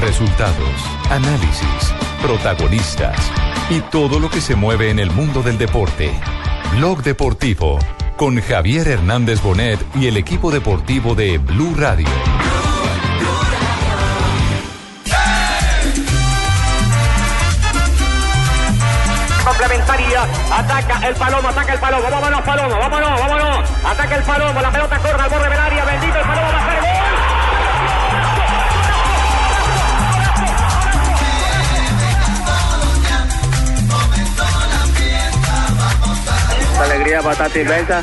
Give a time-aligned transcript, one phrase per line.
[0.00, 0.74] Resultados,
[1.10, 3.18] análisis, protagonistas
[3.68, 6.10] y todo lo que se mueve en el mundo del deporte.
[6.76, 7.78] Blog Deportivo
[8.16, 12.08] con Javier Hernández Bonet y el equipo deportivo de Blue Radio.
[19.44, 20.22] complementaria.
[20.52, 22.10] Ataca el palomo, ataca el palomo.
[22.10, 23.70] Vámonos, palomo, vámonos, vámonos.
[23.84, 25.84] Ataca el palomo, la pelota corre al borde del área.
[25.84, 26.99] Bendito el palomo, va a hacer gol.
[36.80, 38.02] La alegría bastante inmensa.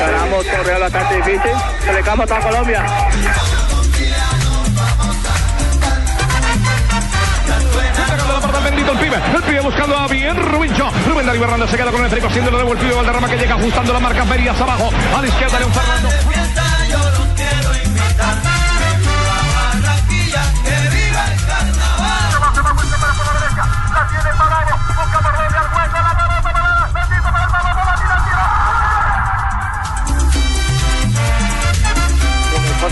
[0.00, 1.52] Ganamos un torneo bastante difícil.
[1.86, 2.84] Dedicamos a toda Colombia.
[7.94, 9.16] Sacando la parte bendito el pibe.
[9.32, 10.90] El pibe buscando a bien Rubincho.
[11.08, 13.54] Rubén Darío Hernández se queda con el trigo haciéndolo de el pibe Valderrama que llega
[13.54, 14.90] ajustando la marca Ferias abajo.
[15.16, 16.08] A la izquierda León Fernando.
[16.26, 16.34] Muy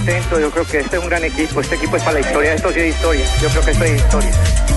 [0.07, 1.61] Yo creo que este es un gran equipo.
[1.61, 2.55] Este equipo es para la historia.
[2.55, 3.25] Esto sí es historia.
[3.41, 4.74] Yo creo que esto es historia.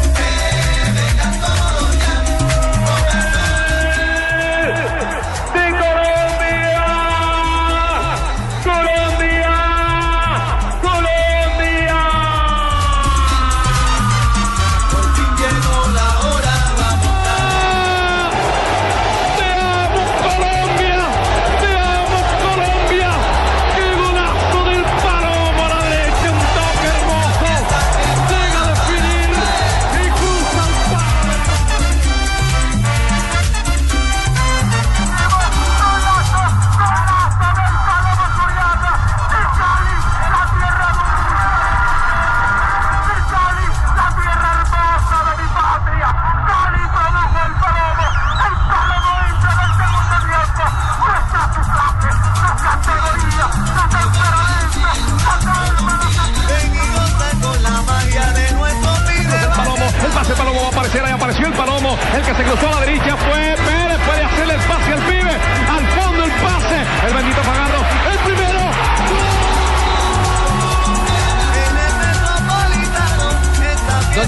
[62.48, 62.77] Palomo, el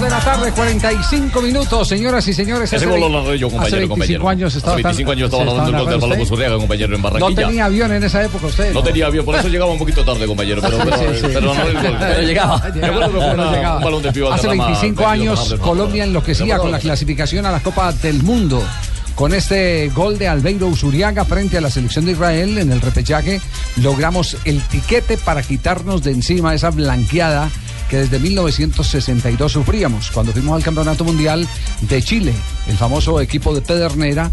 [0.00, 2.72] de la tarde, 45 minutos, señoras y señores.
[2.72, 3.76] Ese gol lo yo, compañero.
[3.76, 4.28] Hace 25 compañero.
[4.28, 4.74] años estaba.
[4.74, 7.40] Hace 25 años estaba hablando del gol del Balón Surriaga, compañero, en Barranquilla.
[7.42, 8.68] No tenía avión en esa época usted.
[8.72, 10.62] No, no tenía avión, por eso llegaba un poquito tarde, compañero.
[10.62, 11.26] Pero, pero, sí, pero, sí.
[11.34, 11.52] pero no.
[11.98, 12.56] Pero llegaba.
[14.34, 18.62] Hace 25 años, Colombia enloquecía con la clasificación a la Copa del Mundo
[19.14, 23.38] con este gol de Albeiro Usuriaga frente a la selección de Israel en el repechaje,
[23.76, 27.50] logramos el tiquete para quitarnos de encima esa blanqueada
[27.90, 31.46] que desde 1962 sufríamos cuando fuimos al Campeonato Mundial
[31.80, 32.32] de Chile,
[32.68, 34.30] el famoso equipo de Pedernera,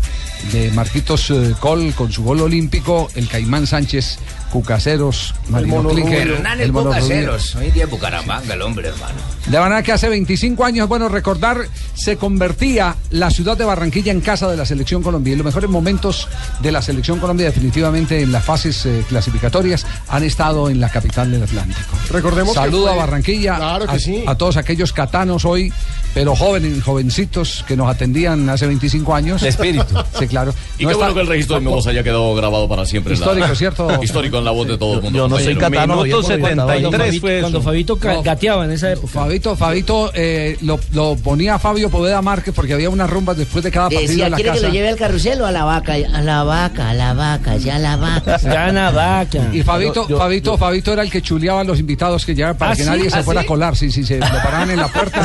[0.51, 4.17] de Marquitos eh, Col con su gol olímpico, el Caimán Sánchez,
[4.51, 7.01] Cucaseros, Marino Klinger, Hernán el el Mono Rubio.
[7.01, 7.55] Bocaceros.
[7.55, 9.15] Hoy día en Bucaramanga, el hombre, hermano.
[9.45, 11.57] De manera que hace 25 años, bueno, recordar,
[11.93, 15.33] se convertía la ciudad de Barranquilla en casa de la selección Colombia.
[15.33, 16.27] Y los mejores momentos
[16.61, 21.29] de la selección Colombia, definitivamente en las fases eh, clasificatorias, han estado en la capital
[21.31, 21.97] del Atlántico.
[22.11, 24.23] Recordemos que Saludo fue- a Barranquilla, Claro que a, sí.
[24.25, 25.73] a todos aquellos catanos hoy,
[26.19, 29.41] pero jóvenes, jovencitos que nos atendían hace 25 años.
[29.41, 29.95] De espíritu.
[30.17, 30.53] Sí, claro.
[30.78, 32.85] Y No qué está- bueno que el registro de mi voz haya quedado grabado para
[32.85, 33.13] siempre.
[33.13, 34.03] la- Histórico, ¿cierto?
[34.03, 35.17] Histórico en la voz de todo el mundo.
[35.19, 37.61] Yo no soy catano, Minuto Javier, porque 73 fue Cuando.
[37.61, 39.07] Fabito gateaba en esa época.
[39.13, 43.72] Fabito, Fabito eh, lo, lo ponía Fabio Poveda Márquez porque había unas rumbas después de
[43.72, 44.67] cada partido Decía, en la ¿quiere que casa.
[44.67, 45.93] lo lleve al carrusel o a la vaca?
[45.93, 48.37] A la vaca, a la vaca, ya a la vaca.
[48.43, 49.49] Gana vaca.
[49.53, 52.34] Y Fabito, Yo- yo- Fabito, yo- Fabito era el que chuleaba a los invitados que
[52.35, 52.90] llegaban para ¿Ah, que sí?
[52.90, 53.46] nadie se ¿Ah, fuera sí?
[53.46, 53.75] a colar.
[53.75, 55.22] Sí, sí, se lo paraban en la puerta.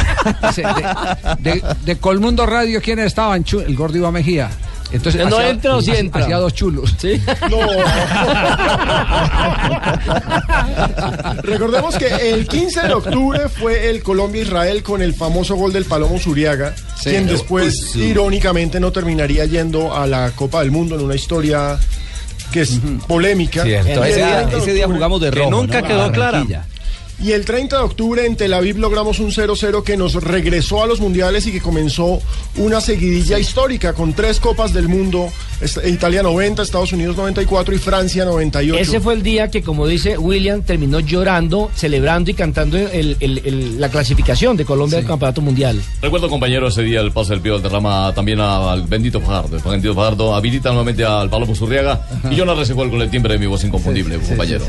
[1.39, 3.45] De, Colmundo Radio, ¿quiénes estaban?
[3.67, 4.51] El gordo Iba Mejía.
[4.93, 6.23] Entonces, ¿No hacía- entra o sí hacía- entra?
[6.23, 6.95] Hacía dos chulos.
[6.99, 7.13] ¿Sí?
[11.43, 16.19] Recordemos que el 15 de octubre fue el Colombia-Israel con el famoso gol del Palomo
[16.19, 17.11] Zuriaga, Sí.
[17.11, 18.03] quien después, sí.
[18.05, 21.79] irónicamente, no terminaría yendo a la Copa del Mundo en una historia
[22.53, 23.63] que es polémica.
[23.63, 23.83] Ese día-
[24.49, 25.89] 30 ese día jugamos de que rojo, nunca ¿no?
[25.89, 26.45] quedó A clara.
[27.21, 30.87] Y el 30 de octubre en Tel Aviv logramos un 0-0 que nos regresó a
[30.87, 32.21] los mundiales y que comenzó
[32.57, 35.29] una seguidilla histórica con tres copas del mundo,
[35.87, 38.83] Italia 90, Estados Unidos 94 y Francia 98.
[38.83, 43.41] Ese fue el día que, como dice William, terminó llorando, celebrando y cantando el- el-
[43.45, 45.81] el- la clasificación de Colombia al Campeonato Mundial.
[46.01, 49.57] Recuerdo, compañero, ese día el pase del Pío derrama también al bendito Fajardo.
[49.59, 53.35] El bendito Fajardo habilita nuevamente al Palomo Zurriaga y yo ese gol con el timbre
[53.35, 54.65] de mi voz inconfundible, compañero.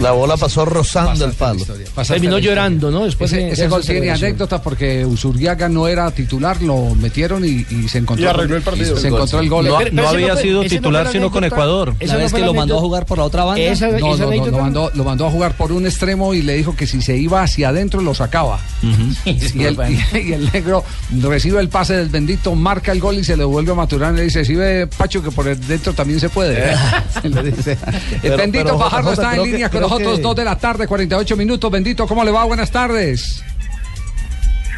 [0.00, 1.64] La bola pasó rozando el palo.
[2.06, 3.04] Terminó llorando, ¿no?
[3.04, 4.28] Después ese de- ese gol tiene celebración.
[4.28, 8.62] anécdota porque Usuriaga no era titular, lo metieron y, y se encontró Y arregló el
[8.62, 8.96] partido.
[8.96, 9.66] Se encontró el gol.
[9.66, 11.44] No, Pero- pero había fue- sido titular sino con.
[11.44, 11.94] Ecuador.
[12.00, 13.62] Esa La no vez que lo mandó a jugar por la otra banda.
[13.62, 16.42] Esa- No, esa no, no, lo mandó, lo mandó a jugar por un extremo y
[16.42, 18.58] le dijo que si se iba hacia adentro lo sacaba.
[19.24, 19.78] y, el,
[20.14, 20.84] y el negro
[21.22, 24.16] recibe el pase del bendito, marca el gol y se le vuelve a Maturana y
[24.18, 26.74] le dice, si ve Pacho que por el dentro también se puede.
[27.22, 27.78] Se le dice.
[28.22, 31.70] el bendito pero, Fajardo está en línea con nosotros, dos de la tarde, 48 minutos.
[31.76, 32.44] Bendito, ¿cómo le va?
[32.44, 33.44] Buenas tardes.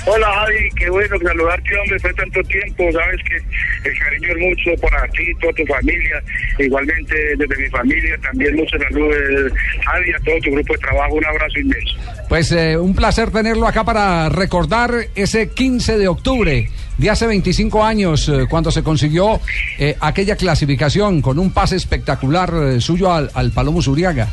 [0.05, 4.83] Hola Javi, qué bueno saludarte, hombre, fue tanto tiempo, sabes que el cariño es mucho
[4.83, 6.21] para ti, toda tu familia,
[6.59, 9.53] igualmente desde mi familia, también muchos saludos,
[9.85, 11.95] Javi, a todo tu grupo de trabajo, un abrazo inmenso.
[12.29, 17.85] Pues eh, un placer tenerlo acá para recordar ese 15 de octubre de hace 25
[17.85, 19.41] años, eh, cuando se consiguió
[19.79, 24.29] eh, aquella clasificación con un pase espectacular eh, suyo al, al Palomo Zuriaga.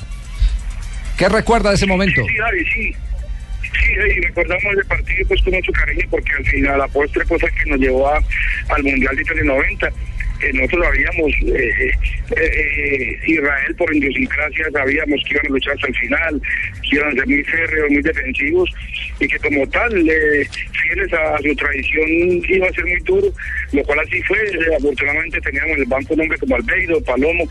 [1.18, 2.22] ¿Qué recuerda de ese momento?
[2.28, 2.96] Sí, Javi, sí.
[3.62, 7.42] Sí, y recordamos ese partido pues con mucho cariño porque al final la postre pues
[7.42, 8.22] fue que nos llevó a-
[8.70, 9.88] al Mundial de Italia 90.
[10.42, 11.92] Eh, nosotros sabíamos, eh,
[12.36, 16.42] eh, eh, Israel por idiosincrasia sabíamos que iban a luchar hasta el final,
[16.90, 18.70] que iban a ser muy férreos, muy defensivos
[19.20, 20.48] y que como tal, eh,
[20.84, 22.08] fieles a, su tradición,
[22.50, 23.28] iba a ser muy duro,
[23.72, 24.38] lo cual así fue.
[24.40, 27.46] Eh, afortunadamente teníamos en el banco un hombre como Albeiro, Palomo,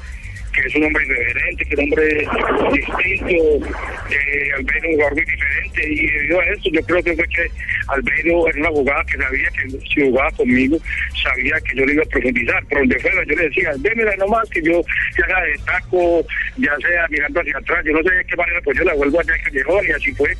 [0.54, 2.28] que es un hombre irreverente, que es un hombre
[2.72, 3.66] distinto,
[4.10, 7.50] eh, Albeiro un jugador muy diferente, y debido a esto yo creo que fue que
[7.88, 10.78] Albeiro era una jugada que sabía que si jugaba conmigo,
[11.22, 14.48] sabía que yo le iba a profundizar, por donde fuera, yo le decía, démela nomás,
[14.50, 14.82] que yo
[15.18, 18.60] ya sea de taco, ya sea mirando hacia atrás, yo no sé de qué manera,
[18.62, 20.30] pues yo la vuelvo allá al callejón, y así fue,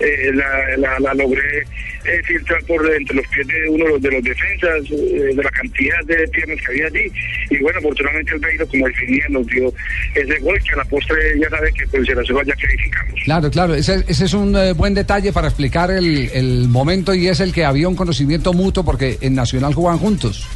[0.00, 1.60] eh, la, logré
[2.04, 5.42] eh, filtrar por entre los pies de uno de los, de los defensas, eh, de
[5.42, 7.12] la cantidad de piernas que había allí,
[7.50, 9.72] y bueno, afortunadamente Albeiro, como definía, nos dio
[10.14, 13.20] ese gol, que a la postre ya sabe que pues se la ya clarificamos.
[13.24, 17.28] Claro, claro, ese, ese es un eh, buen detalle para explicar el, el momento y
[17.28, 20.46] es el que había un conocimiento mutuo porque en Nacional jugaban juntos,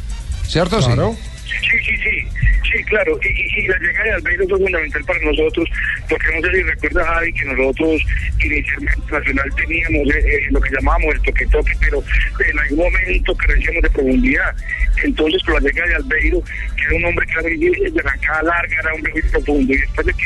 [0.47, 0.77] ¿cierto?
[0.79, 1.15] Claro.
[1.15, 2.27] Sí, sí, sí,
[2.71, 3.19] sí, claro.
[3.23, 5.69] Y, y- y la llegada de Albeiro fue fundamental para nosotros,
[6.09, 8.01] porque no sé si recuerda Javi que nosotros
[8.43, 12.03] inicialmente en Nacional teníamos eh, eh, lo que llamábamos el toque-toque, pero
[12.49, 14.55] en algún momento carecíamos de profundidad.
[15.03, 16.41] Entonces, con la llegada de Albeiro,
[16.75, 19.77] que era un hombre que era de arrancada larga, era un hombre muy profundo, y
[19.77, 20.25] después de que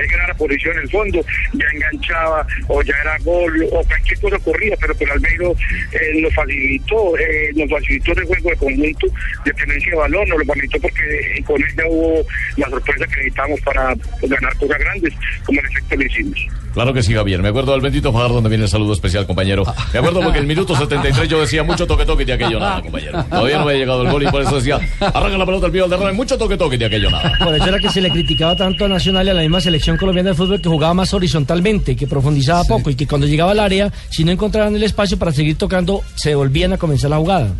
[0.00, 4.36] él ganara posición en el fondo, ya enganchaba, o ya era gol, o cualquier cosa
[4.36, 5.54] ocurría, pero con Albeiro
[5.92, 9.06] eh, nos facilitó, eh, nos facilitó el juego de conjunto
[9.44, 12.24] de tenencia de balón, nos lo facilitó porque con él ya hubo
[12.56, 15.14] la sorpresa que necesitábamos para ganar cosas grandes,
[15.44, 16.38] como en efecto lo hicimos.
[16.74, 17.42] Claro que sí, Javier.
[17.42, 19.64] Me acuerdo del bendito Fajardo donde viene el saludo especial, compañero.
[19.92, 22.80] Me acuerdo porque en el minuto 73 yo decía mucho toque toque de aquello nada,
[22.80, 23.24] compañero.
[23.24, 25.72] Todavía no me había llegado el gol y por eso decía, arranca la pelota al
[25.72, 27.32] pío del derrame, mucho toque toque de aquello nada.
[27.38, 29.96] Por eso era que se le criticaba tanto a Nacional y a la misma selección
[29.96, 33.60] colombiana de fútbol que jugaba más horizontalmente, que profundizaba poco y que cuando llegaba al
[33.60, 37.52] área, si no encontraban el espacio para seguir tocando, se volvían a comenzar la jugada.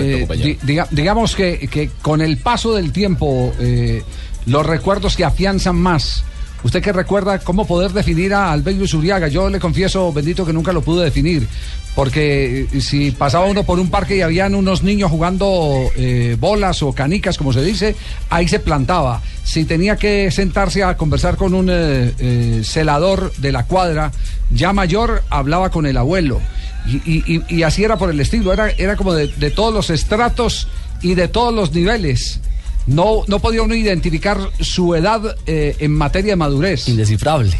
[0.00, 4.02] Eh, di- diga- digamos que, que con el paso del tiempo, eh,
[4.46, 6.24] los recuerdos que afianzan más.
[6.64, 9.28] ¿Usted qué recuerda cómo poder definir a Albeiro Zuriaga?
[9.28, 11.46] Yo le confieso, bendito, que nunca lo pude definir.
[11.94, 16.82] Porque eh, si pasaba uno por un parque y habían unos niños jugando eh, bolas
[16.82, 17.94] o canicas, como se dice,
[18.30, 19.22] ahí se plantaba.
[19.44, 24.10] Si tenía que sentarse a conversar con un eh, eh, celador de la cuadra,
[24.50, 26.40] ya mayor, hablaba con el abuelo.
[26.86, 29.74] Y, y- y- y así era por el estilo, era, era como de, de todos
[29.74, 30.68] los estratos
[31.02, 32.40] y de todos los niveles.
[32.86, 36.88] No, no podía uno identificar su edad eh, en materia de madurez.
[36.88, 37.50] Indescifrable.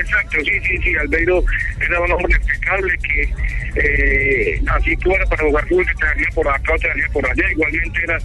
[0.00, 1.42] Exacto, sí, sí, sí, Albeiro
[1.80, 3.32] era un hombre impecable que
[3.76, 7.08] eh, así tú era para jugar fútbol que te daría por acá o te daría
[7.12, 8.18] por allá, igualmente era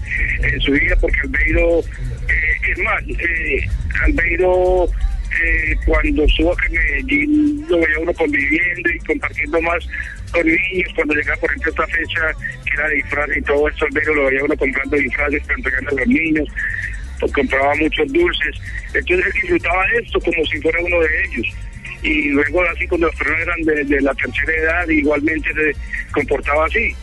[0.52, 3.70] en su vida porque Albeiro, eh, es más, eh,
[4.04, 4.88] Albeiro
[5.44, 9.88] eh, cuando aquí en Medellín lo veía uno conviviendo y compartiendo más
[10.32, 12.22] con niños, cuando llegaba por ejemplo esta fecha
[12.66, 15.94] que era de disfraz y todo Albeiro lo veía uno comprando disfraces para entregarle a
[15.94, 16.50] los niños
[17.20, 18.56] pues, compraba muchos dulces.
[18.94, 21.48] Entonces él disfrutaba de esto como si fuera uno de ellos.
[22.02, 25.76] Y luego así cuando los personas eran de, de la tercera edad, igualmente se
[26.12, 26.96] comportaba así.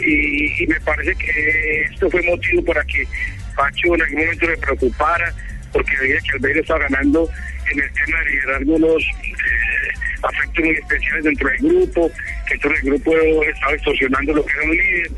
[0.00, 3.06] Y, y me parece que esto fue motivo para que
[3.54, 5.34] Pacho en algún momento le preocupara,
[5.72, 7.28] porque veía que Albeiro estaba ganando
[7.72, 12.10] en el tema de liderazgo unos, eh, afectos muy especiales dentro del grupo,
[12.46, 15.10] que dentro del grupo estaba extorsionando lo que era un líder.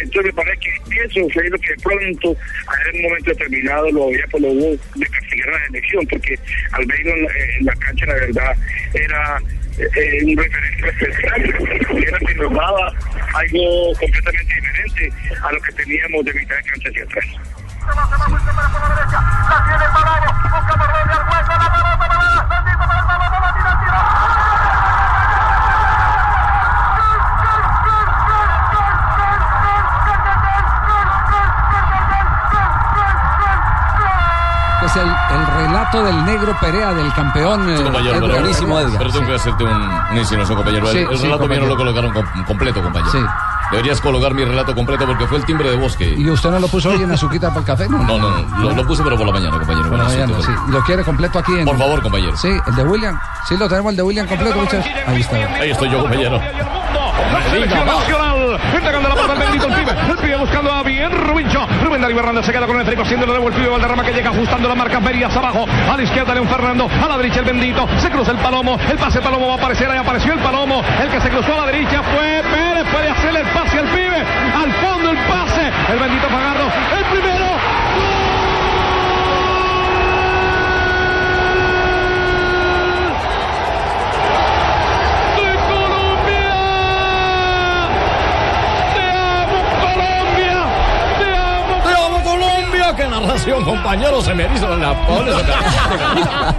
[0.00, 2.36] Entonces me parece que eso fue lo que de pronto,
[2.86, 6.38] en un momento determinado, lo había por lo hubo de castigar la elección, porque
[6.72, 8.56] Albeiro en en la cancha, la verdad,
[8.94, 9.42] era
[9.78, 11.42] eh, un referente especial,
[12.06, 12.52] era que nos
[13.34, 15.12] algo completamente diferente
[15.42, 17.26] a lo que teníamos de mitad de cancha hacia atrás.
[34.80, 37.68] Es el, el relato del negro Perea, del campeón.
[37.68, 38.30] eh, compañero, Edgar.
[38.30, 38.98] pero, Edgar.
[38.98, 40.86] pero tengo que hacerte un, una insinuación, compañero.
[40.86, 43.10] Sí, el el sí, relato mío no lo colocaron com- completo, compañero.
[43.70, 46.14] Deberías colocar mi relato completo porque fue el timbre de bosque.
[46.16, 47.86] ¿Y usted no lo puso hoy en Azuquita por el café?
[47.88, 49.88] No, no, no, lo, lo puse pero por la mañana, compañero.
[49.90, 50.52] Por la mañana, sí, sí.
[50.68, 51.64] ¿Y lo quiere completo aquí en...
[51.66, 52.36] Por favor, compañero.
[52.36, 53.18] Sí, el de William.
[53.46, 54.86] Sí, lo tenemos el de William completo, muchachos.
[55.06, 55.36] Ahí está.
[55.36, 56.40] Ahí estoy yo, compañero.
[56.40, 58.60] La selección nacional.
[58.74, 59.96] Entregando la pelota al bendito el pibe.
[60.38, 61.66] Buscando a bien Rubincho.
[61.82, 64.12] Rubén Darío Hernández se queda con el Felipe haciendo de nuevo el pibe Valderrama que
[64.12, 65.66] llega ajustando la marca Verías abajo.
[65.90, 66.88] A la izquierda León Fernando.
[66.88, 67.88] A la derecha el bendito.
[67.98, 68.78] Se cruza el palomo.
[68.88, 69.90] El pase palomo va a aparecer.
[69.90, 70.82] Ahí apareció el palomo.
[71.02, 72.86] El que se cruzó a la derecha fue Pérez.
[72.92, 74.24] Puede hacerle el pase al pibe.
[74.54, 75.72] Al fondo el pase.
[75.92, 76.70] El bendito Fagardo.
[76.96, 77.48] El primero.
[77.48, 78.27] Colombia.
[92.98, 94.20] Qué narración, compañero.
[94.22, 95.34] Se me erizan las pones.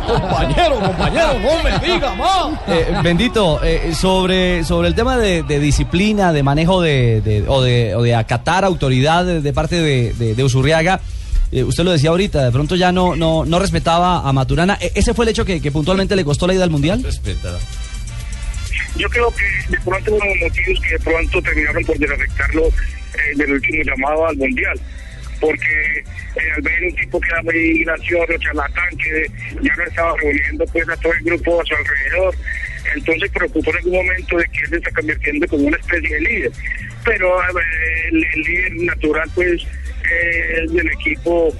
[0.08, 2.48] Compañero, compañero, no me diga más.
[2.67, 7.62] Eh, bendito, eh, sobre, sobre el tema de, de disciplina, de manejo de, de- o,
[7.62, 11.01] de, o de acatar autoridad de, de parte de, de, de Usurriaga,
[11.51, 14.77] eh, usted lo decía ahorita, de pronto ya no, no, no respetaba a Maturana.
[14.79, 17.03] E- ¿Ese fue el hecho que, que puntualmente le costó la ida al Mundial?
[17.03, 17.50] Respeta.
[18.96, 22.63] Yo creo que de pronto uno de los motivos que de pronto terminaron por desafectarlo
[22.67, 22.72] eh,
[23.36, 24.79] del último llamado al Mundial.
[25.39, 26.03] Porque
[26.36, 29.27] eh, al ver un tipo que era muy gracioso, charlatán, que
[29.62, 32.36] ya no estaba reuniendo pues a todo el grupo a su alrededor,
[32.96, 36.22] entonces preocupó en algún momento de que él se está convirtiendo como una especie de
[36.22, 36.51] líder.
[37.05, 37.41] Pero
[38.12, 39.63] el, líder natural pues
[40.12, 41.55] eh, del equipo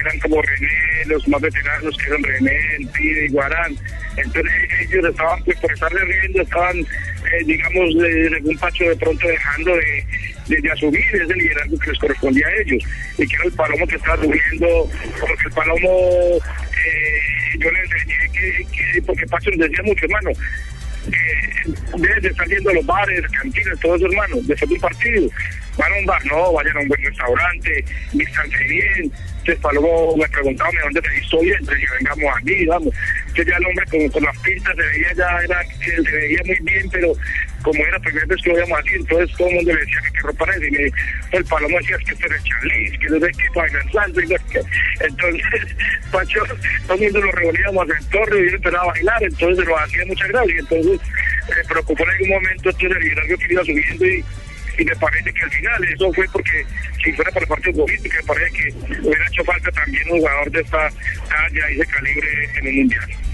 [0.00, 3.76] eran como René, los más veteranos que eran René, el Pide y Guarán.
[4.16, 8.96] Entonces ellos estaban, pues por estar riendo, estaban, eh, digamos, de, de algún pacho de
[8.96, 10.04] pronto dejando de,
[10.48, 12.82] de, de asumir ese liderazgo que les correspondía a ellos.
[13.18, 14.90] Y que el Palomo que estaba subiendo,
[15.20, 20.30] porque el Palomo, eh, yo le enseñé que, que, porque Pacho les decía mucho, hermano,
[20.30, 24.80] eh, deben de estar yendo a los bares, cantinas, todo eso, hermano, después de un
[24.80, 25.30] partido.
[25.78, 29.12] Van a un bar, no, vayan a un buen restaurante, vístanse bien.
[29.38, 31.56] Entonces Palomo me preguntaba ¿de dónde te visto bien?
[31.60, 32.94] Entonces yo vengamos aquí, vamos.
[33.28, 36.40] Entonces ya el hombre con, con las pintas se veía ya, era, que se veía
[36.44, 37.12] muy bien, pero
[37.62, 40.00] como era la primera vez que lo veíamos así, entonces todo el mundo le decía
[40.02, 40.92] que qué ropa era, y me,
[41.32, 44.26] el Palomo decía "Es que este es Charlize, que no sé qué, Final Santo, y
[44.26, 44.60] qué.
[45.00, 45.76] Entonces,
[46.12, 46.42] Pacho,
[46.86, 50.04] todo el mundo lo reuníamos en torno y él empezaba a bailar, entonces lo hacía
[50.06, 51.00] mucha gracia, y entonces
[51.48, 54.24] me preocupó en algún momento entonces el liderazgo que iba subiendo y
[54.78, 56.64] y me parece que al final eso fue porque
[57.02, 60.60] si fuera por parte futbolística me parece que hubiera hecho falta también un jugador de
[60.60, 60.90] esta
[61.28, 63.27] talla y de calibre en el mundial.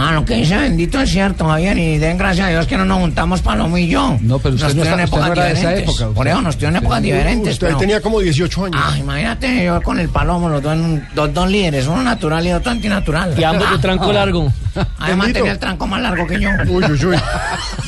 [0.00, 2.84] Ah, lo que dice bendito es cierto, Javier, y den gracias a Dios que no
[2.84, 4.16] nos juntamos Palomo y yo.
[4.20, 5.82] No, pero usted nos no está- usted no era de esa diferentes.
[5.82, 7.52] época, Por usted- eso nos tuvieron usted- épocas diferentes.
[7.54, 8.80] Usted pero- tenía como 18 años.
[8.82, 12.70] Ah, imagínate, yo con el Palomo, los dos, en- dos líderes, uno natural y otro
[12.70, 13.34] antinatural.
[13.36, 14.52] Y ambos de tranco largo.
[14.98, 15.38] Además Bendito.
[15.40, 16.50] tenía el tranco más largo que yo.
[16.68, 17.16] Uy, uy, uy.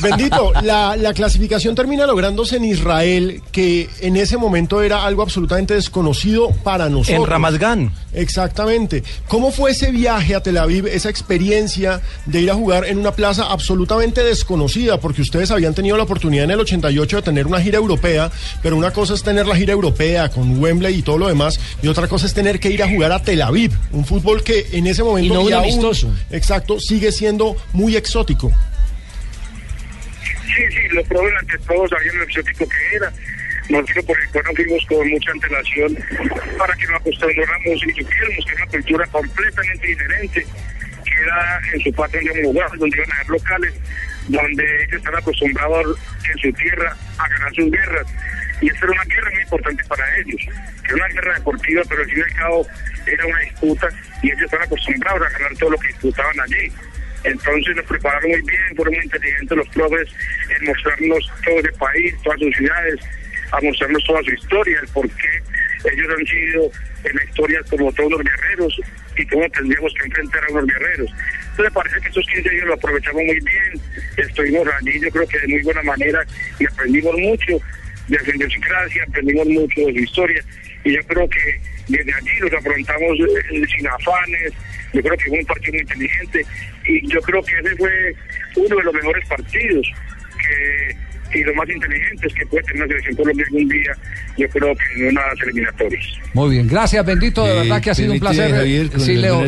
[0.01, 5.73] Bendito, la, la clasificación termina lográndose en Israel, que en ese momento era algo absolutamente
[5.75, 7.23] desconocido para nosotros.
[7.23, 7.53] En Ramat
[8.13, 9.03] Exactamente.
[9.27, 13.11] ¿Cómo fue ese viaje a Tel Aviv, esa experiencia de ir a jugar en una
[13.13, 14.99] plaza absolutamente desconocida?
[14.99, 18.31] Porque ustedes habían tenido la oportunidad en el 88 de tener una gira europea,
[18.63, 21.87] pero una cosa es tener la gira europea con Wembley y todo lo demás, y
[21.87, 24.87] otra cosa es tener que ir a jugar a Tel Aviv, un fútbol que en
[24.87, 26.13] ese momento Y no un aún- amistoso.
[26.31, 28.51] exacto, sigue siendo muy exótico.
[30.45, 33.11] Sí, sí, lo probé ante todo, sabían lo exótico que era.
[33.69, 35.97] Nosotros por el cual nos fuimos con mucha antelación
[36.57, 40.45] para que nos acostumbráramos y supiéramos que era una cultura completamente diferente,
[41.21, 43.73] era en su patria de un lugar donde iban a haber locales,
[44.27, 45.99] donde ellos están acostumbrados
[46.29, 48.07] en su tierra a ganar sus guerras.
[48.61, 50.41] Y esta era una guerra muy importante para ellos,
[50.83, 52.67] que era una guerra deportiva, pero al fin y al cabo
[53.07, 53.89] era una disputa
[54.21, 56.71] y ellos están acostumbrados a ganar todo lo que disputaban allí.
[57.23, 60.09] Entonces nos prepararon muy bien, fueron muy inteligentes los profes
[60.49, 62.99] en mostrarnos todo el país, todas sus ciudades,
[63.51, 65.43] a mostrarnos toda su historia, el por qué
[65.91, 66.71] ellos han sido
[67.03, 68.81] en la historia como todos los guerreros
[69.17, 71.11] y cómo tendríamos que enfrentar a unos guerreros.
[71.51, 73.81] Entonces parece que estos 15 días lo aprovechamos muy bien,
[74.17, 76.25] estuvimos allí yo creo que de muy buena manera
[76.59, 77.59] y aprendimos mucho
[78.07, 80.43] de su idiosincrasia, aprendimos mucho de su historia
[80.83, 84.53] y yo creo que desde allí los afrontamos eh, sin afanes,
[84.93, 86.45] yo creo que fue un partido muy inteligente
[86.85, 88.15] y yo creo que ese fue
[88.55, 89.87] uno de los mejores partidos
[90.37, 90.95] que
[91.33, 93.91] y los más inteligentes que puede tener la selección Colombia algún día,
[94.37, 96.03] yo creo que en unas eliminatorias.
[96.33, 98.51] Muy bien, gracias, bendito, de verdad que ha sido un placer.
[98.51, 99.43] Javier, con Sí, Leo.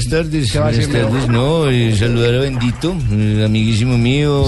[1.70, 4.46] eh, saludar a Bendito, eh, amiguísimo mío.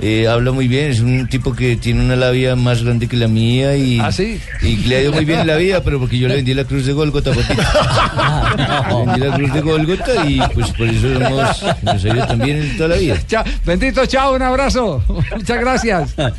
[0.00, 3.26] Eh, habla muy bien, es un tipo que tiene una labia más grande que la
[3.26, 4.40] mía y, ¿Ah, sí?
[4.62, 6.64] y le ha ido muy bien en la vida, pero porque yo le vendí la
[6.64, 7.62] cruz de Golgota, papito.
[8.98, 12.62] Le vendí la cruz de Golgota y pues por eso hemos, nos ha ido también
[12.62, 13.18] en toda la vida.
[13.26, 15.02] Chao, bendito, chao, un abrazo.
[15.08, 16.14] Muchas gracias.
[16.16, 16.32] Ay,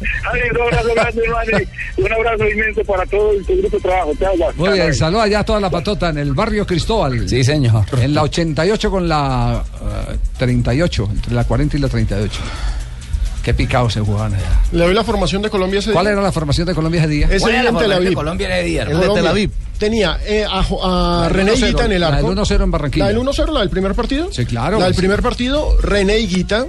[0.51, 4.13] un abrazo grande, hermano, y un abrazo inmenso para todo el grupo de trabajo.
[4.19, 4.53] Chao.
[4.55, 7.27] Muy bien, saluda ya a toda la patota en el barrio Cristóbal.
[7.27, 7.83] Sí, señor.
[7.99, 9.63] En la 88 con la
[10.11, 12.41] eh, 38, entre la 40 y la 38.
[13.43, 14.61] Qué picados se jugaban allá.
[14.71, 16.13] Le doy la formación de Colombia ese ¿Cuál día.
[16.13, 17.25] era la formación de Colombia ese día?
[17.27, 18.15] Ese ¿Cuál era la en Tel formación de Aviv.
[18.17, 19.51] Colombia ese día, El de Tel Aviv.
[19.77, 22.29] Tenía eh, a, a La René 1-0, Higuita en el la arco.
[22.35, 23.05] del 1-0 en Barranquilla.
[23.05, 24.29] La del 1-0, la del primer partido.
[24.33, 24.77] Sí, claro.
[24.77, 24.99] La del Sí.
[24.99, 26.65] primer partido, René Higuita.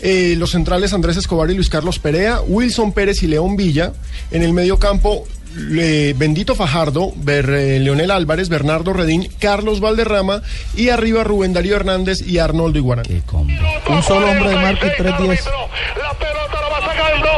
[0.00, 3.92] eh, los centrales Andrés Escobar y Luis Carlos Perea, Wilson Pérez y León Villa.
[4.30, 10.42] En el medio campo, Bendito Fajardo, Ber- eh, Leonel Álvarez, Bernardo Redín, Carlos Valderrama
[10.76, 13.06] y arriba Rubén Darío Hernández y Arnoldo Iguarán.
[13.88, 15.40] Un solo hombre de marca y 3-10.
[16.84, 17.28] sacando.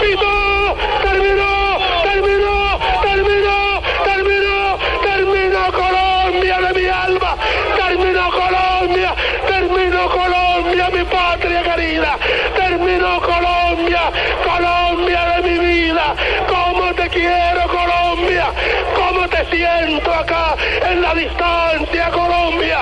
[0.00, 0.76] ¡Pito!
[1.02, 1.78] ¡Terminó!
[2.02, 2.78] ¡Terminó!
[3.02, 3.82] ¡Terminó!
[4.04, 4.78] ¡Terminó!
[5.02, 7.36] ¡Terminó Colombia de mi alma!
[7.76, 9.14] ¡Terminó Colombia!
[9.46, 12.18] ¡Terminó Colombia, mi patria querida!
[12.56, 14.02] ¡Terminó Colombia!
[14.44, 16.14] ¡Colombia de mi vida!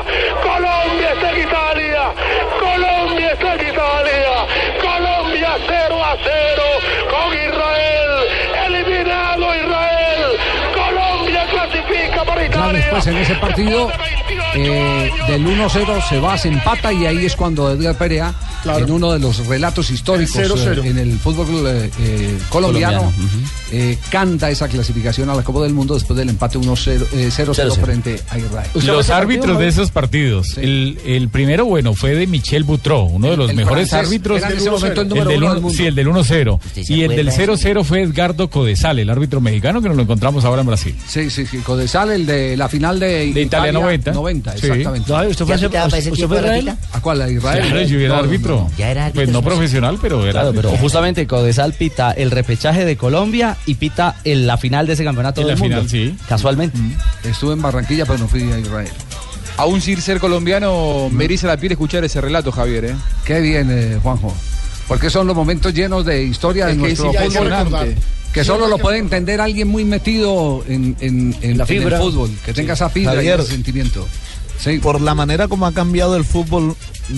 [0.04, 0.38] Colombia?
[0.42, 2.02] Colombia está en Italia.
[2.60, 4.32] Colombia está en Italia.
[4.80, 6.62] Colombia 0 a 0
[7.10, 8.10] con Israel.
[8.66, 10.30] Eliminado Israel.
[10.74, 12.72] Colombia clasifica para Italia.
[12.80, 13.90] después en ese partido
[14.54, 18.32] eh, del 1-0 se va, se empata y ahí es cuando Edgar Perea,
[18.64, 20.84] en uno de los relatos históricos El 0-0.
[20.84, 23.12] eh, en el fútbol eh, eh, colombiano, Colombiano,
[23.72, 27.54] eh, canta esa clasificación a la Copa del Mundo después del empate 1-0 eh, 0-0
[27.54, 27.76] 0-0.
[27.80, 28.68] frente a Israel.
[28.86, 30.56] Los árbitros de esos partidos.
[30.58, 34.42] El, el primero, bueno, fue de Michel Boutreau, uno de los El mejores francés, árbitros.
[34.42, 35.76] en ese momento el del uno uno- del mundo.
[35.76, 36.60] Sí, el del 1-0.
[36.74, 40.02] se Y el del acuerda 0-0 fue Edgardo Codesal, el árbitro mexicano que nos lo
[40.04, 40.94] encontramos ahora en Brasil.
[41.06, 44.12] Sí, sí, sí, Codesal, el de la final de, De Italia 90.
[44.12, 44.66] 90, Sí.
[44.66, 45.12] exactamente.
[45.12, 46.72] No, ¿usted fue, ¿Ya pitaba para ese usted fue Israel?
[46.92, 47.22] ¿A cuál?
[47.22, 47.64] ¿A Israel?
[47.66, 48.54] Claro, yo era No, árbitro.
[48.56, 48.70] no.
[48.78, 49.44] Ya era árbitro, Pues no sí.
[49.44, 54.46] profesional, pero era Claro, pero justamente Codesal pita el repechaje de Colombia y pita en
[54.46, 55.88] la final de ese campeonato En del la mundo.
[55.88, 56.16] final, sí.
[56.28, 56.78] Casualmente.
[57.24, 58.88] Estuve en Barranquilla, pero no fui a Israel.
[59.56, 62.84] Aún sin ser colombiano, me eriza la piel escuchar ese relato, Javier.
[62.86, 62.94] ¿eh?
[63.24, 64.32] Qué bien, eh, Juanjo.
[64.86, 67.94] Porque son los momentos llenos de historia de Es nuestro sí, fútbol.
[68.32, 71.98] Que solo lo puede entender alguien muy metido en, en- en- La en el fibra.
[71.98, 72.30] fútbol.
[72.44, 73.38] Que tenga esa fibra Javier.
[73.40, 74.06] y ese sentimiento.
[74.58, 74.78] Sí.
[74.78, 76.74] Por la manera como ha cambiado el fútbol,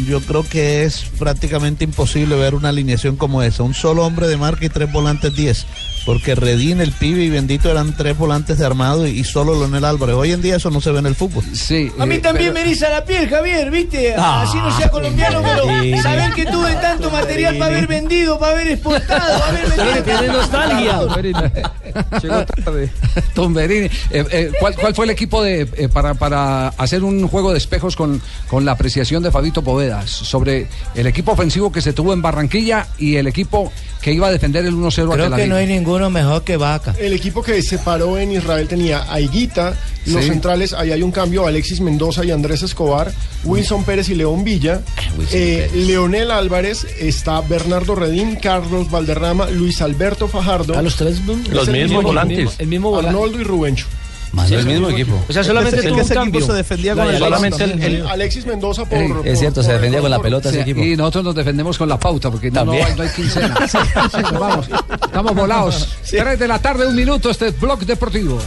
[0.06, 3.62] yo creo que es prácticamente imposible ver una alineación como esa.
[3.64, 5.66] Un solo hombre de marca y tres volantes 10.
[6.06, 9.84] Porque Redín, el pibe y Bendito eran tres volantes de armado y, y solo Leonel
[9.84, 10.16] Álvarez.
[10.16, 11.44] Hoy en día eso no se ve en el fútbol.
[11.52, 11.90] Sí.
[11.98, 14.14] A mí eh, también pero- me eriza la piel, Javier, ¿viste?
[14.16, 18.52] Ah, Así no sea colombiano, pero saber que tuve tanto material para haber vendido, para
[18.52, 20.02] haber exportado, para haber vendido.
[20.02, 21.00] Tiene nostalgia.
[22.22, 22.90] Llegó tarde.
[23.70, 27.58] Eh, eh, ¿cuál, cuál fue el equipo de, eh, para, para hacer un juego de
[27.58, 32.12] espejos con, con la apreciación de Fabito Povedas sobre el equipo ofensivo que se tuvo
[32.12, 35.56] en Barranquilla y el equipo que iba a defender el 1-0 a Creo que no
[35.56, 36.94] hay ninguno mejor que Vaca.
[36.98, 39.74] El equipo que se paró en Israel tenía a Higuita,
[40.06, 40.30] los Sí.
[40.30, 43.12] centrales, ahí hay un cambio, Alexis Mendoza y Andrés Escobar,
[43.44, 44.80] Wilson Pérez y León Villa,
[45.32, 50.78] eh, Leonel Álvarez, está Bernardo Redín, Carlos Valderrama, Luis Alberto Fajardo.
[50.78, 51.20] A los tres.
[51.50, 52.54] Los mismos volantes.
[52.58, 53.08] El mismo volante.
[53.08, 53.86] Arnoldo y Rubencho.
[54.46, 55.20] Sí, el mismo el equipo.
[55.28, 56.46] O sea, solamente Es que tuvo un cambio.
[56.46, 58.06] se defendía con de el Alexis solamente el-.
[58.06, 58.96] Alexis Mendoza por...
[58.98, 60.86] Ey, por- Es cierto, se por- defendía con la pelota ese Sí, equipo.
[60.86, 62.86] y nosotros nos defendemos con la pauta porque no, no, También.
[62.86, 63.56] hay, no hay quincena.
[63.68, 63.78] Sí,
[64.38, 64.68] vamos,
[65.04, 65.88] estamos volados.
[66.08, 68.38] Tres de la tarde, un minuto, este es Blog Deportivo.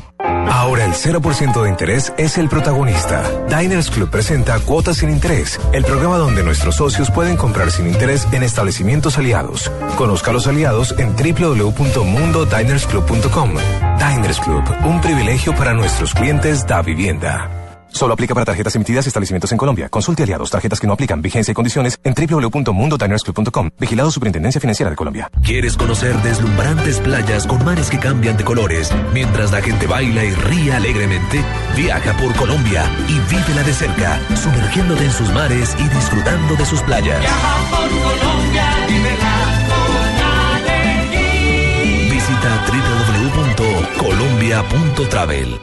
[0.49, 3.23] Ahora el 0% de interés es el protagonista.
[3.47, 8.27] Diners Club presenta Cuotas sin Interés, el programa donde nuestros socios pueden comprar sin interés
[8.31, 9.71] en establecimientos aliados.
[9.97, 13.49] Conozca a los aliados en www.mundodinersclub.com.
[13.97, 17.64] Diners Club, un privilegio para nuestros clientes da vivienda.
[17.95, 19.87] Solo aplica para tarjetas emitidas y establecimientos en Colombia.
[19.87, 23.69] Consulte aliados, tarjetas que no aplican, vigencia y condiciones en www.mundodinersclub.com.
[23.79, 25.31] Vigilado Superintendencia Financiera de Colombia.
[25.41, 30.33] ¿Quieres conocer deslumbrantes playas con mares que cambian de colores mientras la gente baila y
[30.33, 31.41] ríe alegremente?
[31.77, 36.81] Viaja por Colombia y vívela de cerca, sumergiéndote en sus mares y disfrutando de sus
[36.81, 37.23] playas.
[37.71, 38.65] por Colombia,
[42.11, 45.61] Visita www.colombia.travel.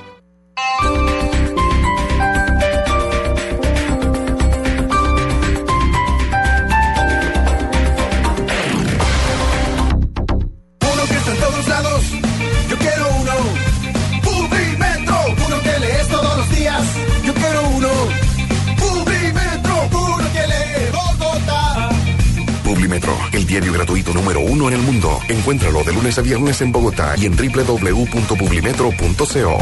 [25.32, 29.58] Encuéntralo de lunes a viernes en Bogotá y en www.publimetro.co.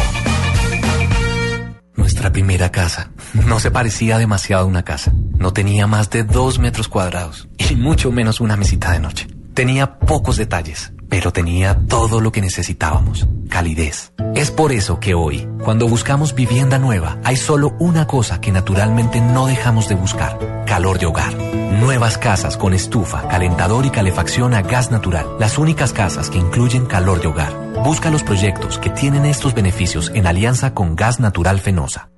[1.95, 3.13] Nuestra primera casa
[3.47, 5.13] no se parecía demasiado a una casa.
[5.39, 9.29] No tenía más de dos metros cuadrados y mucho menos una mesita de noche.
[9.55, 13.27] Tenía pocos detalles, pero tenía todo lo que necesitábamos.
[13.51, 14.13] Calidez.
[14.35, 19.21] Es por eso que hoy, cuando buscamos vivienda nueva, hay solo una cosa que naturalmente
[19.21, 20.65] no dejamos de buscar.
[20.67, 21.35] Calor de hogar.
[21.35, 25.27] Nuevas casas con estufa, calentador y calefacción a gas natural.
[25.39, 27.53] Las únicas casas que incluyen calor de hogar.
[27.85, 32.11] Busca los proyectos que tienen estos beneficios en alianza con Gas Natural Fenosa.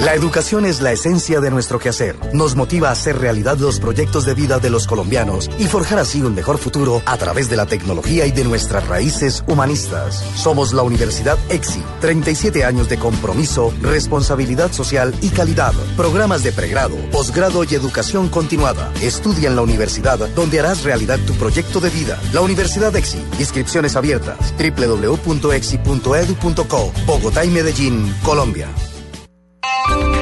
[0.00, 2.16] La educación es la esencia de nuestro quehacer.
[2.32, 6.22] Nos motiva a hacer realidad los proyectos de vida de los colombianos y forjar así
[6.22, 10.24] un mejor futuro a través de la tecnología y de nuestras raíces humanistas.
[10.36, 11.82] Somos la Universidad EXI.
[12.00, 15.74] 37 años de compromiso, responsabilidad social y calidad.
[15.98, 18.90] Programas de pregrado, posgrado y educación continuada.
[19.02, 22.18] Estudia en la universidad donde harás realidad tu proyecto de vida.
[22.32, 23.22] La Universidad EXI.
[23.38, 24.54] Inscripciones abiertas.
[24.56, 25.32] www.exi.edu.co.
[27.04, 28.66] Bogotá y Medellín, Colombia.
[29.90, 30.19] Thank you.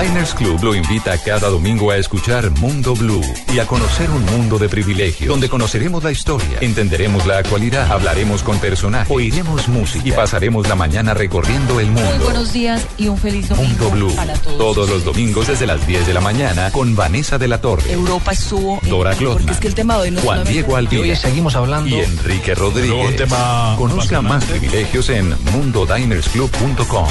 [0.00, 3.20] Diners Club lo invita cada domingo a escuchar Mundo Blue
[3.52, 8.42] y a conocer un mundo de privilegios, donde conoceremos la historia, entenderemos la actualidad, hablaremos
[8.42, 12.24] con personajes, oiremos música y pasaremos la mañana recorriendo el Muy mundo.
[12.24, 14.58] buenos días y un feliz domingo Mundo Blue, para todos.
[14.58, 18.32] todos los domingos desde las 10 de la mañana con Vanessa de la Torre, Europa
[18.32, 18.80] estuvo.
[18.88, 21.16] Dora Porque Clotman, es que el tema de hoy no Juan Diego Alvira Y hoy
[21.16, 22.90] seguimos hablando- y Enrique Rodríguez.
[22.90, 27.06] Luego un tema Conozca más privilegios en mundodinersclub.com.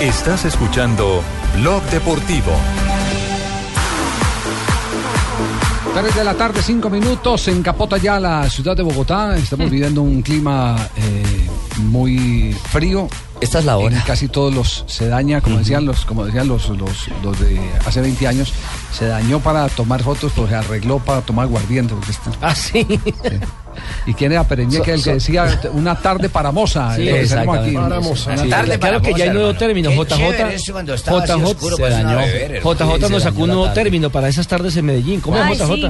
[0.00, 1.22] Estás escuchando
[1.56, 2.52] Blog Deportivo.
[5.94, 9.36] 3 de la tarde, 5 minutos, en Capota ya la ciudad de Bogotá.
[9.36, 13.08] Estamos viviendo un clima eh, muy frío.
[13.40, 13.96] Esta es la hora.
[13.96, 17.58] En casi todos los se daña, como decían los, como decían los, los, los de
[17.86, 18.52] hace 20 años,
[18.92, 21.94] se dañó para tomar fotos, pues se arregló para tomar aguardiente.
[21.94, 22.86] Porque está- Ah, sí.
[24.06, 26.94] ¿Y quién era Pereñeque, el que decía una tarde para moza?
[26.96, 27.72] Sí, que aquí.
[27.72, 28.36] Para moza.
[28.36, 28.48] Sí.
[28.48, 29.90] Tarde claro que ya hay nuevo término.
[29.90, 30.72] Qué JJ, JJ se
[31.54, 32.16] pues, dañó.
[32.18, 32.62] beber.
[32.62, 35.20] JJ nos sacó un nuevo término para esas tardes en Medellín.
[35.20, 35.74] ¿Cómo es JJ?
[35.76, 35.88] sí.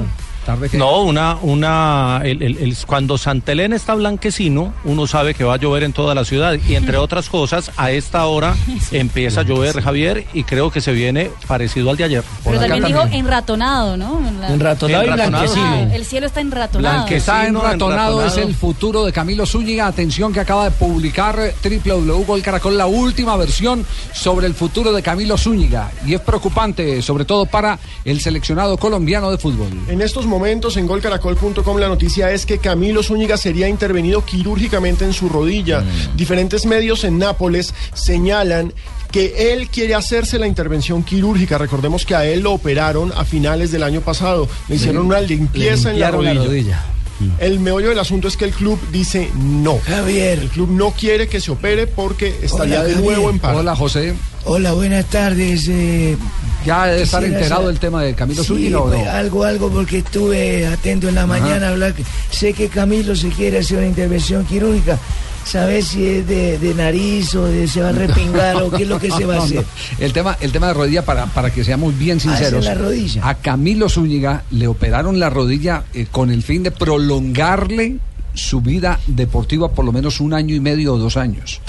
[0.75, 5.57] No, una, una, el, el- el- cuando Santelén está blanquecino, uno sabe que va a
[5.57, 8.55] llover en toda la ciudad y entre otras cosas, a esta hora
[8.92, 12.22] empieza a llover, Javier, y creo que se viene parecido al de ayer.
[12.44, 14.20] Pero también dijo enratonado, ¿no?
[14.40, 15.53] La- Enratonado y Enratonado.
[15.53, 15.92] blanquecino.
[15.94, 17.09] El cielo está enratonado.
[17.09, 18.49] Está enratonado, es enratonado.
[18.49, 19.87] el futuro de Camilo Zúñiga.
[19.87, 25.03] Atención que acaba de publicar eh, www Caracol la última versión sobre el futuro de
[25.03, 25.91] Camilo Zúñiga.
[26.07, 29.69] Y es preocupante, sobre todo para el seleccionado colombiano de fútbol.
[29.89, 35.12] En estos momentos en golcaracol.com la noticia es que Camilo Zúñiga sería intervenido quirúrgicamente en
[35.12, 35.85] su rodilla.
[36.15, 38.73] Diferentes medios en Nápoles señalan
[39.11, 41.59] que él quiere hacerse la intervención quirúrgica.
[41.59, 44.49] Recordemos que a él lo operaron a finales del año pasado.
[44.69, 46.96] Le hicieron una limpieza en la la rodilla.
[47.38, 49.79] El meollo del asunto es que el club dice no.
[49.87, 50.38] Javier.
[50.38, 53.59] El club no quiere que se opere porque estaría Hola, de nuevo en paro.
[53.59, 54.14] Hola, José.
[54.44, 55.66] Hola, buenas tardes.
[55.68, 56.16] eh,
[56.64, 59.11] Ya debe estar enterado saber- del tema de Camilo Sí, Zúñiga o pues, no.
[59.11, 61.94] algo, algo, porque estuve atento en la mañana a hablar.
[61.94, 64.98] que- Sé que Camilo se quiere hacer una intervención quirúrgica.
[65.47, 68.89] ¿Sabes si es de, de nariz o de se va a repingar o qué es
[68.89, 69.65] lo que se va a hacer?
[70.01, 72.65] El tema, el tema de rodilla, para, para que seamos bien sinceros.
[72.65, 73.29] la rodilla.
[73.29, 77.99] A Camilo Zúñiga le operaron la rodilla eh, con el fin de prolongarle
[78.35, 81.61] su vida deportiva por lo menos un año y medio o dos años.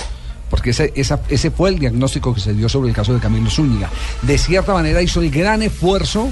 [0.49, 3.49] Porque ese, esa- ese fue el diagnóstico que se dio sobre el caso de Camilo
[3.49, 3.89] Zúñiga.
[4.23, 6.29] De cierta manera hizo el gran esfuerzo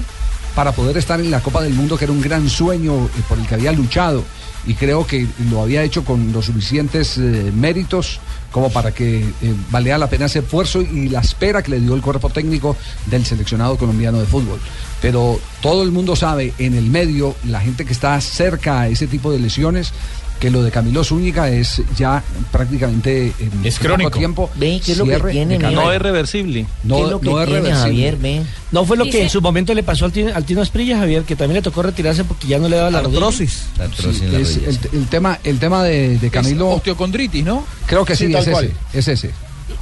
[0.54, 3.38] para poder estar en la Copa del Mundo, que era un gran sueño eh, por
[3.38, 4.24] el que había luchado.
[4.66, 9.54] Y creo que lo había hecho con los suficientes eh, méritos como para que eh,
[9.70, 12.76] valía la pena ese esfuerzo y la espera que le dio el cuerpo técnico
[13.06, 14.58] del seleccionado colombiano de fútbol.
[15.02, 19.06] Pero todo el mundo sabe, en el medio, la gente que está cerca a ese
[19.06, 19.92] tipo de lesiones,
[20.40, 22.22] que lo de Camilo Zúñiga es ya
[22.52, 24.18] prácticamente en Es poco crónico.
[24.18, 24.50] tiempo.
[24.56, 25.58] Ve, ¿qué es lo que tiene.
[25.58, 26.66] No es reversible.
[26.84, 27.82] No, ¿Qué es lo que no es tiene, reversible.
[27.88, 28.16] Javier?
[28.16, 28.42] Ve.
[28.72, 30.98] No fue lo que Dice- en su momento le pasó al Tino, al Tino Asprilla,
[30.98, 33.64] Javier, que también le tocó retirarse porque ya no le daba la Artrosis.
[33.78, 34.44] rodilla.
[34.44, 36.68] Sí, es el, el tema, el tema de, de Camilo.
[36.70, 37.64] osteocondritis, ¿no?
[37.86, 38.64] Creo que sí, Sí, es cual.
[38.92, 38.98] ese.
[38.98, 39.30] Es ese.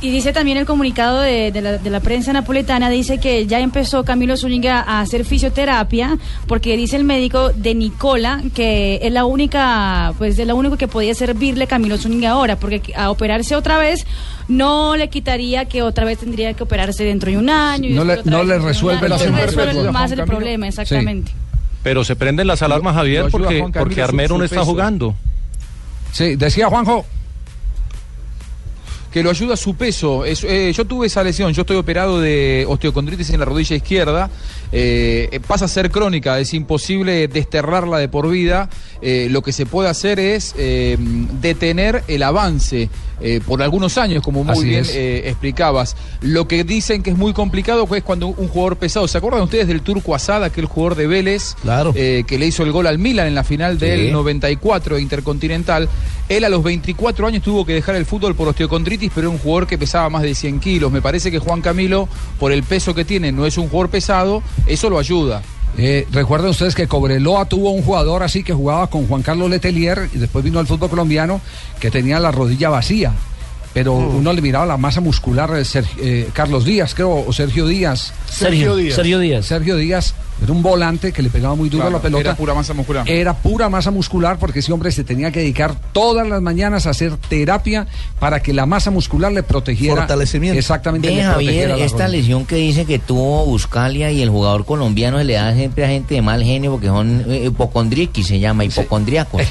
[0.05, 3.61] Y dice también el comunicado de, de la, de la prensa napoletana, dice que ya
[3.61, 9.25] empezó Camilo Zúñiga a hacer fisioterapia, porque dice el médico de Nicola que es la
[9.25, 13.79] única, pues es lo único que podía servirle Camilo Zúñiga ahora, porque a operarse otra
[13.79, 14.07] vez
[14.47, 17.89] no le quitaría que otra vez tendría que operarse dentro de un año.
[17.89, 19.17] y No le- no le resuelve año.
[19.17, 20.37] la No resuelve más el Camilo.
[20.37, 21.33] problema, exactamente.
[21.83, 25.15] Pero se prenden las alarmas, Javier, porque, porque Armero no está jugando.
[26.13, 27.07] Sí, decía Juanjo.
[29.15, 30.25] Que lo ayuda su peso.
[30.25, 34.29] Es- eh, yo tuve esa lesión, yo estoy operado de osteocondritis en la rodilla izquierda,
[34.73, 38.69] eh, eh, pasa a ser crónica, es imposible desterrarla de por vida.
[39.01, 40.53] Eh, lo que se puede hacer es
[41.41, 42.89] detener el avance
[43.47, 44.85] por algunos años, como muy Así bien
[45.25, 45.97] explicabas.
[46.21, 49.69] Lo que dicen que es muy complicado es cuando un jugador pesado, ¿se acuerdan ustedes
[49.69, 51.55] del Turco Asada, aquel jugador de Vélez,
[51.95, 54.13] eh, que le hizo el gol al Milan en la final del Sí.
[54.13, 55.89] 94 Intercontinental?
[56.29, 59.39] Él a los 24 años tuvo que dejar el fútbol por osteocondritis, pero era un
[59.39, 60.93] jugador que pesaba más de 100 kilos.
[60.93, 64.43] Me parece que Juan Camilo, por el peso que tiene, no es un jugador pesado,
[64.67, 65.43] eso lo ayuda.
[65.77, 70.09] Eh, Recuerden ustedes que Cobreloa tuvo un jugador así que jugaba con Juan Carlos Letelier
[70.15, 71.41] y después vino al fútbol colombiano
[71.81, 73.13] que tenía la rodilla vacía.
[73.73, 77.67] Pero uno le miraba la masa muscular, eh, Ser- eh, Carlos Díaz, creo, o Sergio
[77.67, 78.13] Díaz.
[78.31, 78.95] Sergio Díaz.
[78.95, 79.47] Sergio Díaz.
[79.47, 80.15] Sergio Díaz
[80.45, 82.21] era un volante que le pegaba muy duro a la pelota.
[82.21, 83.09] era pura masa muscular.
[83.09, 86.91] Era pura masa muscular porque ese hombre se tenía que dedicar todas las mañanas a
[86.91, 87.87] hacer terapia
[88.19, 89.97] para que la masa muscular le protegiera.
[89.97, 90.59] Fortalecimiento.
[90.59, 91.09] Exactamente.
[91.09, 92.09] Ve, le Javier, la esta rodilla.
[92.09, 95.89] lesión que dice que tuvo Buscalia y el jugador colombiano se le da siempre a
[95.89, 99.43] gente de mal genio porque son eh, hipocondriquis, se llama, hipocondriacos.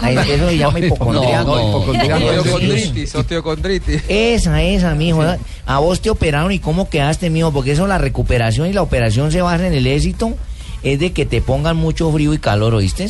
[0.00, 1.56] Ay, Eso se llama hipocondriaco.
[1.56, 2.24] No, no, hipocondriaco.
[2.24, 4.02] Osteocondritis, osteocondritis.
[4.08, 5.22] Esa, esa, mijo.
[5.66, 9.32] A vos te operaron y cómo quedaste, mijo, porque eso la recuperación y la operación
[9.32, 9.86] se basa en el
[10.84, 13.08] es de que te pongan mucho frío y calor, ¿oíste?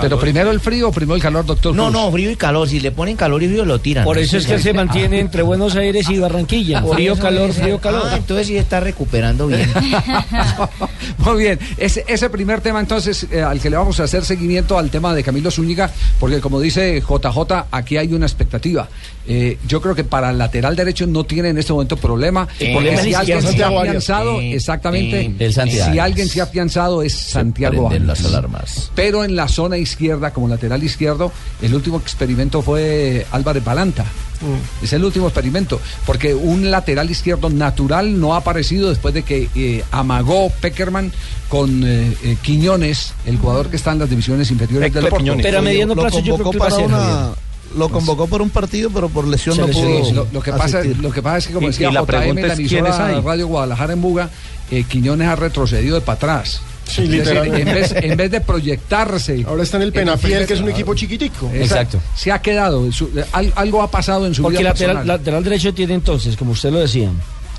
[0.00, 1.74] Pero primero el frío o primero el calor, doctor.
[1.74, 1.94] No, Cruz?
[1.94, 2.68] no, frío y calor.
[2.68, 4.04] Si le ponen calor y frío, lo tiran.
[4.04, 6.82] Por eso es que se mantiene entre Buenos Aires y Barranquilla.
[6.82, 8.02] Por Frío, calor, frío, calor.
[8.06, 9.68] Ah, entonces sí está recuperando bien.
[11.18, 14.78] Muy bien, ese, ese primer tema entonces eh, al que le vamos a hacer seguimiento
[14.78, 18.88] al tema de Camilo Zúñiga, porque como dice JJ, aquí hay una expectativa.
[19.28, 22.96] Eh, yo creo que para el lateral derecho no tiene en este momento problema, porque
[22.98, 27.12] si alguien se ha Santiago afianzado, exactamente, el Santiago si alguien se ha afianzado es
[27.14, 28.22] Santiago prenden Arias.
[28.22, 28.90] las alarmas.
[28.94, 34.04] Pero en la zona izquierda, como lateral izquierdo, el último experimento fue Álvarez Balanta.
[34.82, 39.50] Es el último experimento, porque un lateral izquierdo natural no ha aparecido después de que
[39.54, 41.12] eh, amagó Peckerman
[41.50, 45.36] con eh, eh, Quiñones, el jugador que está en las divisiones inferiores del Porto.
[45.42, 47.49] Pero a mediano plazo yo creo que va a para ser, una- Javier.
[47.76, 50.00] Lo convocó por un partido, pero por lesión Se no lesionó.
[50.00, 50.12] pudo.
[50.12, 52.34] lo, lo que pasa, lo que pasa es que, como Y- decía y la JM,
[52.40, 53.20] la es, ¿quiénes emisora?
[53.20, 54.30] Radio Guadalajara en Buga,
[54.70, 56.60] eh, Quiñones ha retrocedido de para atrás.
[56.88, 57.60] Sí, literalmente.
[57.60, 59.44] en, vez, en vez de proyectarse.
[59.46, 61.48] Ahora está en el Penafiel, que es un equipo chiquitico.
[61.54, 62.00] Exacto.
[62.16, 62.84] Se ha quedado.
[62.84, 65.18] en su- al- algo ha pasado en su Porque vida lateral, personal.
[65.18, 67.10] lateral derecho tiene entonces, como usted lo decía,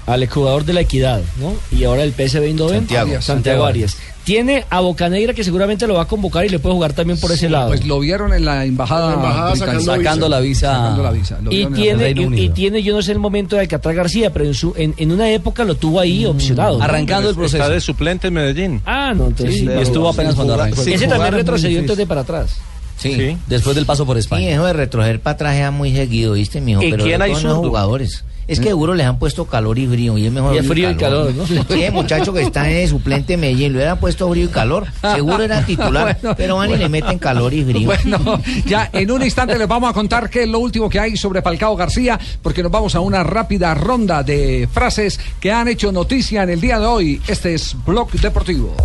[0.05, 1.53] al jugador de la Equidad, ¿no?
[1.77, 3.05] Y ahora el PSV Eindhoven, Santiago.
[3.05, 3.97] Santiago, Santiago Arias.
[4.23, 7.31] Tiene a Bocanegra que seguramente lo va a convocar y le puede jugar también por
[7.31, 7.69] ese lado.
[7.69, 10.73] Pues lo vieron en la embajada, la embajada sacando Sacando la visa.
[10.73, 11.39] Sacando la visa.
[11.41, 14.45] Lo Y el tiene, y, tiene, yo no sé el momento de Alcatraz García, pero
[14.45, 16.77] en, su, en, en una época lo tuvo ahí opcionado.
[16.77, 16.83] ¿no?
[17.45, 18.81] Está de suplente en Medellín.
[18.85, 20.81] Ah, no, entonces Sí, y estuvo apenas cuando arrancó.
[20.81, 22.57] Ese también retrocedió entonces de para atrás.
[23.01, 23.37] Sí.
[23.47, 24.47] Después del paso por España.
[24.47, 26.83] Sí, eso de retroceder para atrás es muy seguido, ¿viste, mijo?
[26.83, 28.23] ¿Y Pero quién hay los jugadores.
[28.47, 30.91] Es que seguro les han puesto calor y frío y es mejor Y es frío
[30.91, 31.45] y calor, ¿no?
[31.47, 34.87] Sí, el muchacho que está de suplente en Medellín, le hubieran puesto frío y calor,
[35.13, 37.85] seguro era titular, Bueno, pero van y le meten calor y frío.
[37.85, 41.15] Bueno, ya en un instante les vamos a contar qué es lo último que hay
[41.15, 45.91] sobre Falcao García, porque nos vamos a una rápida ronda de frases que han hecho
[45.91, 47.21] noticia en el día de hoy.
[47.27, 48.75] Este es Blog Deportivo.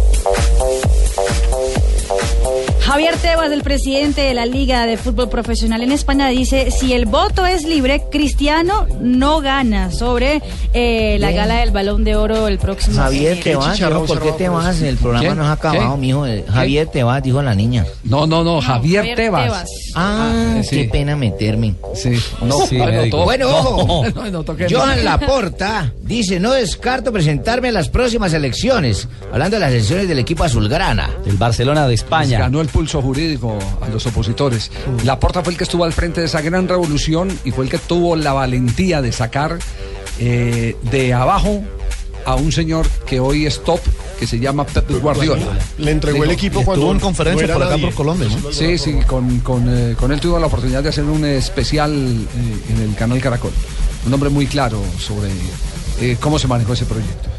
[2.86, 7.04] Javier Tebas, el presidente de la Liga de Fútbol Profesional en España, dice, si el
[7.06, 10.40] voto es libre, Cristiano no gana sobre
[10.72, 11.40] eh, la Bien.
[11.40, 13.42] gala del Balón de Oro el próximo Javier enero.
[13.44, 14.80] te vas, mijo, ¿por qué te vas?
[14.82, 15.36] El programa ¿Quién?
[15.36, 16.26] no ha acabado, mijo.
[16.28, 17.84] Eh, Javier te vas, dijo la niña.
[18.04, 19.44] No, no, no, Javier, Javier Tebas.
[19.44, 19.70] Tebas.
[19.96, 20.76] Ah, Ah, sí.
[20.76, 21.74] qué pena meterme.
[21.94, 22.10] Sí,
[22.42, 22.78] no, Sí,
[23.10, 24.04] bueno, ojo.
[24.30, 29.08] no, Johan Laporta dice, no descarto presentarme en las próximas elecciones.
[29.32, 31.10] Hablando de las elecciones del equipo azulgrana.
[31.26, 32.38] El Barcelona de España.
[32.38, 34.70] Ganó el pulso jurídico a los opositores.
[35.02, 37.78] Laporta fue el que estuvo al frente de esa gran revolución y fue el que
[37.78, 39.58] tuvo la valentía de sacar
[40.18, 41.64] eh, de abajo
[42.26, 43.80] a un señor que hoy es top,
[44.18, 45.58] que se llama Pep Guardiola.
[45.78, 48.52] Le entregó el equipo cuando Estuvo en conferencia no por acá por Colombia, ¿no?
[48.52, 52.72] Sí, sí, con, con, eh, con él tuvo la oportunidad de hacer un especial eh,
[52.74, 53.52] en el canal Caracol.
[54.04, 55.30] Un hombre muy claro sobre
[56.02, 57.35] eh, cómo se manejó ese proyecto.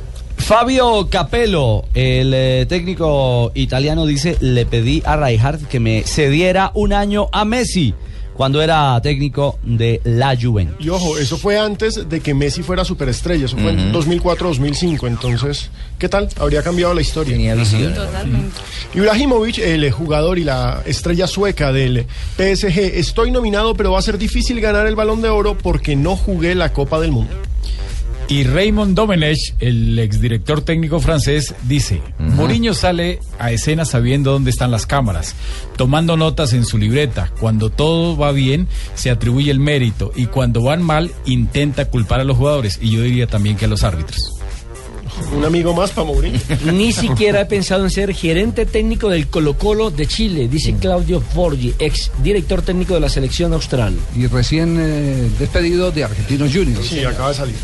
[0.47, 6.93] Fabio Capello, el eh, técnico italiano, dice, le pedí a Rijkaard que me cediera un
[6.93, 7.93] año a Messi
[8.33, 10.77] cuando era técnico de la Juventus.
[10.79, 15.69] Y ojo, eso fue antes de que Messi fuera superestrella, eso fue en 2004-2005, entonces,
[15.99, 16.29] ¿qué tal?
[16.39, 17.33] Habría cambiado la historia.
[17.35, 17.93] Tenía visión.
[17.93, 18.55] Totalmente.
[18.93, 22.05] Ibrahimovic, el jugador y la estrella sueca del
[22.37, 26.15] PSG, estoy nominado, pero va a ser difícil ganar el balón de oro porque no
[26.15, 27.35] jugué la Copa del Mundo.
[28.29, 34.69] Y Raymond Domenech, el exdirector técnico francés, dice, Mourinho sale a escena sabiendo dónde están
[34.69, 35.33] las cámaras,
[35.77, 37.31] tomando notas en su libreta.
[37.39, 42.25] Cuando todo va bien, se atribuye el mérito y cuando van mal, intenta culpar a
[42.25, 44.19] los jugadores y yo diría también que a los árbitros.
[45.33, 46.37] Un amigo más para Mourinho.
[46.73, 51.23] Ni siquiera he pensado en ser gerente técnico del Colo Colo de Chile, dice Claudio
[51.33, 53.95] Borgi, ex director técnico de la selección austral.
[54.17, 56.85] Y recién eh, despedido de Argentinos Juniors.
[56.85, 57.55] Sí, acaba de salir.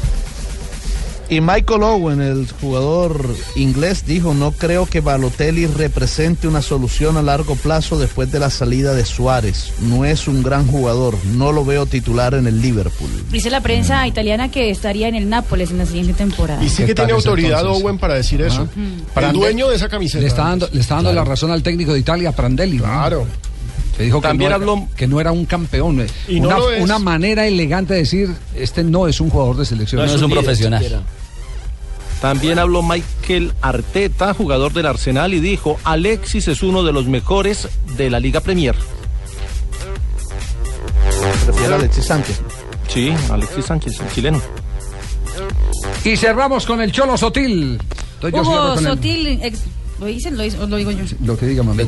[1.30, 7.22] Y Michael Owen, el jugador inglés, dijo, no creo que Balotelli represente una solución a
[7.22, 9.74] largo plazo después de la salida de Suárez.
[9.80, 13.10] No es un gran jugador, no lo veo titular en el Liverpool.
[13.32, 16.64] Dice la prensa italiana que estaría en el Nápoles en la siguiente temporada.
[16.64, 17.84] Y sí ¿Qué que tiene autoridad entonces?
[17.84, 18.68] Owen para decir eso.
[19.14, 20.22] Para el dueño de esa camiseta.
[20.22, 22.78] Le está dando, le está dando la razón al técnico de Italia, Prandelli.
[22.78, 22.86] ¿no?
[23.98, 26.02] Se dijo También que, no, habló- que no era un campeón.
[26.02, 26.08] eh.
[26.28, 26.82] Y no una, es.
[26.84, 30.04] una manera elegante de decir, este no es un jugador de selección.
[30.06, 30.80] No es un profesional.
[30.82, 31.04] siquiera.
[32.22, 37.68] También habló Michael Arteta, jugador del Arsenal, y dijo, Alexis es uno de los mejores
[37.98, 38.76] de la Liga Premier.
[41.46, 42.42] Prefiero a Alexis Sánchez.
[42.88, 44.42] Sí, Alexis Sánchez, el chileno.
[46.04, 47.80] Y cerramos con el Cholo Sotil.
[48.22, 49.64] Entonces Hugo Sotil, ex-
[50.04, 50.38] ¿lo dicen?
[50.38, 51.04] Lo, lo digo yo.
[51.26, 51.82] Lo que diga, mamá.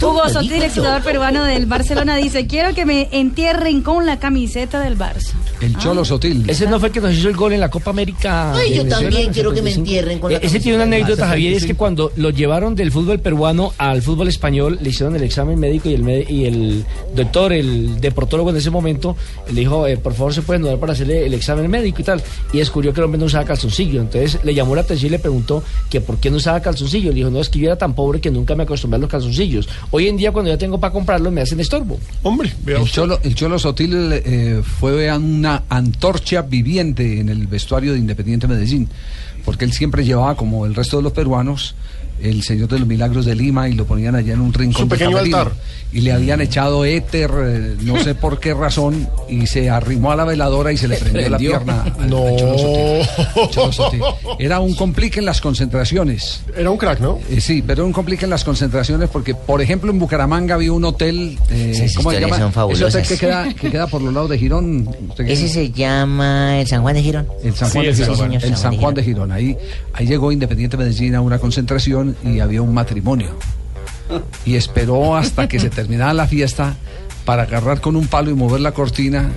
[0.00, 4.80] Hugo Sotil, ex jugador peruano del Barcelona, dice, quiero que me entierren con la camiseta
[4.80, 5.32] del Barça.
[5.60, 6.48] El Cholo Sotil.
[6.48, 8.54] Ese no fue el que nos hizo el gol en la Copa América.
[8.54, 9.78] Ay, yo también quiero que me 75.
[9.80, 11.26] entierren con la Ese tiene una anécdota.
[11.28, 15.22] Javier, es que cuando lo llevaron del fútbol peruano al fútbol español, le hicieron el
[15.22, 19.16] examen médico y el, me- y el doctor, el deportólogo en ese momento,
[19.52, 22.22] le dijo, eh, por favor, se pueden dar para hacerle el examen médico y tal.
[22.52, 24.00] Y descubrió que el hombre no usaba calzoncillo.
[24.00, 27.10] Entonces le llamó la atención y le preguntó que por qué no usaba calzoncillo.
[27.10, 29.10] Le dijo, no, es que yo era tan pobre que nunca me acostumbré a los
[29.10, 29.68] calzoncillos.
[29.90, 31.98] Hoy en día, cuando ya tengo para comprarlos, me hacen estorbo.
[32.22, 33.02] Hombre, vea El usted.
[33.02, 38.88] Cholo, el Cholo Sotil eh, fue una antorcha viviente en el vestuario de Independiente Medellín,
[39.44, 41.74] porque él siempre llevaba, como el resto de los peruanos,
[42.22, 44.88] el Señor de los Milagros de Lima y lo ponían allá en un rincón Su
[44.88, 45.52] pequeño altar.
[45.92, 50.16] Y le habían echado éter, eh, no sé por qué razón, y se arrimó a
[50.16, 52.24] la veladora y se le prendió, la pierna No.
[54.38, 56.40] Era un complique en las concentraciones.
[56.56, 57.18] Era un crack, ¿no?
[57.30, 60.84] Eh, sí, pero un complique en las concentraciones porque, por ejemplo, en Bucaramanga había un
[60.84, 62.38] hotel, eh, Esas ¿cómo se llama?
[62.38, 63.08] son Ese hotel fabulosas.
[63.08, 64.88] que queda, que queda por los lados de Girón.
[65.10, 67.28] ¿Usted qué Ese se llama el San Juan de Girón.
[67.44, 68.16] El San Juan Sí, de sí, Girón.
[68.18, 69.32] señor, el San Juan de Girón.
[69.32, 69.56] Ahí,
[69.92, 73.30] ahí llegó Independiente Medellín a una concentración y había un matrimonio.
[74.44, 76.76] Y esperó hasta que se terminara la fiesta
[77.24, 79.30] para agarrar con un palo y mover la cortina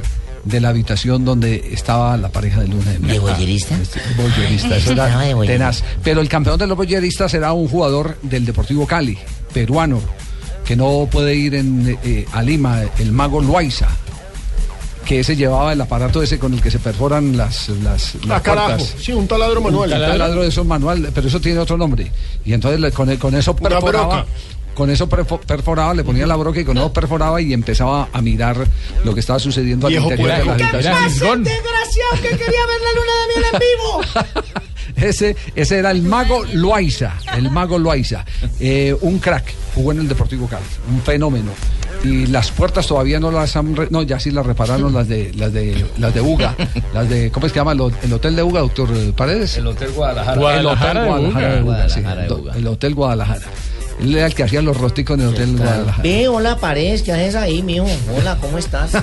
[0.43, 3.13] de la habitación donde estaba la pareja de luna de miel.
[3.13, 3.75] ¿De boyerista?
[3.81, 5.83] Este, boyerista, eso era tenaz.
[6.03, 9.17] Pero el campeón de los boyeristas era un jugador del Deportivo Cali,
[9.53, 9.99] peruano,
[10.63, 13.87] que no puede ir en, eh, a Lima, el mago Loaiza
[15.05, 18.41] que ese llevaba el aparato ese con el que se perforan las, las, las Ah,
[18.41, 18.83] carajo.
[18.99, 19.93] Sí, un taladro manual.
[19.93, 22.11] Un taladro de esos manual, pero eso tiene otro nombre.
[22.43, 24.25] Y entonces le- con, con eso perforaba, broca.
[24.73, 28.21] con eso perfo- perforaba, le ponía la broca y con eso perforaba y empezaba a
[28.21, 28.67] mirar
[29.03, 30.57] lo que estaba sucediendo al interior de la.
[30.57, 34.61] ¿Qué pasa, desgraciado que quería ver la luna de miel en vivo.
[34.95, 38.25] Ese, ese era el mago Loaiza, el mago Loaiza.
[38.59, 41.51] Eh, un crack, jugó en el Deportivo Cali, un fenómeno.
[42.03, 43.75] Y las puertas todavía no las han...
[43.75, 46.55] re- no, ya sí las repararon las de las de las de UGA,
[46.93, 49.57] las de ¿cómo es que llama el, ho- el hotel de UGA, doctor Paredes?
[49.57, 50.33] El Hotel Guadalajara.
[50.33, 52.39] El hotel Guadalajara de Guadalajara de UGA.
[52.41, 53.45] UGA, sí, el hotel Guadalajara.
[53.99, 56.03] Él era el que hacía los rosticos en el hotel Guadalajara.
[56.03, 57.87] Ve, hola, Paredes, ¿qué haces ahí, mijo?
[58.17, 58.91] Hola, ¿cómo estás?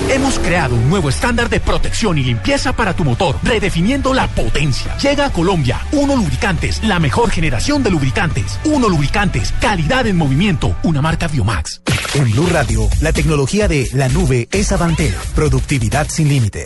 [0.09, 4.95] Hemos creado un nuevo estándar de protección y limpieza para tu motor, redefiniendo la potencia.
[4.97, 8.59] Llega a Colombia, Uno Lubricantes, la mejor generación de lubricantes.
[8.65, 11.81] Uno Lubricantes, calidad en movimiento, una marca Biomax.
[12.13, 15.15] En Blue Radio, la tecnología de la nube es Avantel.
[15.33, 16.65] Productividad sin límites.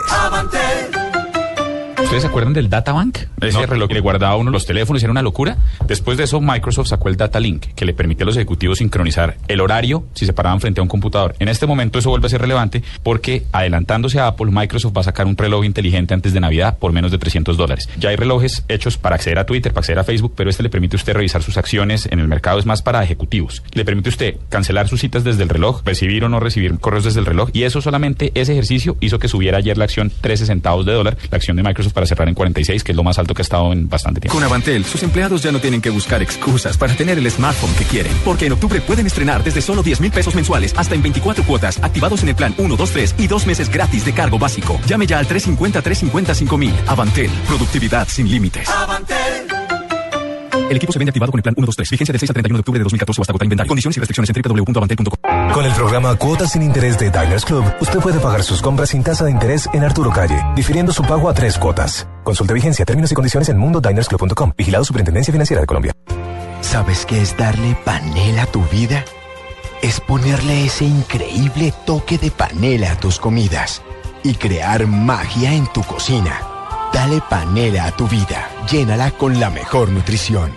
[2.00, 3.18] ¿Ustedes se acuerdan del Data Bank?
[3.42, 5.58] Ese reloj que le guardaba a uno los teléfonos, era una locura.
[5.88, 9.38] Después de eso, Microsoft sacó el Data Link, que le permite a los ejecutivos sincronizar
[9.48, 11.36] el horario si se paraban frente a un computador.
[11.40, 15.06] En este momento eso vuelve a ser relevante porque, adelantándose a Apple, Microsoft va a
[15.06, 17.90] sacar un reloj inteligente antes de Navidad por menos de 300 dólares.
[17.98, 20.70] Ya hay relojes hechos para acceder a Twitter, para acceder a Facebook, pero este le
[20.70, 23.64] permite a usted revisar sus acciones en el mercado, es más para ejecutivos.
[23.74, 27.06] Le permite a usted cancelar sus citas desde el reloj, recibir o no recibir correos
[27.06, 30.46] desde el reloj, y eso solamente, ese ejercicio hizo que subiera ayer la acción 13
[30.46, 33.18] centavos de dólar, la acción de Microsoft para cerrar en 46, que es lo más
[33.20, 34.36] alto que ha estado en bastante tiempo.
[34.36, 37.86] Con Avantel, sus empleados ya no tienen que buscar excusas para tener el smartphone que
[37.86, 38.12] quieren.
[38.24, 41.80] Porque en octubre pueden estrenar desde solo 10 mil pesos mensuales hasta en 24 cuotas,
[41.84, 44.80] activados en el plan 1, 2, 3 y dos meses gratis de cargo básico.
[44.88, 46.74] Llame ya al 350-350 mil.
[46.88, 48.70] Avantel, productividad sin límites.
[50.70, 51.92] El equipo se vende activado con el plan 1, 2, 3.
[51.92, 53.70] Vigencia del 6 al 31 de octubre de 2014 o hasta agotar inventario.
[53.70, 55.54] Condiciones y restricciones en www.avantel.com.
[55.54, 59.04] Con el programa Cuotas sin Interés de Diners Club, usted puede pagar sus compras sin
[59.04, 62.08] tasa de interés en Arturo Calle, difiriendo su pago a tres cuotas.
[62.24, 64.54] Consulte vigencia, términos y condiciones en mundodinersclub.com.
[64.58, 65.94] Vigilado Superintendencia Financiera de Colombia.
[66.62, 69.06] ¿Sabes qué es darle panela a tu vida?
[69.82, 73.82] Es ponerle ese increíble toque de panela a tus comidas
[74.24, 76.57] y crear magia en tu cocina.
[76.94, 78.50] Dale panela a tu vida.
[78.70, 80.52] Llénala con la mejor nutrición.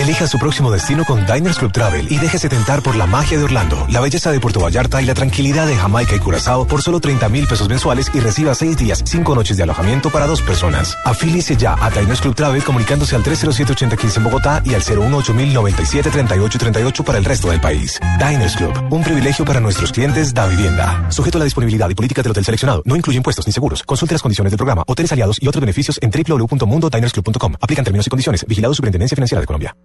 [0.00, 3.44] Elija su próximo destino con Diners Club Travel y déjese tentar por la magia de
[3.44, 7.00] Orlando, la belleza de Puerto Vallarta y la tranquilidad de Jamaica y Curazao por solo
[7.00, 10.96] 30 mil pesos mensuales y reciba 6 días, 5 noches de alojamiento para dos personas.
[11.04, 17.18] Afíliese ya a Diners Club Travel comunicándose al 307-8015 en Bogotá y al 018-097-3838 para
[17.18, 18.00] el resto del país.
[18.18, 21.10] Diners Club, un privilegio para nuestros clientes da vivienda.
[21.10, 23.82] Sujeto a la disponibilidad y política del hotel seleccionado, no incluye impuestos ni seguros.
[23.82, 27.56] Consulte las condiciones del programa, hoteles aliados y otros beneficios en www.mundodinersclub.com.
[27.60, 28.46] Aplican términos y condiciones.
[28.48, 29.76] Vigilado Superintendencia Financiera de Colombia.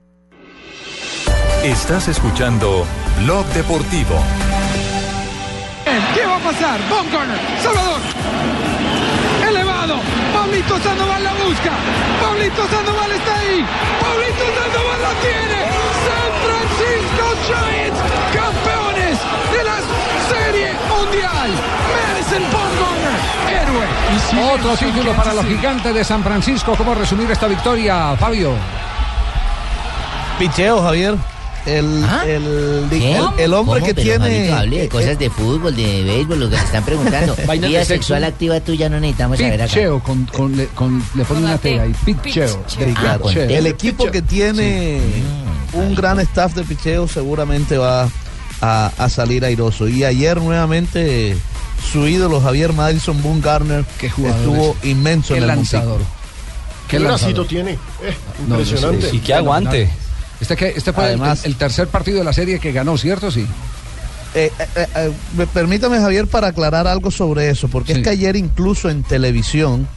[1.66, 2.86] Estás escuchando
[3.24, 4.22] Blog Deportivo.
[6.14, 6.80] ¿Qué va a pasar?
[6.88, 7.40] Corner.
[7.64, 8.02] Salvador.
[9.50, 9.96] Elevado.
[10.32, 11.72] Pablito Sandoval la busca.
[12.22, 13.66] Pablito Sandoval está ahí.
[14.00, 15.58] Pablito Sandoval la tiene.
[16.06, 18.00] San Francisco Giants,
[18.32, 19.18] campeones
[19.52, 19.78] de la
[20.30, 21.50] Serie Mundial.
[21.90, 23.18] Madison Bumgarner,
[23.50, 23.88] héroe.
[24.16, 26.76] Y si Otro título para los gigantes de San Francisco.
[26.78, 28.54] ¿Cómo resumir esta victoria, Fabio?
[30.38, 31.35] Picheo, Javier.
[31.66, 33.16] El, el, ¿Qué?
[33.18, 33.86] el, el hombre ¿Cómo?
[33.88, 34.52] que Pero, tiene.
[34.54, 37.36] Hable de cosas de fútbol, de béisbol, lo que te están preguntando.
[37.68, 39.74] Vida sexual activa tuya no necesitamos saber acá.
[39.74, 41.96] Picheo, con, con, le, con- le pone una T ahí.
[42.06, 42.64] Picheo.
[42.68, 42.78] Sí.
[42.86, 43.44] Picheo.
[43.50, 45.02] el equipo que tiene
[45.74, 48.10] un gran staff de picheo seguramente va
[48.62, 49.88] a, a salir airoso.
[49.88, 51.36] Y ayer nuevamente
[51.92, 54.90] su ídolo Javier Madison Boone Garner jugador estuvo ese.
[54.90, 55.88] inmenso Qué en el lanzador.
[56.00, 56.16] montículo.
[56.88, 57.72] ¿Qué bracito tiene?
[57.72, 57.78] Eh,
[58.48, 59.10] No, no, impresionante.
[59.10, 59.20] sí, sí,
[59.80, 60.05] fenomenal.
[60.42, 62.98] Este, que, este fue el- Además- el, el tercer partido de la serie que ganó,
[62.98, 63.32] ¿cierto?
[63.32, 63.46] Sí.
[64.34, 68.36] Eh, eh, eh, me- permítame, Javier, para aclarar algo sobre eso, porque es que ayer
[68.36, 69.88] incluso en televisión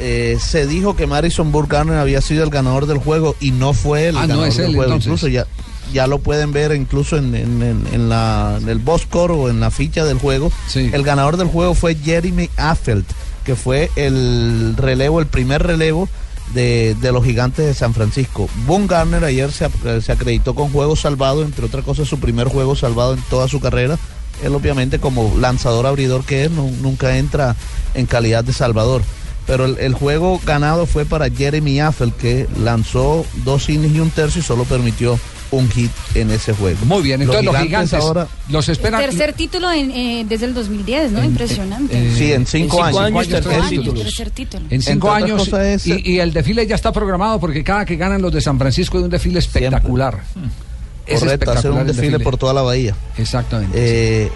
[0.00, 4.08] eh, se dijo que Madison Burgarner había sido el ganador del juego y no fue
[4.08, 4.92] el Ah, no ganador es del él, juego.
[4.94, 5.06] entonces.
[5.06, 5.46] Incluso ya,
[5.92, 9.48] ya lo pueden ver incluso en, en- en- en la, en el box score o
[9.48, 10.52] en la ficha del juego.
[10.74, 13.04] El ganador del juego fue Jeremy Affeld,
[13.44, 16.08] que fue el relevo, el primer relevo
[16.54, 18.48] de, de los gigantes de San Francisco.
[18.66, 22.48] Boone Garner ayer se, ap- se acreditó con juego salvado, entre otras cosas su primer
[22.48, 23.98] juego salvado en toda su carrera.
[24.42, 27.56] Él obviamente como lanzador abridor que es, nu- nunca entra
[27.94, 29.02] en calidad de salvador.
[29.46, 34.10] pero el, el juego ganado fue para Jeremy Affel, que lanzó dos innings y un
[34.10, 35.18] tercio y solo permitió
[35.50, 36.78] un hit en ese juego.
[36.84, 38.26] Muy bien, entonces los gigantes, ahora...
[38.48, 39.00] los esperan.
[39.00, 41.24] Tercer título en, eh, desde el 2010, ¿no?
[41.24, 42.14] Impresionante.
[42.14, 43.00] sí, en cinco, En cinco años.
[43.26, 43.82] años, tercer título.
[43.82, 44.02] título.
[44.02, 44.64] Tercer título.
[44.70, 48.20] En cinco años es- y, y el desfile ya está programado porque cada que ganan
[48.22, 50.22] los de San Francisco es un desfile espectacular.
[51.06, 52.94] Es Correcto, hacer un desfile, por toda la bahía.
[53.16, 53.72] Exactamente.
[54.26, 54.30] Eh,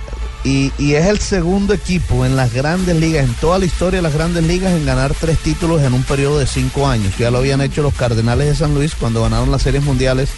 [0.45, 4.03] y, y es el segundo equipo en las grandes ligas, en toda la historia de
[4.03, 7.13] las grandes ligas, en ganar tres títulos en un periodo de cinco años.
[7.19, 10.31] Ya lo habían hecho los Cardenales de San Luis cuando ganaron las series mundiales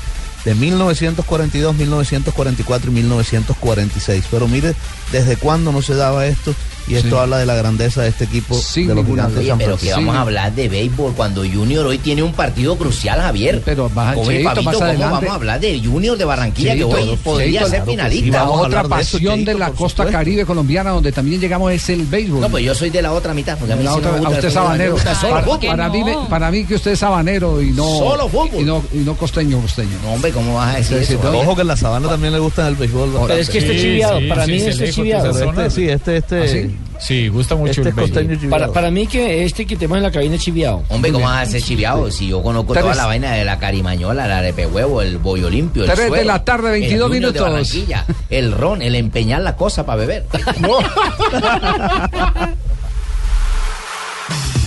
[0.45, 4.25] de 1942, 1944 y 1946.
[4.31, 4.75] Pero mire,
[5.13, 6.55] desde cuándo no se daba esto
[6.87, 7.15] y esto Sí.
[7.17, 9.93] habla de la grandeza de este equipo de los gigantes de Oye, San pero que
[9.93, 13.63] vamos a hablar de béisbol cuando Junior hoy tiene un partido crucial, Javier.
[13.65, 16.89] Pero ¿Cómo, Cheito, Fabito, más cómo adelante- vamos a hablar de Junior de Barranquilla Cheito,
[16.91, 18.37] que hoy podría ser finalista?
[18.45, 22.41] La otra pasión de la costa caribe colombiana donde también llegamos es el béisbol.
[22.41, 24.19] No, pues yo soy de la otra mitad, porque a mí La sí otra- me
[24.19, 24.93] gusta a usted sabanero.
[24.93, 27.85] gusta solo Para, para mí, me- para mí que usted es sabanero y no.
[27.99, 28.61] Solo fútbol.
[28.61, 29.97] Y no, y no costeño, costeño.
[30.03, 31.21] No, hombre, ¿cómo vas a decir eso?
[31.35, 33.11] Ojo que en la sabana también le gusta el béisbol.
[33.27, 35.71] Pero es que este chiviado, para mí este de chiviado.
[35.71, 36.71] sí, este, este.
[36.95, 37.29] ¿Ah, sí?
[37.29, 38.49] Gusta mucho Este.
[38.49, 40.83] Para, para mí que este que tenemos en la cabina es chiviado.
[40.89, 42.11] Hombre, ¿cómo vas a ser chiviado?
[42.11, 42.83] Si yo conozco Tres.
[42.85, 46.25] toda la vaina de la carimañola, el arepe huevo, el bollo limpio, el Tres de
[46.25, 47.75] la tarde, 22 el de minutos.
[48.31, 50.25] El ron, el empeñar la cosa para beber.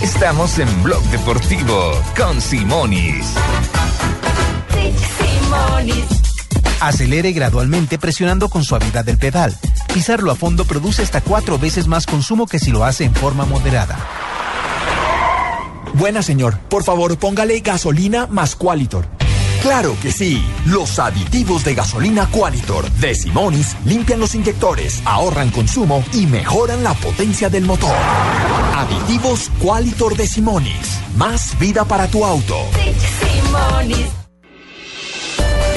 [0.02, 3.34] Estamos en Blog Deportivo con Simonis.
[6.80, 9.56] Acelere gradualmente presionando con suavidad el pedal.
[9.92, 13.44] Pisarlo a fondo produce hasta cuatro veces más consumo que si lo hace en forma
[13.44, 13.98] moderada.
[15.94, 19.06] Buena señor, por favor póngale gasolina más Qualitor.
[19.62, 26.04] Claro que sí, los aditivos de gasolina Qualitor de Simonis limpian los inyectores, ahorran consumo
[26.12, 27.96] y mejoran la potencia del motor.
[28.76, 32.54] Aditivos Qualitor de Simonis, más vida para tu auto.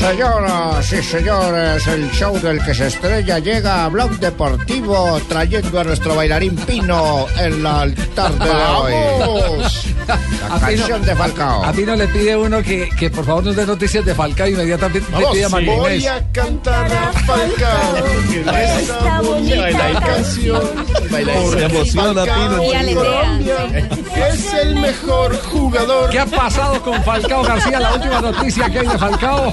[0.00, 5.84] Señoras y señores, el show del que se estrella llega a Blog Deportivo trayendo a
[5.84, 8.92] nuestro bailarín Pino en la altar de hoy.
[9.20, 9.86] ¡Vamos!
[10.08, 11.64] La A Pino- canción de Falcao.
[11.64, 14.52] A Pino le pide uno que, que por favor nos dé noticias de Falcao y
[14.52, 18.06] inmediatamente le Vamos, pide a María voy a cantar a Falcao
[18.80, 20.62] esta bonita canción.
[21.52, 22.62] Se emociona, Pino.
[24.16, 26.08] Es el mejor jugador.
[26.10, 27.80] ¿Qué ha pasado con Falcao García?
[27.80, 29.52] La última noticia que hay de Falcao.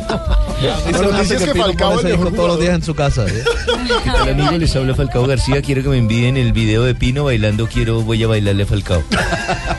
[0.92, 3.26] La noticia es que Falcao es el mejor todos los días en su casa.
[3.28, 3.44] ¿eh?
[4.22, 5.62] Hola amigo, les habla Falcao García.
[5.62, 7.68] Quiero que me envíen el video de Pino bailando.
[7.68, 9.04] Quiero, voy a bailarle a Falcao.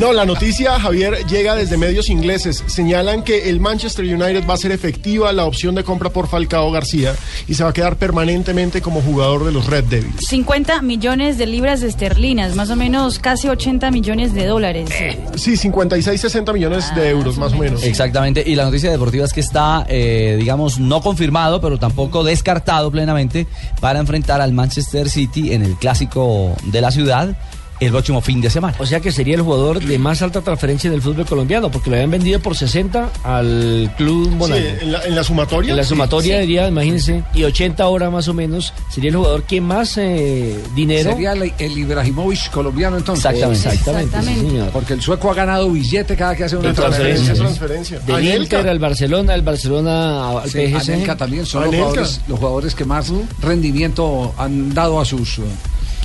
[0.00, 2.64] No, la noticia, Javier, llega desde medios ingleses.
[2.66, 6.70] Señalan que el Manchester United va a ser efectiva la opción de compra por Falcao
[6.72, 7.14] García
[7.46, 10.26] y se va a quedar permanentemente como jugador de los Red Devils.
[10.26, 14.90] 50 millones de libras esterlinas, más o menos casi 80 millones de dólares.
[15.36, 17.84] Sí, 56, 60 millones de euros, más o menos.
[17.84, 22.90] Exactamente, y la noticia deportiva es que está, eh, digamos, no confirmado, pero tampoco descartado
[22.90, 23.46] plenamente
[23.80, 27.36] para enfrentar al Manchester City en el clásico de la ciudad
[27.84, 28.74] el próximo fin de semana.
[28.78, 31.96] O sea que sería el jugador de más alta transferencia del fútbol colombiano, porque lo
[31.96, 34.60] habían vendido por 60 al Club Sí, Monaco.
[34.80, 35.70] en la, en la sumatoria.
[35.70, 36.40] En la sumatoria Sí.
[36.42, 41.10] diría, imagínense, y 80 ahora más o menos, sería el jugador que más eh, dinero.
[41.12, 43.24] Sería el, el Ibrahimovic colombiano entonces.
[43.24, 43.68] Exactamente.
[43.68, 44.50] Exactamente, sí, Exactamente.
[44.50, 44.70] señor.
[44.70, 47.34] Porque el sueco ha ganado billete cada que hace una En transferencia.
[47.34, 47.98] transferencia.
[48.00, 48.56] Del Anelka.
[48.58, 51.16] Inter al Barcelona, del Barcelona al Sí, PSG.
[51.16, 55.38] También son los jugadores, los jugadores que más rendimiento han dado a sus,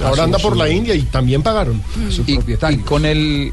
[0.01, 1.81] Ahora anda por la India y también pagaron.
[2.07, 2.83] a sus Y, y propietarios.
[2.83, 3.51] con el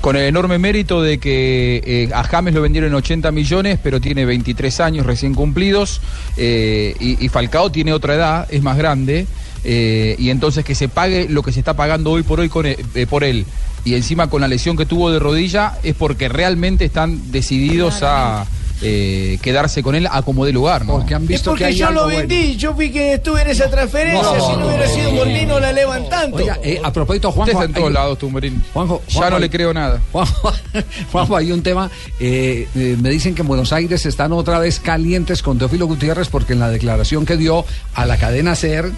[0.00, 4.00] con el enorme mérito de que eh, a James lo vendieron en 80 millones, pero
[4.00, 6.00] tiene 23 años recién cumplidos,
[6.36, 9.28] eh, y, y Falcao tiene otra edad, es más grande,
[9.62, 12.66] eh, y entonces que se pague lo que se está pagando hoy por hoy con,
[13.08, 13.46] por él,
[13.84, 18.44] y encima con la lesión que tuvo de rodilla, es porque realmente están decididos a
[18.82, 20.84] eh, quedarse con él a como de lugar.
[20.84, 20.94] ¿no?
[20.98, 22.20] Porque han Es visto que porque hay yo algo lo bueno.
[22.20, 25.16] vendí, yo fui que estuve en esa transferencia, No, si no hubiera no, sido no.
[25.16, 26.36] Molino la levantanto.
[26.36, 28.62] Oiga, eh, a propósito, Usted Juanjo, está en todos hay- lados, Tumberín.
[28.72, 30.00] Juanjo, ya Juanjo, no hay- le creo nada.
[30.12, 30.52] Juanjo,
[31.12, 31.90] Juanjo, hay un tema.
[32.20, 36.28] eh, eh, me dicen que en Buenos Aires están otra vez calientes con Teófilo Gutiérrez
[36.28, 37.64] porque en la declaración que dio
[37.94, 38.90] a la cadena SER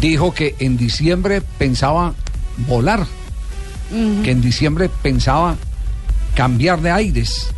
[0.00, 2.14] dijo que en diciembre pensaba
[2.66, 3.06] volar,
[4.24, 5.56] que en diciembre pensaba
[6.34, 7.48] cambiar de aires.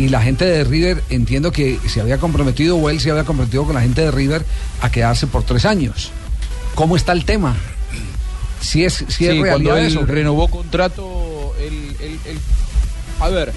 [0.00, 3.64] Y la gente de River, entiendo que se había comprometido, o él se había comprometido
[3.66, 4.46] con la gente de River
[4.80, 6.10] a quedarse por tres años.
[6.74, 7.54] ¿Cómo está el tema?
[8.62, 10.06] Si es, si es Sí, realidad cuando él eso.
[10.06, 12.38] renovó contrato, él, él- él-
[13.20, 13.52] a ver,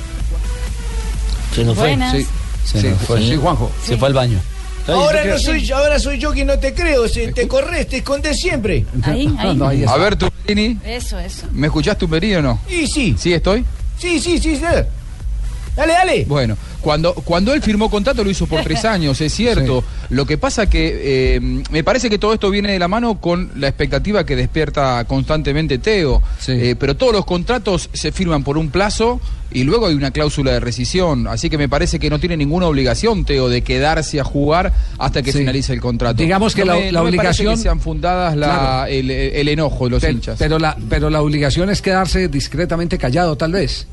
[1.56, 2.12] Se nos Buenas.
[2.14, 2.28] Sí.
[2.66, 3.22] Se Sí, nos fue.
[3.22, 3.72] sí, Juanjo.
[3.86, 4.40] Se fue al baño.
[4.88, 7.08] Ahora no soy yo, ahora soy yo quien no te creo.
[7.08, 8.86] Se, te corres, te escondes siempre.
[9.04, 9.86] Ahí, ahí.
[9.88, 11.48] A ver, Tumberini, Eso, eso.
[11.54, 12.60] ¿me escuchás Tumberini o no?
[12.68, 13.16] Sí, sí.
[13.18, 13.64] ¿Sí estoy?
[13.98, 14.64] Sí, sí, sí, sí.
[15.76, 16.26] Dale, dale.
[16.26, 19.84] Bueno, cuando, cuando él firmó contrato lo hizo por tres años, es cierto.
[20.10, 21.40] Lo que pasa que eh,
[21.72, 25.78] me parece que todo esto viene de la mano con la expectativa que despierta constantemente
[25.80, 26.22] Teo.
[26.48, 29.20] Eh, pero todos los contratos se firman por un plazo
[29.52, 31.28] y luego hay una cláusula de rescisión.
[31.28, 35.22] Así que me parece que no tiene ninguna obligación, Teo, de quedarse a jugar hasta
[35.24, 35.40] que Sí.
[35.40, 36.22] finalice el contrato.
[36.22, 38.86] Digamos que No la- me- la no me parece obligación- que sean fundadas la- Claro.
[38.88, 40.36] el, el enojo de los Pe- hinchas.
[40.38, 43.88] Pero la, pero la obligación es quedarse discretamente callado, tal vez.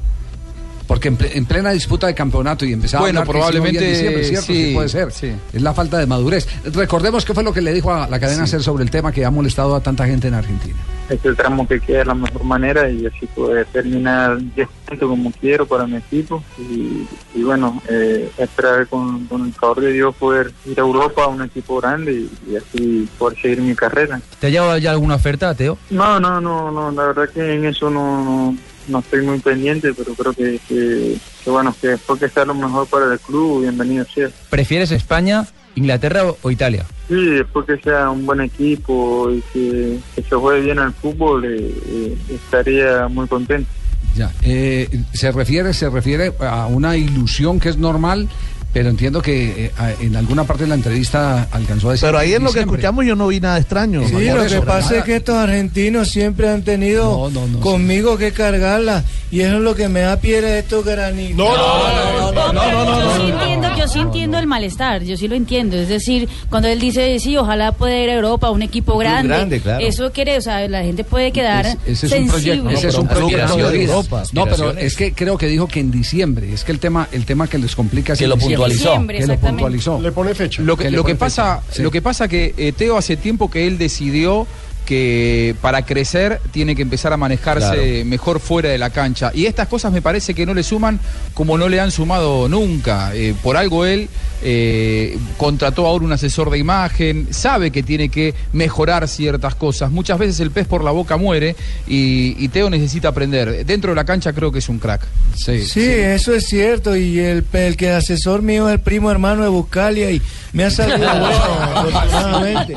[0.90, 4.46] Porque en, en plena disputa de campeonato y empezaba Bueno, a no probablemente diciembre, ¿cierto?
[4.46, 5.12] sí, Sí, puede ser.
[5.12, 5.32] sí.
[5.52, 6.48] Es la falta de madurez.
[6.64, 8.50] Recordemos qué fue lo que le dijo a la cadena Sí.
[8.50, 10.74] Ser sobre el tema que ha molestado a tanta gente en Argentina.
[11.08, 15.08] es el tramo que queda de la mejor manera y así poder terminar 10 puntos
[15.08, 19.92] como quiero para mi equipo y, y bueno, eh, esperar con, con el favor de
[19.92, 23.76] Dios poder ir a Europa a un equipo grande y, y así poder seguir mi
[23.76, 24.20] carrera.
[24.40, 25.78] ¿Te ha llegado ya alguna oferta, Teo?
[25.90, 28.56] No, no, no, no, la verdad que en eso no, no,
[28.90, 32.54] no estoy muy pendiente, pero creo que, que, que bueno, que después que sea lo
[32.54, 34.28] mejor para el club, bienvenido sea.
[34.50, 36.84] ¿Prefieres España, Inglaterra o- Italia?
[37.08, 41.44] Sí, después que sea un buen equipo y que, que se juegue bien al fútbol,
[41.44, 43.68] eh, eh, estaría muy contento.
[44.16, 44.32] Ya.
[44.42, 48.28] Eh, se refiere, se refiere a una ilusión que es normal,
[48.72, 52.06] pero entiendo que eh, en alguna parte de la entrevista alcanzó a decir.
[52.06, 54.06] Pero ahí en lo que escuchamos yo no vi nada extraño.
[54.06, 59.40] Sí, lo que pasa es que estos argentinos siempre han tenido conmigo que cargarla y
[59.40, 61.36] eso es lo que me da piedra de estos granitos.
[61.36, 65.76] No, no, no, Yo sí entiendo, yo sí entiendo el malestar, yo sí lo entiendo.
[65.76, 69.28] Es decir, cuando él dice, sí, ojalá pueda ir a Europa, a un equipo grande,
[69.28, 69.84] grande, claro.
[69.86, 72.22] eso quiere, o sea, la gente puede quedar Es- ese es sensible.
[72.22, 73.84] un proyecto, ese es un proyecto de.
[73.84, 76.52] Europa, No, pero es que creo que dijo que en diciembre.
[76.52, 78.56] Es que el tema, el tema que les complica es Que en lo diciembre.
[78.60, 79.06] Puntualizó.
[79.06, 80.00] Que lo puntualizó.
[80.00, 80.62] Le pone fecha.
[80.62, 81.82] Lo que, lo que pasa, fecha, sí.
[81.82, 84.46] lo que pasa que eh, Teo hace tiempo que él decidió
[84.90, 88.04] que para crecer tiene que empezar a manejarse Claro.
[88.06, 89.30] mejor fuera de la cancha.
[89.32, 90.98] Y estas cosas me parece que no le suman
[91.32, 93.14] como no le han sumado nunca.
[93.14, 94.08] Eh, por algo él
[94.42, 99.92] eh, contrató ahora un asesor de imagen, sabe que tiene que mejorar ciertas cosas.
[99.92, 101.54] Muchas veces el pez por la boca muere
[101.86, 103.64] y, y Teo necesita aprender.
[103.64, 105.02] Dentro de la cancha creo que es un crack.
[105.36, 106.96] Sí, Sí, eso es cierto.
[106.96, 110.20] Y el, el que asesor mío es el primo hermano de Buscalia y
[110.52, 111.26] me ha salido bueno,
[111.74, 112.74] afortunadamente.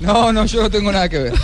[0.00, 1.32] No, no, yo no tengo nada que ver.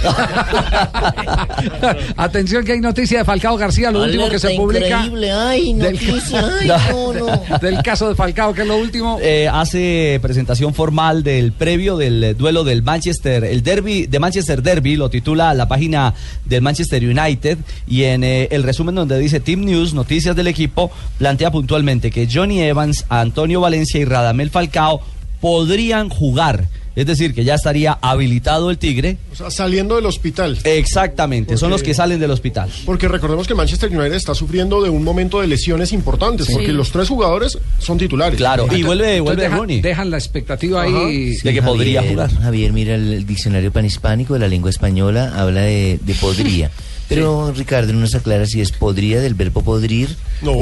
[2.17, 4.87] Atención que hay noticia de Falcao García, lo último que se publica.
[5.05, 7.59] increíble, ay, del- noticia, ay, no, no.
[7.61, 9.19] Del caso de Falcao, que es lo último.
[9.23, 14.63] Eh, hace presentación formal del previo del eh, duelo del Manchester, el derby de Manchester
[14.63, 16.15] Derby, lo titula la página
[16.45, 20.91] del Manchester United y en eh, el resumen donde dice Team News, noticias del equipo,
[21.19, 25.01] plantea puntualmente que Johnny Evans, Antonio Valencia y Radamel Falcao
[25.41, 26.67] podrían jugar.
[26.97, 29.17] Es decir, que ya estaría habilitado el Tigre.
[29.33, 30.59] O sea, saliendo del hospital.
[30.65, 32.69] Exactamente, son los que salen del hospital.
[32.85, 36.53] Porque recordemos que Manchester United está sufriendo de un momento de lesiones importantes, Sí.
[36.53, 38.37] porque los tres jugadores son titulares.
[38.37, 39.81] Claro, y vuelve, Entonces vuelve dejan, Rooney.
[39.81, 41.37] dejan la expectativa ahí.
[41.37, 42.43] De que podría Javier, jugar.
[42.43, 46.71] Javier, mira el, el diccionario panhispánico de la lengua española, habla de, de podría.
[47.11, 50.17] Pero Ricardo no nos aclara si es podría del verbo podrir.
[50.41, 50.53] No.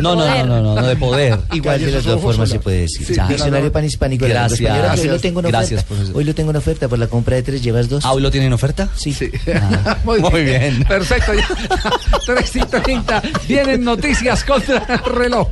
[0.00, 1.38] No, no, no, no, no, no, de poder.
[1.52, 3.06] Igual de las dos formas se puede decir.
[3.06, 4.70] Sí, Diccionario panhispánico de la lengua Gracias.
[4.70, 5.88] española, hoy lo tengo en Gracias, oferta.
[5.94, 6.16] profesor.
[6.16, 8.04] Hoy lo tengo en oferta por la compra de tres, llevas dos.
[8.04, 8.88] Ah, ¿hoy lo tienen en oferta?
[8.96, 9.14] Sí.
[10.04, 10.84] Muy, Muy bien.
[10.84, 11.32] Perfecto.
[12.26, 13.22] 3 y 30.
[13.48, 15.48] Vienen noticias contra el reloj.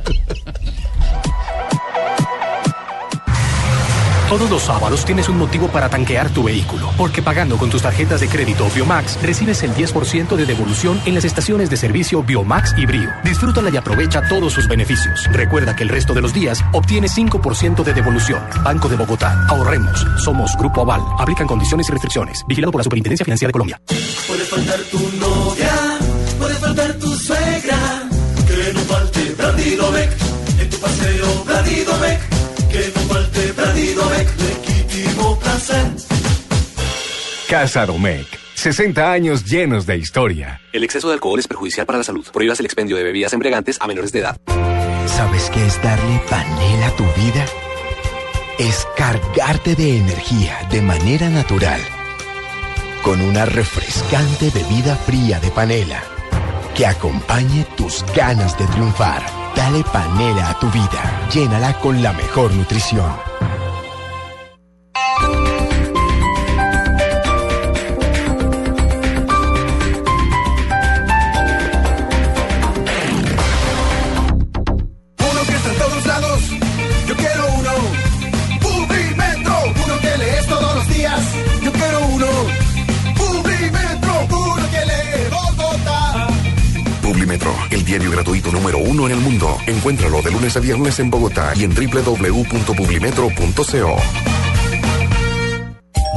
[4.33, 8.19] Todos los sábados tienes un motivo para tanquear tu vehículo, porque pagando con tus tarjetas
[8.19, 12.87] de crédito Biomax recibes el 10% de devolución en las estaciones de servicio Biomax y
[12.87, 13.11] Brio.
[13.23, 15.29] Disfrútala y aprovecha todos sus beneficios.
[15.31, 18.41] Recuerda que el resto de los días obtienes 5% de devolución.
[18.63, 19.45] Banco de Bogotá.
[19.49, 20.03] Ahorremos.
[20.17, 21.03] Somos Grupo Aval.
[21.19, 22.43] Aplican condiciones y restricciones.
[22.47, 23.81] Vigilado por la Superintendencia Financiera de Colombia.
[24.27, 25.99] Puede faltar tu novia,
[26.39, 28.09] puede faltar tu suegra,
[28.47, 30.11] que no falte Brandidovec,
[30.59, 32.42] en tu paseo Brandidovec,
[37.49, 38.27] Casa Domecq.
[38.55, 40.61] 60 años llenos de historia.
[40.73, 42.25] El exceso de alcohol es perjudicial para la salud.
[42.33, 44.37] Prohíbas el expendio de bebidas embriagantes a menores de edad.
[45.05, 47.45] ¿Sabes qué es darle panela a tu vida?
[48.57, 51.79] Es cargarte de energía de manera natural.
[53.01, 56.01] Con una refrescante bebida fría de panela
[56.75, 59.23] que acompañe tus ganas de triunfar.
[59.55, 61.29] Dale panela a tu vida.
[61.31, 63.32] Llénala con la mejor nutrición.
[87.93, 89.55] Diario gratuito número uno en el mundo.
[89.67, 94.32] Encuéntralo de lunes a viernes en Bogotá y en www.publimetro.co.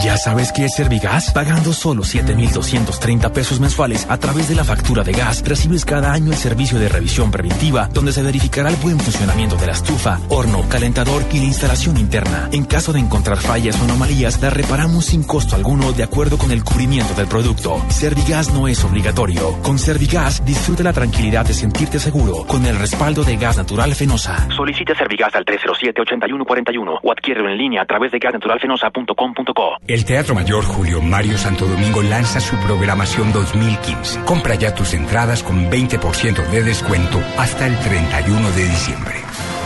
[0.07, 1.33] ¿Ya sabes qué es Servigas?
[1.33, 6.31] Pagando solo 7,230 pesos mensuales a través de la factura de gas, recibes cada año
[6.31, 10.63] el servicio de revisión preventiva, donde se verificará el buen funcionamiento de la estufa, horno,
[10.69, 12.49] calentador y la instalación interna.
[12.53, 16.53] En caso de encontrar fallas o anomalías, la reparamos sin costo alguno de acuerdo con
[16.53, 17.85] el cubrimiento del producto.
[17.89, 19.61] Servigas no es obligatorio.
[19.61, 24.47] Con Servigas, disfruta la tranquilidad de sentirte seguro con el respaldo de gas natural Fenosa.
[24.57, 29.79] Solicite Servigas al 307-8141 o adquiérelo en línea a través de gasnaturalfenosa.com.co.
[29.97, 34.21] El Teatro Mayor Julio Mario Santo Domingo lanza su programación 2015.
[34.27, 39.15] Compra ya tus entradas con 20% de descuento hasta el 31 de diciembre.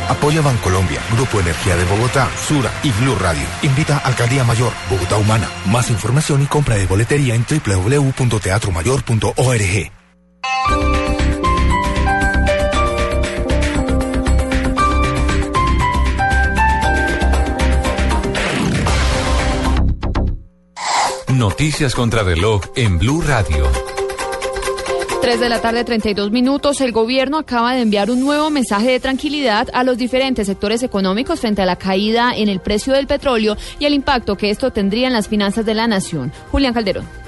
[0.09, 3.43] Apoya Bancolombia, Grupo Energía de Bogotá, Sura y Blue Radio.
[3.63, 5.49] Invita a Alcaldía Mayor, Bogotá Humana.
[5.67, 9.91] Más información y compra de boletería en www.teatromayor.org.
[21.41, 23.67] Noticias contra reloj en Blue Radio.
[25.23, 26.83] 3 de la tarde, 32 minutos.
[26.83, 31.41] El gobierno acaba de enviar un nuevo mensaje de tranquilidad a los diferentes sectores económicos
[31.41, 35.07] frente a la caída en el precio del petróleo y el impacto que esto tendría
[35.07, 36.31] en las finanzas de la nación.
[36.51, 37.20] Julián Calderón.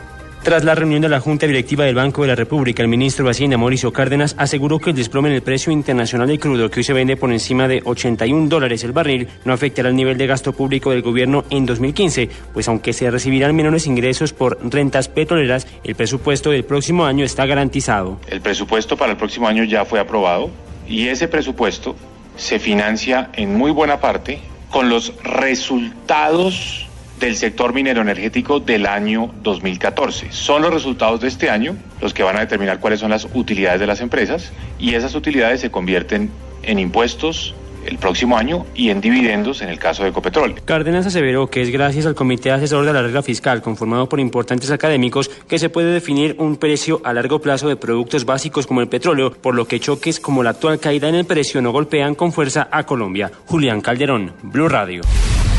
[0.42, 3.30] Tras la reunión de la Junta Directiva del Banco de la República, el ministro de
[3.30, 6.84] Hacienda, Mauricio Cárdenas, aseguró que el desplome en el precio internacional del crudo, que hoy
[6.84, 10.52] se vende por encima de 81 dólares el barril, no afectará el nivel de gasto
[10.52, 15.94] público del gobierno en 2015, pues aunque se recibirán menores ingresos por rentas petroleras, el
[15.94, 18.18] presupuesto del próximo año está garantizado.
[18.26, 20.50] El presupuesto para el próximo año ya fue aprobado
[20.88, 21.94] y ese presupuesto
[22.34, 24.40] se financia en muy buena parte
[24.70, 26.81] con los resultados
[27.22, 30.32] del sector minero energético del año 2014.
[30.32, 33.78] Son los resultados de este año los que van a determinar cuáles son las utilidades
[33.78, 36.30] de las empresas y esas utilidades se convierten
[36.64, 37.54] en impuestos
[37.86, 40.62] el próximo año y en dividendos en el caso de Ecopetrol.
[40.64, 44.72] Cárdenas aseveró que es gracias al Comité Asesor de la Regla Fiscal, conformado por importantes
[44.72, 48.88] académicos, que se puede definir un precio a largo plazo de productos básicos como el
[48.88, 52.32] petróleo, por lo que choques como la actual caída en el precio no golpean con
[52.32, 53.30] fuerza a Colombia.
[53.46, 55.02] Julián Calderón, Blue Radio.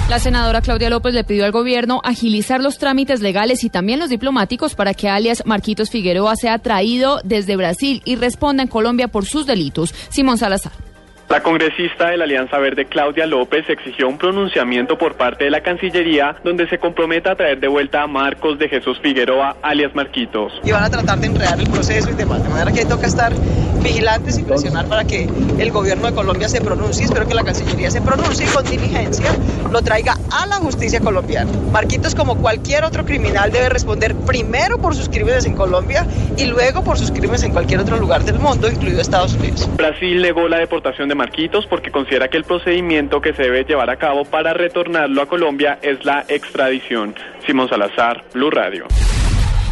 [0.10, 4.10] La senadora Claudia López le pidió al gobierno agilizar los trámites legales y también los
[4.10, 9.26] diplomáticos para que alias Marquitos Figueroa sea traído desde Brasil y responda en Colombia por
[9.26, 9.96] sus delitos.
[10.10, 10.93] Simón Salazar.
[11.30, 15.62] La congresista de la Alianza Verde, Claudia López, exigió un pronunciamiento por parte de la
[15.62, 20.54] Cancillería donde se comprometa a traer de vuelta a Marcos de Jesús Figueroa, alias Marquitos.
[20.64, 22.44] Y van a tratar de enredar el proceso y demás.
[22.44, 23.34] De manera que toca estar
[23.82, 25.28] vigilantes y presionar para que
[25.60, 27.06] el gobierno de Colombia se pronuncie.
[27.06, 29.32] Espero que la Cancillería se pronuncie y con diligencia
[29.72, 31.52] lo traiga a la justicia colombiana.
[31.72, 36.06] Marquitos, como cualquier otro criminal, debe responder primero por sus crímenes en Colombia
[36.38, 39.70] y luego por sus crímenes en cualquier otro lugar del mundo, incluido Estados Unidos.
[39.76, 43.90] Brasil negó la deportación de Marquitos porque considera que el procedimiento que se debe llevar
[43.90, 47.16] a cabo para retornarlo a Colombia es la extradición.
[47.48, 48.88] Simón Salazar, Blue Radio.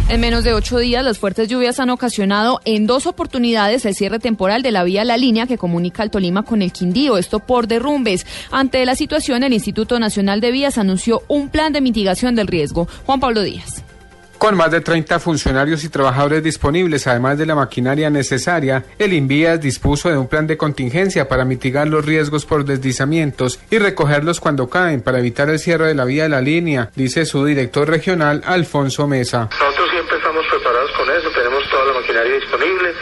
[0.07, 4.19] En menos de ocho días, las fuertes lluvias han ocasionado en dos oportunidades el cierre
[4.19, 7.67] temporal de la vía La Línea que comunica al Tolima con el Quindío, esto por
[7.67, 8.25] derrumbes.
[8.49, 12.87] Ante la situación, el Instituto Nacional de Vías anunció un plan de mitigación del riesgo.
[13.05, 13.83] Juan Pablo Díaz.
[14.41, 19.61] Con más de 30 funcionarios y trabajadores disponibles, además de la maquinaria necesaria, el Invías
[19.61, 24.67] dispuso de un plan de contingencia para mitigar los riesgos por deslizamientos y recogerlos cuando
[24.67, 28.41] caen para evitar el cierre de la vía de la línea, dice su director regional
[28.43, 29.47] Alfonso Mesa.
[29.59, 32.93] Nosotros siempre estamos preparados con eso, tenemos toda la maquinaria disponible,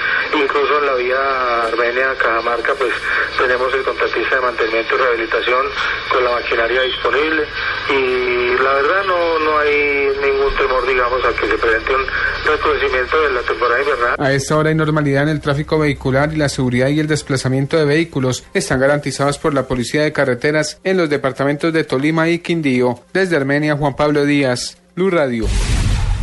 [0.49, 2.91] incluso en la vía Armenia-Cajamarca pues
[3.37, 5.65] tenemos el contratista de mantenimiento y rehabilitación
[6.11, 7.43] con la maquinaria disponible
[7.89, 12.05] y la verdad no, no hay ningún temor digamos a que se presente un
[12.45, 14.15] recrudecimiento de la temporada invernal.
[14.17, 17.77] A esta hora hay normalidad en el tráfico vehicular y la seguridad y el desplazamiento
[17.77, 22.39] de vehículos están garantizados por la Policía de Carreteras en los departamentos de Tolima y
[22.39, 22.99] Quindío.
[23.13, 25.45] Desde Armenia, Juan Pablo Díaz, Blue Radio.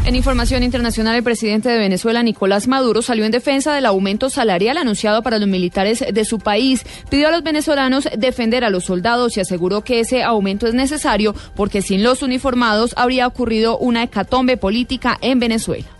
[0.06, 4.76] En información internacional, el presidente de Venezuela, Nicolás Maduro, salió en defensa del aumento salarial
[4.76, 6.86] anunciado para los militares de su país.
[7.10, 11.34] Pidió a los venezolanos defender a los soldados y aseguró que ese aumento es necesario
[11.56, 15.95] porque sin los uniformados habría ocurrido una hecatombe política en Venezuela.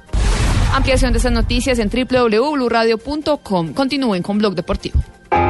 [0.73, 3.73] Ampliación de estas noticias en www.bluradio.com.
[3.73, 5.01] Continúen con Blog Deportivo.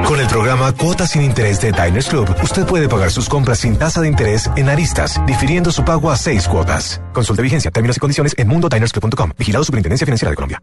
[0.07, 3.77] Con el programa Cuotas sin Interés de Diners Club, usted puede pagar sus compras sin
[3.77, 7.01] tasa de interés en aristas, difiriendo su pago a seis cuotas.
[7.12, 9.33] Consulte vigencia, términos y condiciones en mundodinersclub.com.
[9.39, 10.62] Vigilado Superintendencia Financiera de Colombia.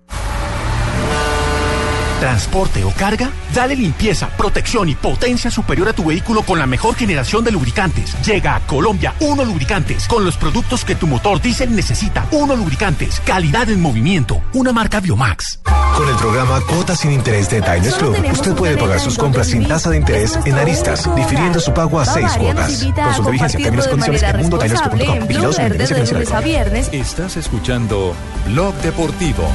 [2.24, 3.30] Transporte o carga?
[3.53, 8.15] Dale limpieza, protección y potencia superior a tu vehículo con la mejor generación de lubricantes.
[8.26, 12.26] Llega a Colombia Uno Lubricantes con los productos que tu motor diésel necesita.
[12.32, 15.59] Uno Lubricantes, calidad en movimiento, una marca Biomax.
[15.97, 19.67] Con el programa Cuotas sin Interés de Diners Club, usted puede pagar sus compras sin
[19.67, 22.86] tasa de interés en Aristas, difiriendo su pago a seis cuotas.
[22.95, 25.28] Consulte vigencia, términos y condiciones en.
[25.28, 26.89] Vigilados Financiera viernes.
[26.93, 28.15] Estás escuchando
[28.47, 29.45] Blog Deportivo.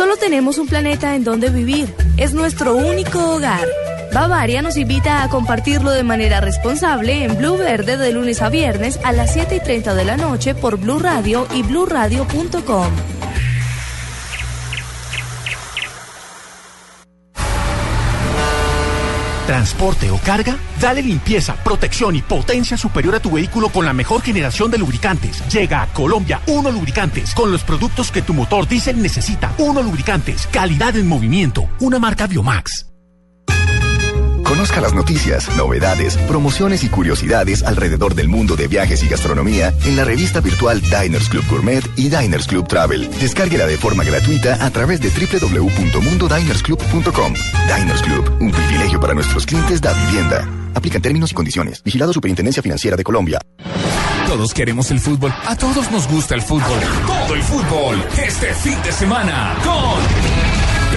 [0.00, 1.94] Solo tenemos un planeta en donde vivir.
[2.16, 3.68] Es nuestro único hogar.
[4.14, 8.98] Bavaria nos invita a compartirlo de manera responsable en Blue Verde de lunes a viernes
[9.04, 12.86] a las 7 y 30 de la noche por Blue Radio y bluradio.com.
[19.50, 20.56] transporte o carga?
[20.80, 25.42] Dale limpieza, protección y potencia superior a tu vehículo con la mejor generación de lubricantes.
[25.48, 29.52] Llega a Colombia Uno Lubricantes con los productos que tu motor diésel necesita.
[29.58, 32.86] Uno Lubricantes, calidad en movimiento, una marca Biomax.
[34.60, 39.96] Conozca las noticias, novedades, promociones y curiosidades alrededor del mundo de viajes y gastronomía en
[39.96, 43.08] la revista virtual Diners Club Gourmet y Diners Club Travel.
[43.18, 47.32] Descárguela de forma gratuita a través de www.mundodinersclub.com.
[47.74, 50.46] Diners Club, un privilegio para nuestros clientes da vivienda.
[50.74, 51.82] Aplican términos y condiciones.
[51.82, 53.40] Vigilado Superintendencia Financiera de Colombia.
[54.26, 55.32] Todos queremos el fútbol.
[55.46, 56.80] A todos nos gusta el fútbol.
[57.06, 58.04] Todo el fútbol.
[58.22, 60.39] Este fin de semana con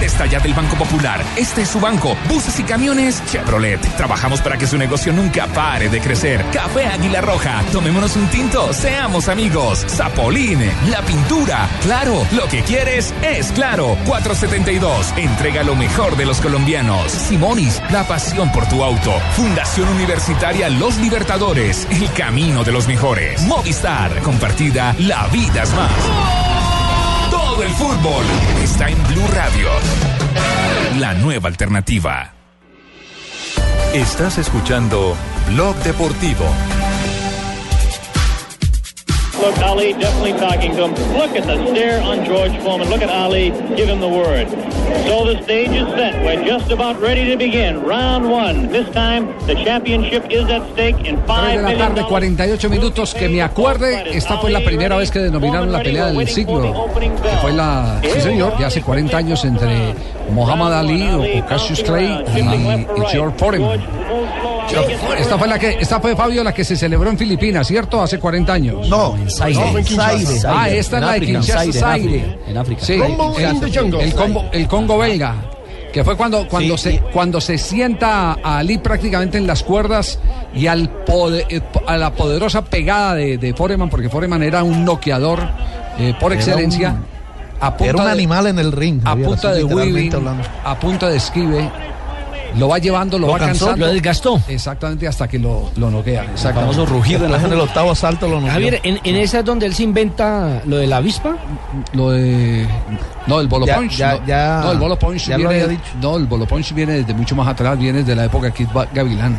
[0.04, 1.24] Presta ya del Banco Popular.
[1.34, 2.14] Este es su banco.
[2.28, 3.80] Buses y camiones Chevrolet.
[3.96, 6.44] Trabajamos para que su negocio nunca pare de crecer.
[6.52, 7.62] Café Águila Roja.
[7.72, 8.70] Tomémonos un tinto.
[8.74, 9.82] Seamos amigos.
[9.88, 10.60] Zapolín.
[10.90, 11.70] La pintura.
[11.80, 12.26] Claro.
[12.32, 13.96] Lo que quieres es claro.
[14.04, 15.14] 472.
[15.16, 17.10] Entrega lo mejor de los colombianos.
[17.10, 17.80] Simonis.
[17.90, 19.18] La pasión por tu auto.
[19.36, 21.88] Fundación Universitaria Los Libertadores.
[21.90, 23.40] El camino de los mejores.
[23.44, 24.20] Movistar.
[24.20, 24.94] Compartida.
[24.98, 26.53] La vida es más.
[27.54, 28.24] Todo el fútbol
[28.64, 29.68] está en Blue Radio.
[30.98, 32.32] La nueva alternativa.
[33.92, 35.16] Estás escuchando
[35.52, 36.46] Blog Deportivo.
[39.40, 40.94] Look, Ali definitely talking to him.
[41.18, 42.88] Look at the stare on George Foreman.
[42.88, 44.48] Look at Ali give him the word.
[45.06, 46.22] So the stage is set.
[46.24, 47.82] We're just about ready to begin.
[47.82, 48.68] Round one.
[48.68, 53.14] This time, the championship is at stake in five de la tarde, 48 minutos.
[53.14, 56.88] Que me acuerde, esta fue la primera vez que denominaron la pelea del siglo.
[57.22, 59.94] Que fue la, sí señor, ya hace 40 años entre
[60.30, 63.80] Muhammad Ali o Cassius Clay y, y George Foreman.
[65.18, 68.02] Esta fue la que, esta fue Fabio la que se celebró en Filipinas, ¿cierto?
[68.02, 68.88] Hace 40 años.
[68.88, 69.60] No, en Zaire.
[70.46, 72.38] Ah, esta es la de Kinshasa, Zaire.
[72.46, 72.84] En África.
[72.84, 75.34] Sí, el, Congo, el Congo belga.
[75.92, 80.18] Que fue cuando, cuando, se, cuando se sienta a Ali prácticamente en las cuerdas
[80.52, 80.90] y al
[81.48, 85.48] eh, a la poderosa pegada de, de Foreman, porque Foreman era un noqueador
[86.00, 86.96] eh, por excelencia.
[87.60, 89.02] a punta era un animal en el ring.
[89.04, 90.12] A punta de weaving,
[90.64, 91.70] a punta de esquive
[92.56, 93.86] lo va llevando, lo, va cansando.
[93.86, 94.40] Lo desgastó.
[94.48, 96.22] Exactamente, hasta que lo, lo noquea.
[96.22, 98.52] El famoso rugido en, el octavo asalto lo noquea.
[98.52, 101.36] Javier, ¿en, ¿en, esa es donde él se inventa lo de la avispa?
[101.92, 102.66] Lo de...
[103.26, 103.96] No, el bolo ya, punch.
[103.96, 105.42] Ya, no, ya, no, el bolo punch ya viene...
[105.42, 105.90] lo había dicho.
[106.00, 108.68] No, el bolo punch viene desde mucho más atrás, viene desde la época de Kid
[108.92, 109.38] Gavilán.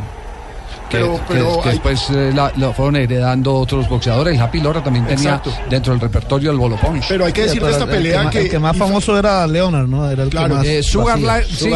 [0.95, 4.39] Que, Pero- que- pero que hay- después eh, la- lo fueron heredando otros boxeadores.
[4.39, 5.51] Happy Lora también tenía Exacto.
[5.69, 7.05] dentro del repertorio el bolo punch.
[7.07, 9.45] Pero hay que decir de pero esta el pelea que, El que más famoso era
[9.47, 10.09] Leonard, ¿no?
[10.09, 10.47] Era el Claro.
[10.49, 10.65] que más.
[10.65, 11.19] Eh, Sugar.
[11.21, 11.69] Ray- sí,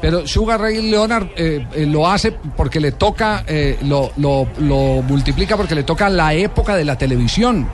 [0.00, 5.02] pero- Sugar Ray Leonard eh, eh, lo hace porque le toca, eh, lo, lo, lo
[5.02, 7.66] multiplica porque le toca la época de la televisión.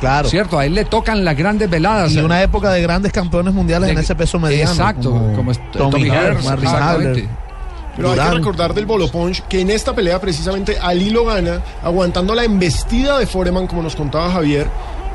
[0.00, 0.28] Claro.
[0.30, 0.58] ¿Cierto?
[0.58, 2.12] A él le tocan las grandes veladas.
[2.12, 4.70] Y una época de grandes campeones mundiales en ese peso mediano.
[4.70, 7.22] Exacto, como, es- Tommy Tommy Hearns, Hearns,
[7.96, 11.60] Pero hay que recordar del Bolo Punch que en esta pelea precisamente Ali lo gana
[11.82, 14.68] aguantando la embestida de Foreman, como nos contaba Javier,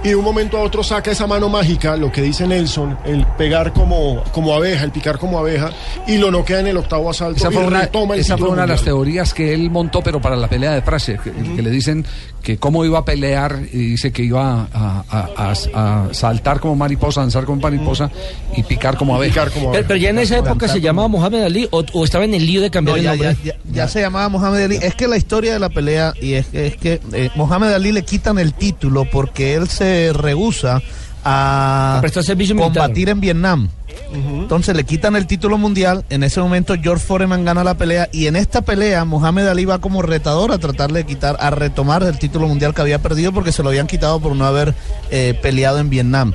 [0.06, 3.26] y de un momento a otro saca esa mano mágica, lo que dice Nelson, el
[3.38, 5.72] pegar como, como abeja, el picar como abeja,
[6.08, 8.50] y lo noquea en el octavo asalto Esa y fue, una, retoma el esa fue
[8.50, 11.62] una de las teorías que él montó, pero para la pelea de Fraser, que, que
[11.62, 12.06] le dicen
[12.44, 16.76] que cómo iba a pelear, y dice que iba a, a- a- a saltar como
[16.76, 18.12] mariposa, danzar como mariposa
[18.56, 19.46] y picar como abeja.
[19.52, 22.46] Pero, pero ya en esa época se llamaba Mohamed Ali o, o estaba en el
[22.46, 23.38] lío de cambiar No, el ya, nombre.
[23.44, 24.76] ya- ya- ya se llamaba Mohamed Ali.
[24.80, 27.92] Es que la historia de la pelea, y es, que- es que eh, Mohamed Ali
[27.92, 30.82] le quitan el título porque él se rehúsa
[31.24, 32.56] a, A militar.
[32.56, 33.70] combatir en Vietnam.
[34.14, 36.06] Entonces le quitan el título mundial.
[36.10, 38.08] En ese momento George Foreman gana la pelea.
[38.12, 42.04] Y en esta pelea Mohamed Ali va como retador a tratarle de quitar, a retomar
[42.04, 44.74] el título mundial que había perdido porque se lo habían quitado por no haber
[45.12, 46.34] eh, peleado en Vietnam.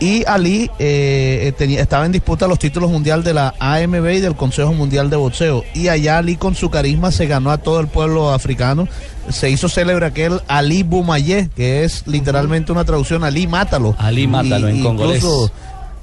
[0.00, 4.20] Y Ali eh, eh, tenía, estaba en disputa los títulos mundial de la AMB y
[4.20, 5.64] del Consejo Mundial de Boxeo.
[5.74, 8.88] Y allá Ali con su carisma se ganó a todo el pueblo africano.
[9.30, 13.94] Se hizo célebre aquel Ali Bumayé, que es literalmente una traducción Ali Mátalo.
[13.98, 15.24] Ali Mátalo en congolés.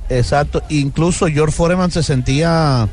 [0.10, 2.90] Exacto, incluso George Foreman se sentía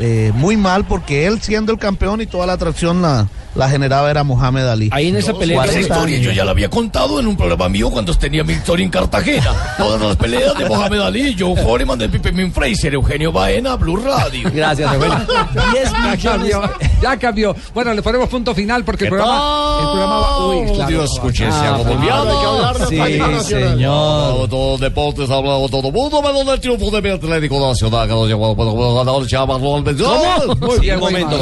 [0.00, 4.10] eh, muy mal porque él siendo el campeón y toda la atracción la, la generaba
[4.10, 4.88] era Mohamed Ali.
[4.92, 7.90] Ahí en esa pelea, esa historia yo ya la había contado en un programa mío
[7.90, 9.50] cuando tenía mi historia en Cartagena.
[9.78, 13.96] Todas las peleas de Mohamed Ali, Joe Foreman, de Pipe Min Fraser, Eugenio Baena, Blue
[13.96, 14.50] Radio.
[14.52, 15.16] Gracias, Eugenio.
[15.72, 16.62] 10 Ya cambió,
[17.02, 17.56] ya cambió.
[17.74, 20.46] Bueno, le ponemos punto final porque el ¿Qué programa, el programa va.
[20.46, 20.90] Uy, claro.
[20.90, 22.86] Dios, escuché, se hago boliviano.
[22.88, 22.98] Sí,
[23.44, 24.26] señor.
[24.26, 28.08] Hablado todo los deportes, ha hablado todo mundo, menos del triunfo de mi Atlético Nacional,
[28.08, 30.56] que nos llevó, bueno, bueno, ganador Chamarrón al.
[30.60, 31.38] Muy bien, momento.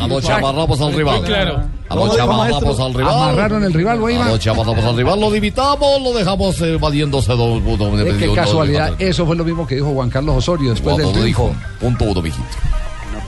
[0.00, 1.21] Anoche amarramos al rival.
[1.22, 1.62] Claro.
[1.88, 3.14] Amarramos al rival.
[3.14, 3.98] Amarraron el rival.
[4.20, 8.02] Anoche amarramos al rival, lo limitamos, lo dejamos eh, valiéndose dos puntos.
[8.18, 11.48] Qué casualidad, eso fue lo mismo que dijo Juan Carlos Osorio después del triunfo.
[11.48, 12.44] dijo, punto uno, mijito.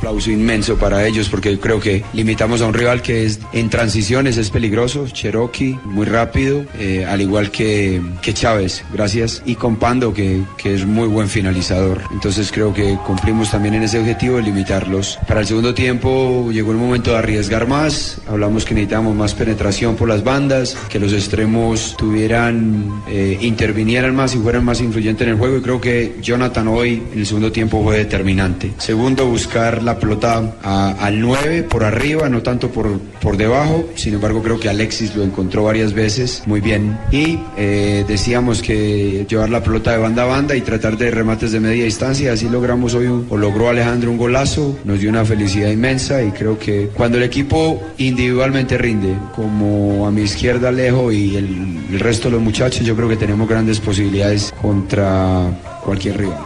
[0.04, 4.36] Aplauso inmenso para ellos porque creo que limitamos a un rival que es en transiciones
[4.36, 10.12] es peligroso, Cherokee muy rápido, eh, al igual que, que Chávez, gracias, y con Pando
[10.12, 12.02] que, que es muy buen finalizador.
[12.12, 15.18] Entonces creo que cumplimos también en ese objetivo de limitarlos.
[15.26, 19.96] Para el segundo tiempo llegó el momento de arriesgar más, hablamos que necesitábamos más penetración
[19.96, 25.32] por las bandas, que los extremos tuvieran, eh, intervinieran más y fueran más influyentes en
[25.32, 28.72] el juego y creo que Jonathan hoy en el segundo tiempo fue determinante.
[28.76, 33.88] Segundo, buscar la pelota a- al 9 por arriba, no tanto por, por debajo.
[33.94, 36.98] Sin embargo, creo que Alexis lo encontró varias veces muy bien.
[37.10, 41.52] Y eh, decíamos que llevar la pelota de banda a banda y tratar de remates
[41.52, 42.32] de media distancia.
[42.32, 44.78] Así logramos hoy, un- o logró Alejandro un golazo.
[44.84, 50.10] Nos dio una felicidad inmensa y creo que cuando el equipo individualmente rinde, como a
[50.10, 53.80] mi izquierda Alejo y el, el resto de los muchachos, yo creo que tenemos grandes
[53.80, 55.50] posibilidades contra
[55.84, 56.38] cualquier rival.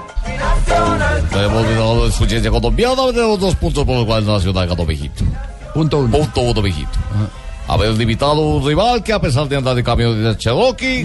[1.38, 5.24] Tenemos ganador de suficiencia colombiana, tenemos dos puntos por los cuales Nacional ganó, mijito.
[5.72, 6.18] Punto uno.
[6.18, 6.90] Punto uno, mijito.
[7.68, 11.02] Haber limitado un rival que a pesar de andar de camión de Cherokee,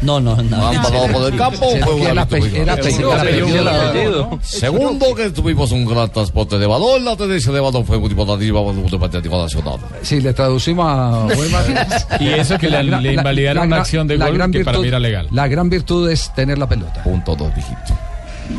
[0.00, 0.66] No, no, no.
[0.68, 2.26] han pasado por el campo, fue un era.
[4.42, 8.50] Segundo, que tuvimos un gran transporte de balón, la tendencia de balón fue muy importante
[8.52, 9.76] para el mundo Atlético Nacional.
[10.02, 11.26] Sí, le traducimos a.
[12.20, 15.28] Y eso que le- le invalidaron una acción de gol que para mí era legal.
[15.30, 17.02] La gran virtud es tener la pelota.
[17.02, 17.94] Punto dos, mijito.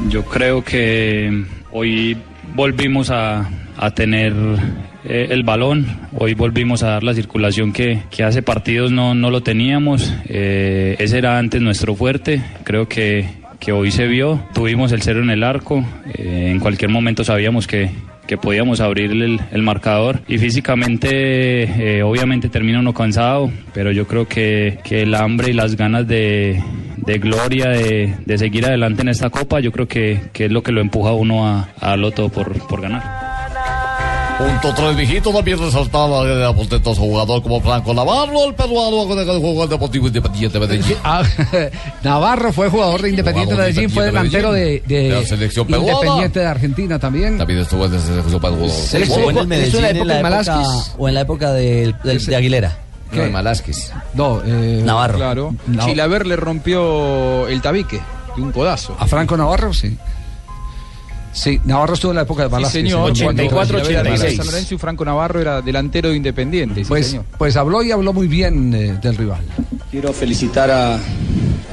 [0.10, 2.18] Yo creo que hoy
[2.54, 4.34] volvimos a, a tener
[5.04, 9.32] eh, el balón, hoy volvimos a dar la circulación que, que hace partidos no, no
[9.32, 13.28] lo teníamos, eh, ese era antes nuestro fuerte, creo que,
[13.60, 15.84] que hoy se vio, tuvimos el cero en el arco,
[16.14, 17.90] eh, en cualquier momento sabíamos que,
[18.28, 24.28] que podíamos abrir el, el marcador y físicamente obviamente termina uno cansado, pero yo creo
[24.28, 26.62] que, que el hambre y las ganas de,
[27.06, 30.64] de gloria, de, de seguir adelante en esta copa, yo creo que, que es lo
[30.64, 33.32] que lo empuja a uno a, a todo por, por ganar.
[34.38, 39.26] Punto tres, mijito, también resaltaba el aportentoso jugador como Franco Navarro, el peruano con el
[39.26, 40.96] que jugó el Deportivo Independiente Medellín.
[41.04, 41.22] Ah,
[42.04, 45.24] Navarro fue jugador de Independiente de Jugador de Medellín, fue delantero de, de De la
[45.28, 45.92] selección peruana.
[45.92, 47.38] Independiente de Argentina también.
[47.38, 48.68] También estuvo en la selección peruana.
[48.70, 50.66] ¿Se jugó en el Medellín en la época,
[50.98, 52.78] o en la época de, de- de Aguilera?
[53.12, 53.30] ¿Qué?
[53.30, 53.92] Malásquez.
[54.14, 55.18] No, eh, Navarro.
[55.18, 55.56] Claro.
[55.68, 55.86] No.
[55.86, 58.00] Chilaver le rompió el tabique
[58.36, 58.96] de un codazo.
[59.00, 59.98] A Franco Navarro, sí.
[61.34, 62.82] Sí, Navarro estuvo en la época de Sí, Velázquez.
[62.84, 63.00] señor.
[63.02, 64.38] Cuando- 84, cuando- 86.
[64.38, 66.84] San Lorenzo y Franco Navarro era delantero de Independiente.
[66.84, 67.26] Sí, Pues, señor.
[67.38, 69.40] pues habló y habló muy bien eh, del rival.
[69.90, 71.00] Quiero felicitar a-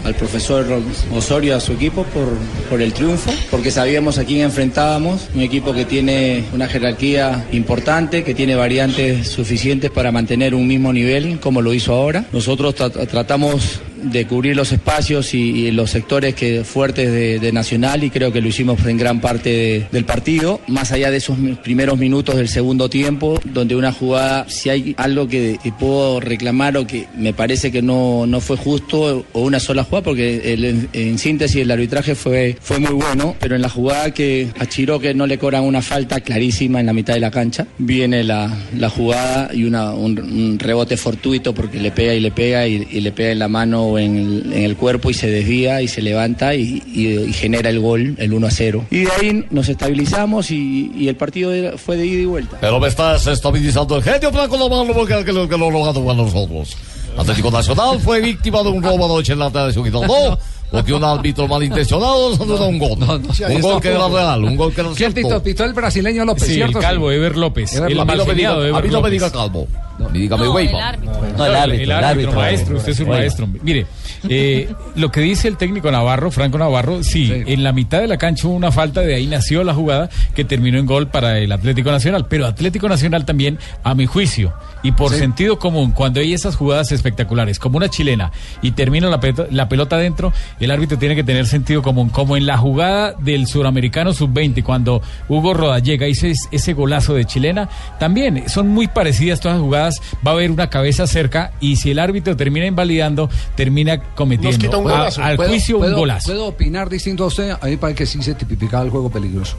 [0.04, 0.66] al profesor
[1.14, 2.28] Osorio a su equipo por,
[2.70, 8.24] por el triunfo, porque sabíamos a quién enfrentábamos, un equipo que tiene una jerarquía importante,
[8.24, 12.24] que tiene variantes suficientes para mantener un mismo nivel, como lo hizo ahora.
[12.32, 18.10] Nosotros tra- tratamos de cubrir los espacios y, los sectores que, fuertes de, Nacional y
[18.10, 21.98] creo que lo hicimos en gran parte de- del partido, más allá de esos primeros
[21.98, 27.06] minutos del segundo tiempo, donde una jugada, si hay algo que, puedo reclamar o que
[27.16, 31.56] me parece que no, no fue justo o una sola jugada, porque el- en, síntesis
[31.62, 35.38] el arbitraje fue, fue muy bueno, pero en la jugada que a Chiroque no le
[35.38, 39.64] cobran una falta clarísima en la mitad de la cancha, viene la, la jugada y
[39.64, 43.48] una, un, rebote fortuito porque le pega y le pega y le pega en la
[43.48, 47.08] mano o en el, en el cuerpo y se desvía y se levanta y, y-
[47.28, 48.84] y genera el gol, el 1 a 0.
[48.90, 52.58] Y de ahí nos estabilizamos y, y el partido era- fue de ida y vuelta.
[52.60, 56.04] Pero me estás estabilizando el genio Franco Navarro porque el que lo, que lo logrado
[56.04, 56.76] con nosotros.
[57.16, 60.06] Atlético Nacional fue víctima de un robo anoche en la tarde de su equipo.
[60.06, 60.38] No,
[60.70, 62.98] porque un árbitro malintencionado nos anuló un gol.
[63.00, 65.28] un gol que era real, un gol que era ¿Quién cierto.
[65.28, 65.42] pitó?
[65.42, 66.80] Pitó el brasileño López, Sí, el ¿cierto?
[66.80, 67.74] calvo, Ever López.
[67.74, 68.12] Ever El López.
[68.12, 69.66] A mí no me diga, a mí no me diga calvo.
[70.12, 70.88] Dígame, No, el pa.
[70.90, 71.20] árbitro.
[71.36, 73.20] No, el árbitro, el el árbitro, maestro, usted es un Bueno.
[73.22, 73.48] maestro.
[73.62, 73.86] Mire,
[74.28, 78.16] Eh, lo que dice el técnico Navarro, Franco Navarro, sí, en la mitad de la
[78.16, 81.50] cancha hubo una falta, de ahí nació la jugada que terminó en gol para el
[81.52, 82.26] Atlético Nacional.
[82.28, 84.52] Pero Atlético Nacional también, a mi juicio,
[84.88, 88.32] y por sentido común, cuando hay esas jugadas espectaculares, como una chilena,
[88.62, 92.08] y termina la pelota, la pelota dentro, el árbitro tiene que tener sentido común.
[92.08, 97.24] Como en la jugada del suramericano sub-20, cuando Hugo Rodallega hizo es- ese golazo de
[97.26, 97.68] chilena,
[97.98, 100.02] también son muy parecidas todas las jugadas.
[100.26, 105.08] Va a haber una cabeza cerca, y si el árbitro termina invalidando, termina cometiendo a-
[105.22, 106.28] al ¿Puedo- juicio un golazo.
[106.30, 107.50] ¿Puedo opinar distinto a usted?
[107.60, 109.56] A mí parece que sí se tipificaba el juego peligroso.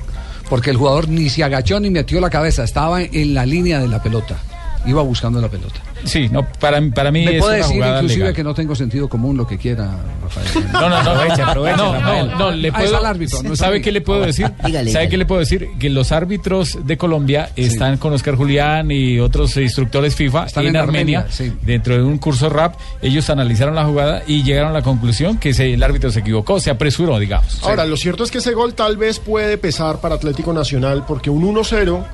[0.49, 3.88] Porque el jugador ni se agachó ni metió la cabeza, estaba en la línea de
[3.88, 4.38] la pelota.
[4.86, 5.75] Iba buscando la pelota.
[6.05, 8.34] Sí, no, para, para mí Me es puede una decir jugada inclusive legal.
[8.36, 10.47] que no tengo sentido común, lo que quiera, Rafael.
[10.71, 11.77] No, no, no, no, Rafael.
[11.77, 14.49] no, no, le puedo, árbitro, no ¿Sabe qué le puedo decir?
[14.63, 15.09] Dígale, ¿Sabe dígale.
[15.09, 15.67] qué le puedo decir?
[15.77, 20.69] Que los árbitros de Colombia están con Oscar Julián y otros instructores FIFA Están en,
[20.69, 21.51] en Armenia, Armenia, sí.
[21.61, 22.75] dentro de un curso rap.
[23.01, 26.59] Ellos analizaron la jugada y llegaron a la conclusión que se- el árbitro se equivocó,
[26.61, 27.61] se apresuró, digamos.
[27.63, 31.30] Ahora, lo cierto es que ese gol tal vez puede pesar para Atlético Nacional porque
[31.30, 32.05] un 1-0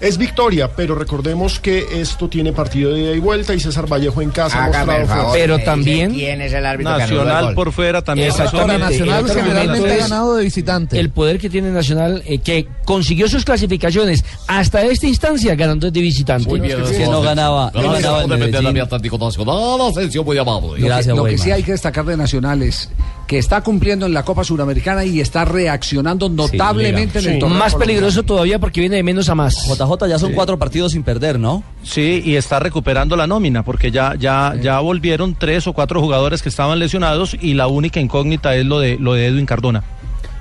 [0.00, 4.22] es victoria, pero recordemos que esto tiene partido de ida y vuelta y César Vallejo
[4.22, 5.32] en casa ha Hágame mostrado
[5.76, 8.28] me dice ¿Quién es el árbitro el Nacional por fuera también.
[8.28, 8.78] Exactamente.
[8.78, 10.98] Nacional generalmente ha ganado de visitante.
[10.98, 16.00] El poder que tiene Nacional, eh, que consiguió sus clasificaciones hasta esta instancia ganando de
[16.00, 16.48] visitante.
[16.48, 18.82] Muy bien, que no ganaba, no ganaba el de meter a mi Medellín.
[18.82, 20.80] Atlético Nacional, Asensio muy amable.
[20.80, 22.88] Lo que, lo que sí hay que destacar de Nacional es
[23.30, 27.76] que está cumpliendo en la Copa Suramericana y está reaccionando notablemente en el torneo Más
[27.76, 29.68] peligroso todavía porque viene de menos a más.
[29.96, 31.62] JJ ya son cuatro partidos sin perder, ¿no?
[31.82, 36.42] Sí, y está recuperando la nómina, porque ya, ya, ya volvieron tres o cuatro jugadores
[36.42, 39.84] que estaban lesionados y la única incógnita es lo de, lo de Edwin Cardona.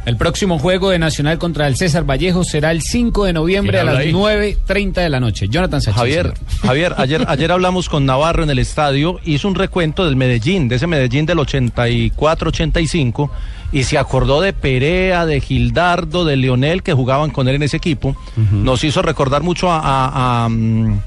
[0.06, 3.84] El próximo juego de Nacional contra el César Vallejo será el 5 de noviembre a
[3.84, 4.56] ¿Quién las habla ahí?
[4.68, 5.48] 9.30 de la noche.
[5.50, 6.00] Jonathan Sánchez.
[6.00, 10.68] Javier, Javier, ayer, ayer hablamos con Navarro en el estadio, hizo un recuento del Medellín,
[10.68, 13.30] de ese Medellín del 84-85,
[13.72, 17.78] y se acordó de Perea, de Gildardo, de Leonel, que jugaban con él en ese
[17.78, 18.16] equipo.
[18.52, 21.00] Nos hizo recordar mucho a, a- a, mm,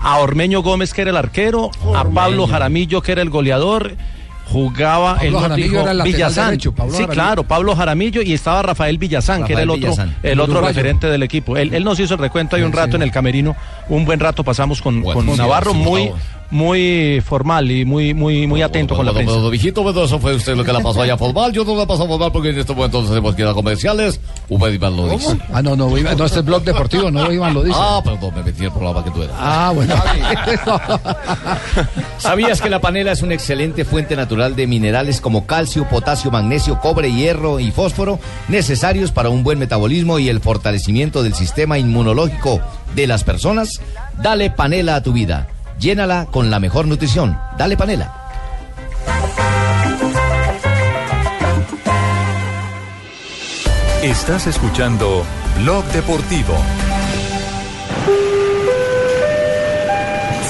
[0.00, 3.94] a Ormeño Gómez, que era el arquero, a Pablo Jaramillo, que era el goleador.
[4.48, 6.46] Jugaba Pablo nos Jaramillo era el Villazán.
[6.46, 7.14] derecho, Pablo sí, Jaramillo.
[7.14, 10.16] claro, Pablo Jaramillo y estaba Rafael Villazán, que era el otro, Villazán.
[10.22, 11.56] el El otro referente del equipo.
[11.56, 13.56] Él, él nos hizo el recuento hay un rato en el camerino,
[13.88, 16.12] un buen rato pasamos con, con sí, Navarro, sí, muy,
[16.50, 19.34] muy formal y muy, muy, muy atento con la Bueno, prensa.
[19.34, 21.52] bueno, viejito, bueno, eso fue usted lo que la pasó allá formal.
[21.52, 24.20] Yo no la paso formal porque en este momento tenemos que ir a comerciales.
[24.48, 25.36] Usted Iván lo dice.
[25.52, 27.76] Ah, no, no, Iván, no, este es blog deportivo, no Iván lo dice.
[27.80, 29.36] Ah, perdón, me metí en el programa que tú eras.
[29.38, 29.94] Ah, bueno.
[32.18, 36.78] ¿Sabías que la panela es una excelente fuente natural de minerales como calcio, potasio, magnesio,
[36.80, 38.18] cobre, hierro y fósforo
[38.48, 42.60] necesarios para un buen metabolismo y el fortalecimiento del sistema inmunológico
[42.94, 43.80] de las personas?
[44.22, 45.48] Dale panela a tu vida.
[45.78, 47.38] Llénala con la mejor nutrición.
[47.58, 48.12] Dale panela.
[54.02, 55.24] Estás escuchando
[55.58, 56.54] Blog Deportivo.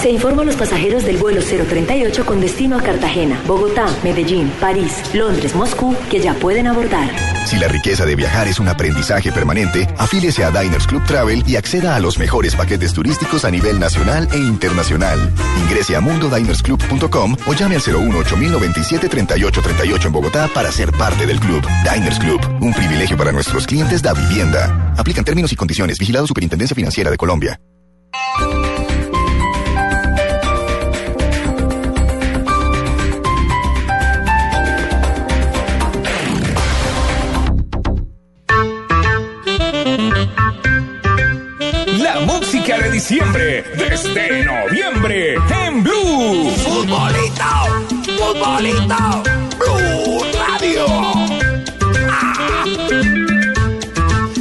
[0.02, 5.02] Se informa a los pasajeros del vuelo 038 con destino a Cartagena, Bogotá, Medellín, París,
[5.14, 7.35] Londres, Moscú, que ya pueden abordar.
[7.46, 11.54] Si la riqueza de viajar es un aprendizaje permanente, afíliese a Diners Club Travel y
[11.54, 15.32] acceda a los mejores paquetes turísticos a nivel nacional e internacional.
[15.62, 21.38] Ingrese a mundodinersclub.com o llame al 018 097 3838 en Bogotá para ser parte del
[21.38, 21.64] club.
[21.84, 24.94] Diners Club, un privilegio para nuestros clientes da vivienda.
[24.98, 26.00] Aplican términos y condiciones.
[26.00, 27.60] Vigilado Superintendencia Financiera de Colombia.
[42.96, 46.50] Diciembre desde noviembre en Blue.
[46.64, 47.52] Futbolito,
[48.16, 49.22] futbolito,
[49.58, 50.86] Blue Radio.
[52.08, 52.64] Ah.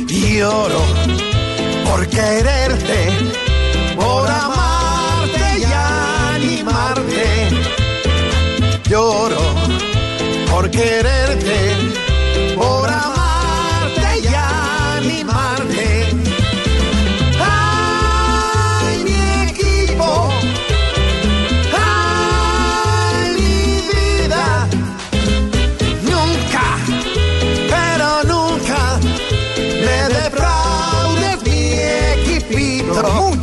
[0.08, 0.82] Lloro
[1.84, 3.10] por quererte,
[3.98, 5.66] por amarte y
[6.36, 7.50] animarte.
[8.90, 9.44] Lloro
[10.50, 11.25] por quererte,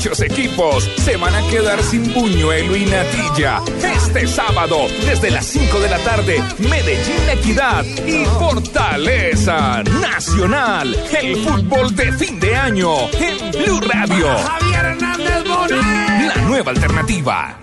[0.02, 3.60] muchos equipos se van a quedar sin buñuelo y natilla.
[3.84, 10.92] Este sábado, desde las 5 de la tarde, Medellín Equidad y Fortaleza Nacional.
[11.16, 14.26] El fútbol de fin de año en Blue Radio.
[14.38, 16.34] Javier Hernández Bonet.
[16.34, 17.58] La nueva alternativa.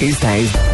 [0.00, 0.73] Esta es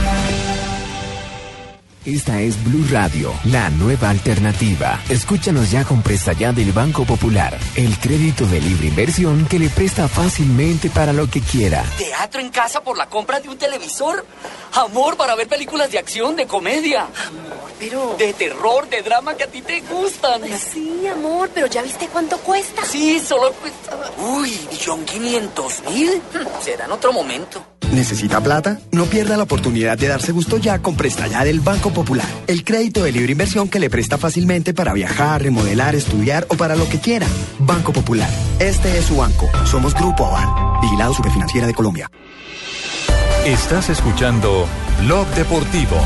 [2.03, 4.99] Esta es Blue Radio, la nueva alternativa.
[5.07, 9.69] Escúchanos ya con Presta Ya del Banco Popular, el crédito de libre inversión que le
[9.69, 11.83] presta fácilmente para lo que quiera.
[11.99, 14.25] ¿Teatro en casa por la compra de un televisor?
[14.73, 17.05] Amor para ver películas de acción, de comedia.
[17.77, 18.15] pero...
[18.17, 20.41] De terror, de drama que a ti te gustan.
[20.57, 22.83] Sí, amor, pero ¿ya viste cuánto cuesta?
[22.83, 23.95] Sí, solo cuesta...
[24.17, 26.19] Uy, ¿millón quinientos mil?
[26.63, 27.63] Será en otro momento.
[27.91, 28.79] ¿Necesita plata?
[28.91, 32.25] No pierda la oportunidad de darse gusto ya con Presta Ya del Banco Popular.
[32.47, 36.75] El crédito de libre inversión que le presta fácilmente para viajar, remodelar, estudiar o para
[36.75, 37.27] lo que quiera.
[37.59, 38.29] Banco Popular.
[38.59, 39.49] Este es su banco.
[39.65, 40.81] Somos Grupo Aval.
[40.81, 42.09] Vigilado Superfinanciera de Colombia.
[43.45, 44.67] Estás escuchando
[45.01, 45.97] Blog Deportivo.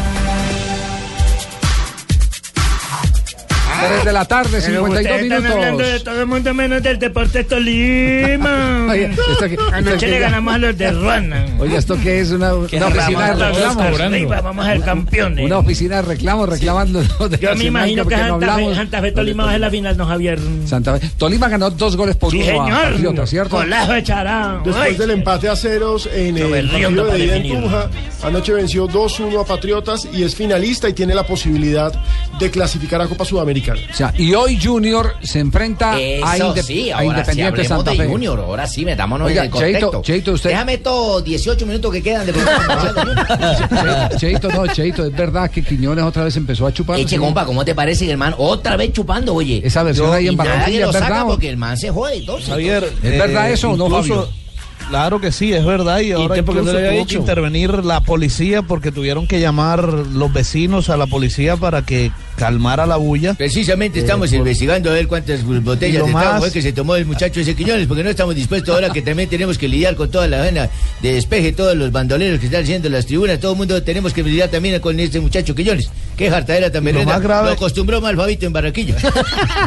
[3.88, 6.04] 3 de la tarde, 52 Están hablando de minutos.
[6.04, 8.88] todo el mundo menos del Deportes Tolima.
[8.92, 11.46] Oye, esto que- Anoche esto que- le ganamos a los de Ruana.
[11.60, 12.32] Oye, ¿esto qué es?
[12.32, 14.00] Una, una oficina de reclamos.
[14.02, 15.46] arriba, vamos a ser campeones.
[15.46, 17.02] Una oficina de reclamos reclamando.
[17.02, 18.76] de Yo me imagino que no Santa Fe.
[18.76, 20.40] Santa Fe Tolima va a ser la final, no Javier.
[20.66, 21.10] Santa Fe.
[21.18, 22.92] Tolima ganó dos goles por Sí, uno a señor.
[22.92, 23.56] Patriota, ¿cierto?
[23.58, 24.62] Golazo de Chará.
[24.64, 24.96] Después Ay.
[24.96, 27.46] del empate a ceros en el partido de ida en.
[27.50, 27.90] Tunja,
[28.24, 31.94] anoche venció 2-1 a Patriotas y es finalista y tiene la posibilidad
[32.40, 33.75] de clasificar a Copa Sudamericana.
[33.92, 37.68] O sea, y hoy Junior se enfrenta a, Eso sí, a ahora sí Independiente hablemos
[37.68, 38.08] Santa de Fe.
[38.08, 39.86] Junior, ahora sí, metámonos Oiga, en el contexto.
[39.88, 42.34] Cheito, Cheito, usted- Déjame estos 18 minutos que quedan de
[44.18, 47.00] Cheito, no, Cheito, es verdad que Quiñones otra vez empezó a chupar.
[47.00, 48.36] Eche, compa, ¿cómo te parece, hermano?
[48.40, 49.62] Otra vez chupando, oye.
[49.64, 51.26] Esa versión ahí en Barranquilla, lo ¿es saca verdad?
[51.28, 52.40] porque el man se jode y todo.
[52.46, 54.46] Javier, ¿Es verdad eh, eso o no, incluso- Fabio?
[54.90, 56.00] Claro que sí, es verdad.
[56.02, 58.92] Y ahora usted por qué no incluso le había tuvo que intervenir la policía porque
[58.92, 63.34] tuvieron que llamar los vecinos a la policía para que calmara la bulla.
[63.34, 67.06] Precisamente Eh, estamos por- investigando a ver cuántas botellas de más- que se tomó el
[67.06, 70.28] muchacho ese Quiñones, porque no estamos dispuestos ahora que también tenemos que lidiar con toda
[70.28, 70.70] la vena
[71.02, 74.24] de despeje, todos los bandoleros que están haciendo las tribunas, todo el mundo tenemos que
[74.24, 75.90] lidiar también con este muchacho Quiñones.
[76.18, 78.96] Qué jartadera tan Y lo más grave- Lo acostumbró mal Fabito en Barranquilla.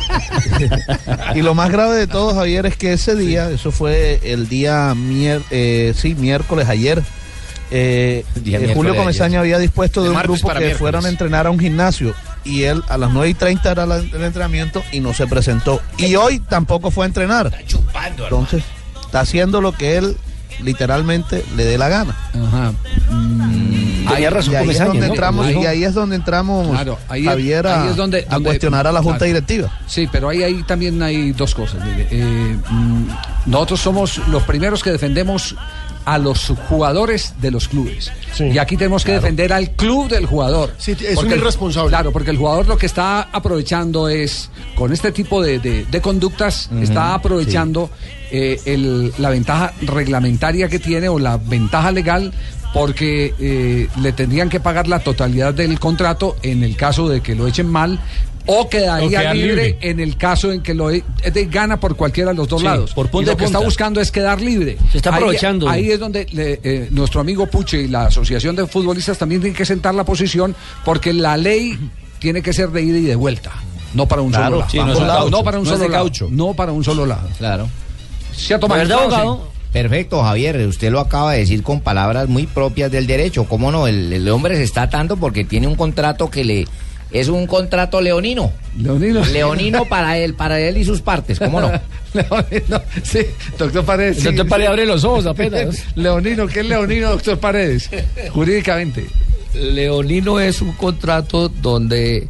[1.35, 4.95] Y lo más grave de todo, Javier, es que ese día, eso fue el día
[4.95, 7.03] mier- eh, sí, miércoles ayer,
[7.71, 11.47] eh, eh, Julio Comesaña había dispuesto de, De un grupo para que fueran a entrenar
[11.47, 15.01] a un gimnasio y él a las 9 y 30 era la- el entrenamiento y
[15.01, 15.81] no se presentó.
[15.99, 17.53] Y hoy tampoco fue a entrenar.
[18.07, 18.65] Entonces,
[19.05, 20.17] está haciendo lo que él
[20.63, 22.17] literalmente le dé la gana.
[22.35, 22.73] Ajá.
[24.09, 25.13] Tenía razón, y ahí es donde ¿no?
[25.13, 28.35] entramos, y ahí es donde entramos, Claro, ahí es- Javier, a, ahí es donde- a
[28.35, 29.27] donde- cuestionar a la Junta claro.
[29.35, 29.71] Directiva.
[29.87, 31.85] Sí, pero ahí, ahí también hay dos cosas.
[31.85, 32.09] mire.
[32.11, 33.05] Eh, mm,
[33.47, 35.55] nosotros somos los primeros que defendemos
[36.13, 38.11] a los jugadores de los clubes.
[38.39, 40.73] Y aquí tenemos que defender al club del jugador.
[40.79, 41.91] Sí, es Porque un el- irresponsable.
[41.91, 46.01] Claro, porque el jugador lo que está aprovechando es, con este tipo de, de- de
[46.01, 47.91] conductas, está aprovechando
[48.31, 52.33] eh, el- la ventaja reglamentaria que tiene o la ventaja legal
[52.73, 57.35] porque eh, le tendrían que pagar la totalidad del contrato en el caso de que
[57.35, 57.99] lo echen mal
[58.51, 59.79] o quedaría O quedar libre, libre.
[59.83, 62.61] en el caso en que lo e- es de gana por cualquiera de los dos
[62.63, 62.95] Sí, lados.
[62.95, 64.79] por punta y lo que está buscando es quedar libre.
[64.91, 65.69] Se está Ahí- aprovechando.
[65.69, 69.57] Ahí, es donde le- eh, nuestro amigo Puche y la Asociación de Futbolistas también tienen
[69.57, 71.79] que sentar la posición porque la ley
[72.19, 73.53] tiene que ser de ida y de vuelta.
[73.95, 74.71] No para un Claro, solo lado.
[74.71, 74.77] sí,
[75.31, 75.93] no para un No solo lado.
[76.05, 76.29] caucho.
[76.31, 77.29] No para un solo lado.
[77.39, 77.69] Claro.
[78.35, 79.51] ¿Se ha tomado.
[79.73, 80.67] Perfecto, Javier.
[80.67, 83.45] Usted lo acaba de decir con palabras muy propias del derecho.
[83.45, 83.87] ¿Cómo no?
[83.87, 86.67] El, el hombre se está atando porque tiene un contrato que le
[87.11, 88.53] es un contrato leonino.
[88.77, 89.25] Leonino.
[89.25, 91.39] Leonino para él, para él y sus partes.
[91.39, 91.71] ¿Cómo no?
[92.15, 93.21] Leonino, sí,
[93.59, 94.23] doctor Paredes.
[94.23, 94.51] Doctor sí.
[94.51, 95.85] Paredes abre los ojos apenas.
[95.95, 97.91] Leonino, ¿qué es Leonino, doctor Paredes?
[98.31, 99.07] Jurídicamente.
[99.55, 102.29] Leonino es un contrato donde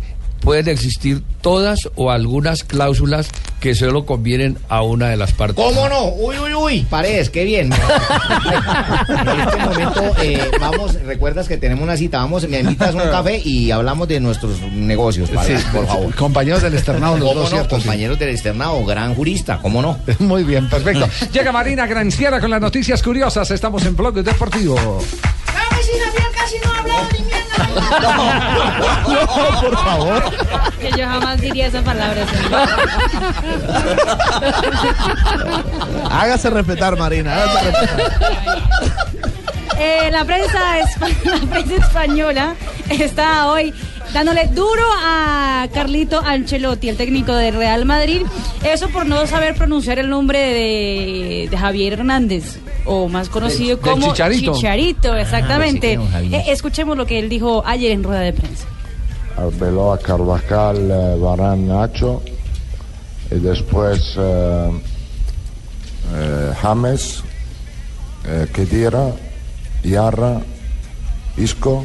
[0.48, 3.28] pueden existir todas o algunas cláusulas
[3.60, 5.62] que solo convienen a una de las partes.
[5.62, 6.06] ¿Cómo no?
[6.06, 6.86] Uy, uy, uy.
[6.88, 7.70] Paredes, qué bien.
[9.10, 12.20] en este momento, eh, vamos, recuerdas que tenemos una cita.
[12.20, 16.14] Vamos, me invitas a un café y hablamos de nuestros negocios, Paredes, Sí, por favor.
[16.14, 17.56] Compañeros del externado, los ¿Cómo dos, no?
[17.58, 17.76] ¿cierto?
[17.76, 17.82] Sí.
[17.82, 20.00] Compañeros del externado, gran jurista, ¿cómo no?
[20.20, 21.06] Muy bien, perfecto.
[21.30, 23.50] Llega Marina Granciera con las noticias curiosas.
[23.50, 24.78] Estamos en Blog Deportivo.
[25.59, 27.56] Dame si Javier casi no ha hablado ni mierda.
[29.09, 30.22] No, por favor.
[30.80, 32.24] Que yo jamás diría esa palabra.
[36.10, 38.01] Hágase respetar, Marina, hágase respetar.
[39.80, 42.55] Eh, la, prensa espa- la prensa española
[42.90, 43.72] está hoy
[44.12, 48.22] dándole duro a Carlito Ancelotti, el técnico del Real Madrid.
[48.64, 52.59] Eso por no saber pronunciar el nombre de, de Javier Hernández,
[52.89, 54.55] o más conocido Del- del como Chicharito.
[54.55, 55.98] Chicharito, exactamente.
[56.01, 56.40] Ah, Javier.
[56.40, 58.66] Eh, escuchemos lo que él dijo ayer en rueda de prensa.
[59.36, 62.23] Arbeloa, Carvajal, eh, Varane, Nacho
[63.31, 64.70] y después eh,
[66.15, 67.23] eh, James,
[68.27, 69.12] eh, Kedira,
[69.85, 70.40] Iarra,
[71.36, 71.85] Isco,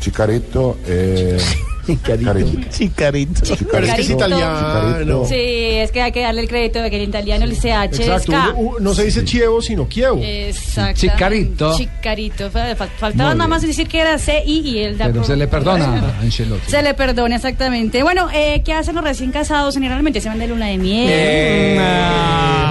[0.00, 0.76] Chicarito
[1.86, 2.44] Chicarito.
[2.70, 3.42] Chicarito.
[3.70, 5.24] Pero es que es italiano.
[5.28, 8.00] Sí, es que hay que darle el crédito de que el italiano el CH es
[8.00, 8.32] Exacto.
[8.56, 10.20] Uno- no se dice Chievo, sino Kievo.
[10.22, 11.00] Exacto.
[11.00, 11.76] Chicarito.
[11.76, 12.50] Chicarito.
[12.50, 16.14] Fa- fa- Faltaba nada más decir que era CI y da Pero se le perdona
[16.18, 16.70] a Ancelotti.
[16.70, 18.02] Se le perdona, exactamente.
[18.02, 19.74] Bueno, eh, ¿qué hacen los recién casados?
[19.74, 21.08] Generalmente se van de luna de miel.
[21.10, 21.76] Eh,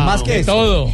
[0.06, 0.92] más que todo.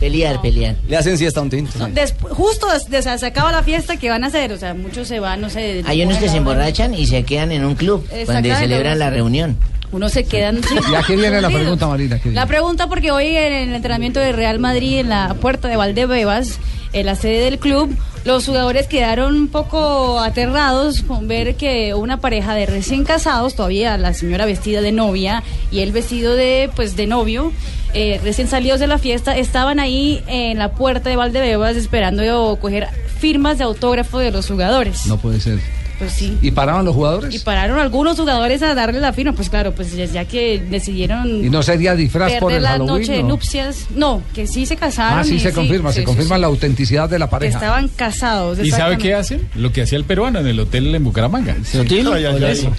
[0.00, 0.76] Pelear, pelear.
[0.88, 1.70] Le hacen siesta a un tinto.
[1.78, 1.88] No,
[2.34, 4.52] justo des- des- se acaba la fiesta, ¿qué van a hacer?
[4.52, 5.82] O sea, muchos se van, no sé.
[5.86, 8.58] Hay unos que se emborrachan y se quedan en un club cuando Exactamente.
[8.58, 9.56] celebran la reunión.
[9.92, 10.62] Unos se quedan.
[10.62, 12.18] sí, Y aquí viene la pregunta, Marina.
[12.18, 15.76] ¿qué La pregunta porque hoy en el entrenamiento de Real Madrid en la puerta de
[15.76, 16.58] Valdebebas,
[16.92, 17.94] en la sede del club,
[18.26, 23.96] los jugadores quedaron un poco aterrados con ver que una pareja de recién casados, todavía
[23.98, 27.52] la señora vestida de novia y él vestido de pues de novio,
[27.94, 32.88] eh, recién salidos de la fiesta, estaban ahí en la puerta de Valdebebas esperando coger
[33.20, 35.06] firmas de autógrafo de los jugadores.
[35.06, 35.60] No puede ser.
[35.98, 36.36] Pues sí.
[36.42, 37.34] ¿Y paraban los jugadores?
[37.34, 41.48] Y pararon algunos jugadores a darle la firma, pues claro, pues ya, que decidieron ¿Y
[41.48, 43.00] no sería disfraz por el la Halloween?
[43.00, 43.28] noche de no?
[43.30, 43.86] nupcias.
[43.94, 45.20] No, que sí se casaron.
[45.20, 47.58] Ah, sí se confirma, se sí, confirma sí, la autenticidad de la Que pareja.
[47.58, 48.58] estaban casados.
[48.62, 49.48] ¿Y sabe qué hacen?
[49.54, 51.56] Lo que hacía el peruano en el hotel en Bucaramanga.
[51.64, 52.12] ¿Sotilo?
[52.12, 52.52] Ay, ay, ay.
[52.52, 52.72] Eso.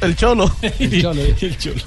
[0.00, 0.50] El cholo.
[0.78, 1.22] El cholo.
[1.40, 1.80] El cholo.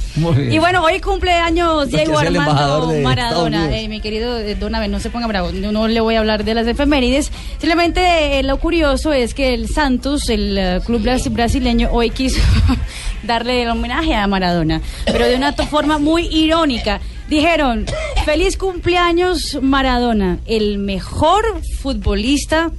[0.50, 3.78] Y bueno, hoy cumple años que Diego Armando Maradona.
[3.78, 6.44] Eh, mi querido eh, Donaven, no se ponga bravo, no, no le voy a hablar
[6.44, 7.32] de las efemérides.
[7.60, 12.40] Simplemente eh, lo curioso es que el Santos, el eh, club bras- brasileño, hoy quiso
[13.24, 17.00] darle el homenaje a Maradona, pero de una forma muy irónica.
[17.30, 17.86] Dijeron,
[18.24, 21.44] feliz cumpleaños Maradona, el mejor
[21.82, 22.72] futbolista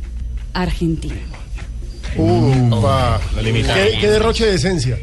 [0.55, 1.15] argentino.
[2.17, 3.21] Upa.
[3.43, 4.97] ¿Qué, qué derroche de esencia.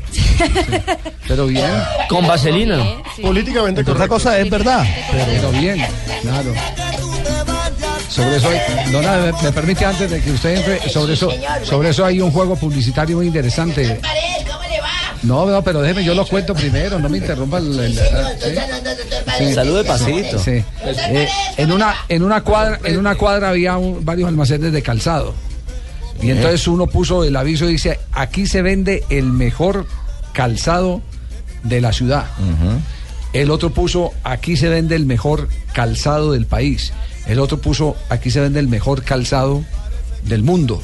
[1.27, 1.69] Pero bien.
[2.09, 2.83] Con vaselina.
[3.21, 4.13] Políticamente Otra correcto.
[4.15, 4.83] cosa es verdad.
[5.11, 5.85] Pero bien,
[6.23, 6.53] claro.
[8.13, 11.31] Sobre eso, hay- Dona, me, me permite antes de que usted entre, sobre eso,
[11.63, 13.99] sobre eso hay un juego publicitario muy interesante.
[15.23, 17.79] No, no, pero déjeme, yo lo cuento primero, no me interrumpa el...
[17.79, 18.01] el- ¿sí?
[19.37, 19.53] Sí.
[19.53, 20.37] Salude pasito.
[20.37, 20.63] Sí.
[20.85, 21.27] Eh,
[21.57, 25.33] en una en una cuadra en una cuadra había un- varios almacenes de calzado
[26.21, 29.87] y entonces uno puso el aviso y dice aquí se vende el mejor
[30.33, 31.01] calzado
[31.63, 32.25] de la ciudad.
[33.31, 36.91] El otro puso aquí se vende el mejor calzado del país.
[37.27, 39.63] El otro puso aquí se vende el mejor calzado
[40.23, 40.81] del mundo.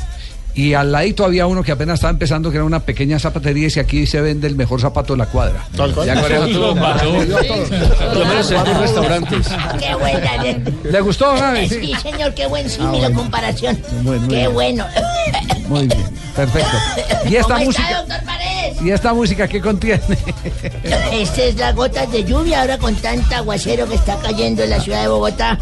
[0.56, 3.66] Y al ladito había uno que apenas estaba empezando, que era una pequeña zapatería, y
[3.66, 5.64] dice aquí se vende el mejor zapato de la cuadra.
[5.78, 6.08] Tal cual.
[6.08, 6.76] Ya con eso todo-.
[6.76, 9.48] Por lo menos en tus restaurantes.
[9.80, 10.44] Qué buena.
[10.44, 11.70] le- ¿Le gustó, Gaby?
[11.70, 13.80] Sí, señor, qué buen Ah, símil o comparación.
[14.30, 14.86] Qué bueno.
[15.68, 16.04] Muy bien,
[16.36, 16.78] perfecto.
[17.30, 17.84] ¿Y esta ¿Cómo música?
[17.88, 18.82] está, doctor Paredes?
[18.82, 20.02] ¿Y esta música qué contiene?
[21.12, 24.80] Este es las gotas de lluvia ahora con tanta aguacero que está cayendo en la
[24.82, 25.60] ciudad de Bogotá.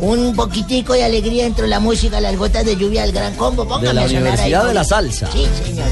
[0.00, 3.64] Un poquitico de alegría dentro de la música, las gotas de lluvia del gran combo.
[3.66, 4.84] Póngame De la a sonar Universidad ahí, de la.
[4.84, 5.30] Salsa.
[5.32, 5.86] Sí, señor.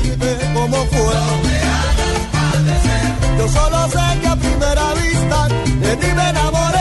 [3.39, 5.49] Yo solo sé que a primera vista
[5.81, 6.81] de ti me enamoré.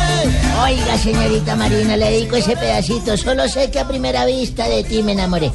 [0.64, 3.18] Oiga, señorita Marina, le dedico ese pedacito.
[3.18, 5.52] Solo sé que a primera vista de ti me enamoré.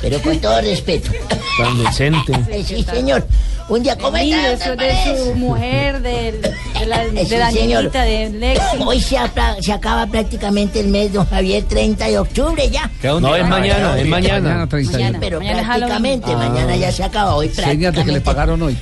[0.00, 1.10] Pero con todo respeto.
[1.58, 2.32] Tan decente.
[2.64, 3.26] Sí, señor.
[3.68, 8.02] Un día como Sí, esta, de su, mujer, del- de, la, Eh, de sí, Danielita,
[8.02, 8.78] de Lexi.
[8.82, 9.18] Hoy se,
[9.60, 12.90] se acaba prácticamente el mes, don Javier, 30 de octubre ya.
[13.20, 14.40] No, es mañana, es mañana.
[14.40, 14.98] Mañana 31.
[15.04, 16.52] Mañana, pero Mañana prácticamente, Halloween.
[16.52, 18.78] mañana ya se acaba, hoy Señas de que le pagaron hoy.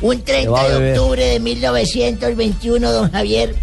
[0.00, 3.54] Un Te va 30 a de octubre de 1921, don Javier,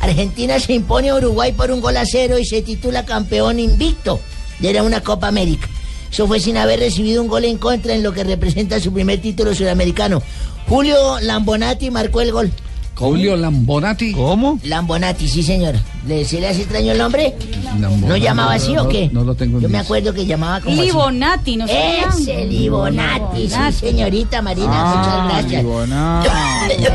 [0.00, 4.18] Argentina se impone a Uruguay por un gol a cero y se titula campeón invicto.
[4.62, 5.68] Era una Copa América.
[6.12, 9.20] Eso fue sin haber recibido un gol en contra en lo que representa su primer
[9.20, 10.22] título sudamericano.
[10.68, 12.50] Julio Lambonati marcó el gol.
[12.96, 14.12] Julio Lambonati.
[14.12, 14.58] ¿Cómo?
[14.62, 15.74] Lambonati, sí, señor.
[16.06, 17.34] ¿Le, ¿Se le hace extraño el nombre?
[17.78, 19.08] ¿No llamaba así o qué?
[19.10, 20.82] No, lo tengo en Yo me acuerdo que llamaba como así.
[20.86, 22.08] Libonati, ¿no sabía?
[22.10, 23.76] Ese Libonati, sí, Libonati.
[23.78, 25.42] señorita Marina, Ah, muchas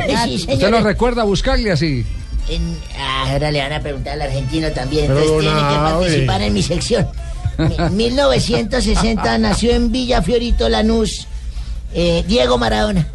[0.08, 0.42] gracias.
[0.46, 2.06] sí, ¿Usted lo recuerda buscarle así?
[2.50, 5.08] En- ah, ahora le van a preguntar al argentino también.
[5.08, 7.08] Pero Entonces tiene que participar en mi sección.
[7.58, 11.28] Mi- 1960 nació en Villa Fiorito, Lanús,
[11.94, 13.08] eh, Diego Maradona,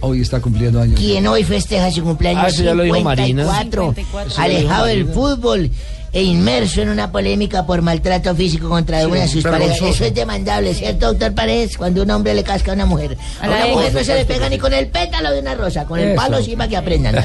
[0.00, 0.98] Hoy está cumpliendo años.
[0.98, 3.44] quien hoy festeja su cumpleaños Ah, eso ya lo dijo Marina.
[3.44, 4.30] 54, 54.
[4.32, 5.70] Eso ya lo alejado del fútbol
[6.12, 9.80] e inmerso en una polémica por maltrato físico contra Sí, una de sus parejas.
[9.80, 11.76] Eso es demandable, ¿cierto, doctor Paredes?
[11.78, 13.16] Cuando un hombre le casca a una mujer.
[13.40, 15.98] A una mujer no se le pega ni con el pétalo de una rosa, con
[15.98, 16.16] el Eso.
[16.16, 17.14] palo sí para que aprendan.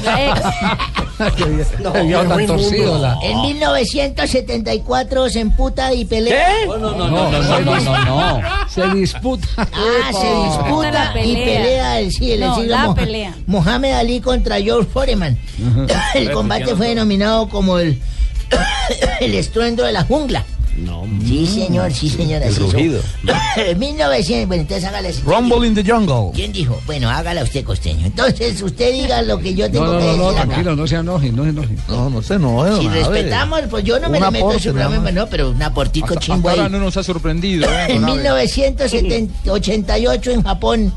[1.36, 6.48] Qué bien- qué bien tan torcido la- En 1974 se emputa y pelea.
[6.66, 8.40] No, no, no, no, no, no, no, no.
[8.68, 9.46] Se disputa.
[9.56, 12.00] Ah, se disputa y pelea.
[12.00, 13.34] el sí, el No, siglo la Moja- pelea.
[13.46, 15.36] Mohamed Ali contra George Foreman.
[16.14, 18.00] El combate fue denominado como el
[19.20, 20.44] el estruendo de la jungla.
[20.76, 21.04] No.
[21.26, 22.40] Sí, señor, sí, señor.
[22.40, 23.00] El así rugido.
[23.78, 25.22] 1900, bueno, entonces hágale así.
[25.22, 26.30] Rumble in the jungle.
[26.32, 26.80] ¿Quién dijo?
[26.86, 28.06] Bueno, hágala usted, costeño.
[28.06, 30.42] Entonces, usted diga lo que yo No, tengo no, que no, decir no, acá.
[30.44, 31.74] tranquilo, no se enoje, no se enoje.
[31.88, 35.10] No, no se enoje, Si respetamos, pues yo no me le meto en su programa,
[35.10, 37.68] no, pero un aportico Hasta, chimbo hasta ahora no nos ha sorprendido.
[37.68, 38.46] ¿eh, En don Abe?
[38.46, 40.94] 1988 en Japón,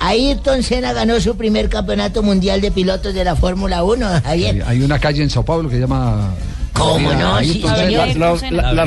[0.00, 4.64] Ayrton Senna ganó su primer campeonato mundial de pilotos de la Fórmula 1, Javier.
[4.66, 6.30] Hay una calle en Sao Paulo que se llama.
[6.80, 7.38] ¿Cómo no?
[7.40, 7.62] Sí,
[8.50, 8.84] la- La.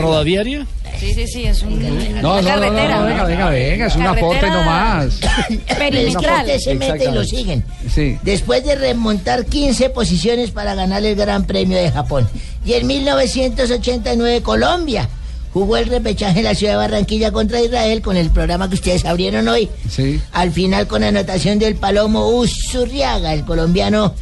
[1.00, 1.80] Sí, sí, sí, es un.
[1.82, 3.00] No, una no, no, no, carretera.
[3.00, 5.20] no, venga, venga, venga, es un aporte Carretera nomás.
[5.78, 6.42] Perimetral.
[6.46, 7.64] Usted se mete y lo siguen.
[7.94, 8.18] Sí.
[8.24, 12.30] Después de remontar 15 posiciones para ganar el Gran Premio de Japón.
[12.66, 15.10] Y en 1989 Colombia
[15.52, 19.04] jugó el repechaje en la ciudad de Barranquilla contra Israel con el programa que ustedes
[19.06, 19.70] abrieron hoy.
[19.90, 20.22] Sí.
[20.32, 24.14] Al final con anotación del Palomo Usurriaga, el colombiano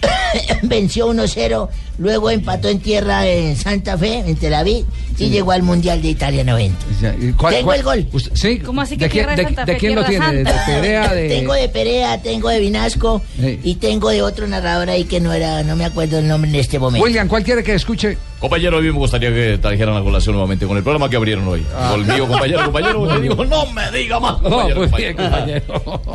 [0.62, 1.68] venció 1-0,
[1.98, 4.84] luego empató en tierra en Santa Fe, en Tel Aviv,
[5.18, 6.78] y llegó al Mundial de Italia 90.
[7.02, 8.06] Ya, ¿y cuál- Tengo cuál- el gol.
[8.12, 8.58] usted- sí.
[8.60, 10.26] ¿Cómo así que ¿De quién, de de- Santa de Fe, quién lo tiene?
[10.32, 10.52] ¿De, de?
[10.66, 11.08] Perea?
[11.14, 11.28] De...
[11.28, 13.60] Tengo de Perea, tengo de Vinasco Sí.
[13.62, 16.56] y tengo de otro narrador ahí que no era, no me acuerdo el nombre en
[16.56, 17.04] este momento.
[17.04, 18.16] William, ¿cuál quiere que escuche?
[18.38, 21.46] Compañero, a mí me gustaría que trajeran la colación nuevamente con el programa que abrieron
[21.46, 21.62] hoy.
[21.90, 26.10] Conmigo, compañero, compañero, te digo, no me diga más, No, compañero, muy bien, compañero.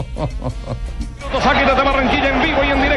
[1.44, 2.95] Aquí desde Barranquilla en vivo y en directo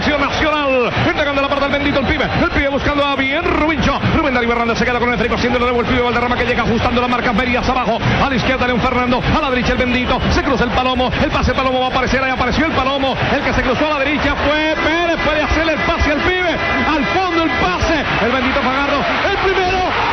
[0.00, 0.90] selección nacional.
[1.06, 2.24] Entregando la parte al bendito el pibe.
[2.42, 3.98] El pibe buscando a bien Rubincho.
[4.16, 6.44] Rubén Darío Hernández se queda con el trigo haciendo de nuevo el pibe Valderrama que
[6.44, 7.98] llega ajustando la marca Verías abajo.
[8.22, 9.20] A la izquierda León Fernando.
[9.20, 10.18] A la derecha el bendito.
[10.30, 11.10] Se cruza el palomo.
[11.22, 12.22] El pase palomo va a aparecer.
[12.22, 13.14] Ahí apareció el palomo.
[13.34, 15.18] El que se cruzó a la derecha fue Pérez.
[15.24, 16.56] Puede hacerle el pase al pibe.
[16.88, 18.04] Al fondo el pase.
[18.24, 19.04] El bendito Fagardo.
[19.30, 20.09] El primero.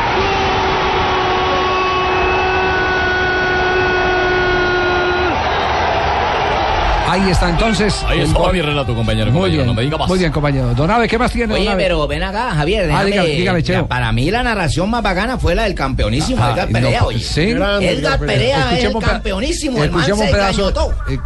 [7.08, 8.04] Ahí está entonces.
[8.06, 8.52] Ahí gol.
[8.52, 9.26] mi relato, compañero.
[9.26, 10.08] Muy compañero, bien, no me diga más.
[10.08, 10.74] muy bien, compañero.
[10.74, 11.54] Don Abe, ¿qué más tiene?
[11.54, 12.84] Oye, pero ven acá, Javier.
[12.90, 13.82] Ah, déjame- dígame, dígame, Cheo.
[13.82, 17.04] ya, para mí la narración más bacana fue la del campeonísimo, Ah, Edgar no, Perea,
[17.04, 17.18] oye.
[17.20, 17.40] ¿sí?
[17.50, 20.68] Edgar Perea es el Escuchemos campeonísimo, el man se pedazo.
[21.08, 21.18] eh,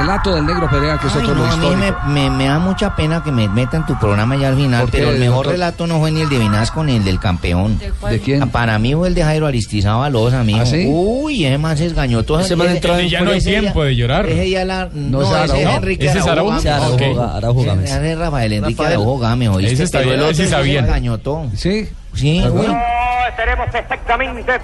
[0.00, 2.44] relato del negro Perea, que es Ay, otro no, de a mí me, me, me
[2.46, 5.18] da mucha pena que me metan tu programa ya al final, ¿Por qué, pero el
[5.18, 5.52] mejor doctor?
[5.52, 7.78] relato no fue ni el de Vinasco ni el del campeón.
[8.10, 8.42] ¿De quién?
[8.42, 10.60] Ah, Para mí fue el de Jairo Aristizábal Loza, amigo.
[10.62, 10.86] ¿Ah, sí?
[10.88, 12.40] Uy, ese man se esgañó todo.
[12.40, 14.26] Ese man entró en- Ya no hay tiempo de llorar.
[14.26, 14.88] Ese ya la...
[14.92, 15.68] No, es ese es.
[15.68, 16.96] Enrique ¿Ese es Araujo Araujo?
[16.96, 16.96] Gámez.
[17.56, 17.90] Ese- Gámez.
[17.92, 18.84] ese es Rafael Enrique.
[18.86, 19.72] Araujo Gámez, ¿oíste?
[19.74, 20.84] Ese está bien, el otro ese está se bien.
[20.84, 21.46] engañó todo.
[21.54, 21.88] Sí.
[22.14, 22.68] Sí, güey.
[23.36, 24.56] Tenemos exactamente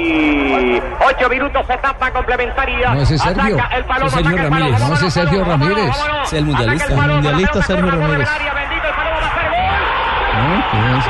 [0.00, 2.94] 28 minutos, etapa complementaria.
[2.94, 3.56] No, ese es Sergio.
[3.58, 4.70] Ataca el palomo, Ese es Sergio ataca el Ramírez.
[4.70, 5.96] No, vámonos, ese es Sergio Ramírez.
[6.24, 6.92] Es el mundialista.
[6.92, 8.28] El mundialista Sergio Ramírez.
[10.34, 10.64] ¿No?
[10.70, 11.04] ¿Quién es?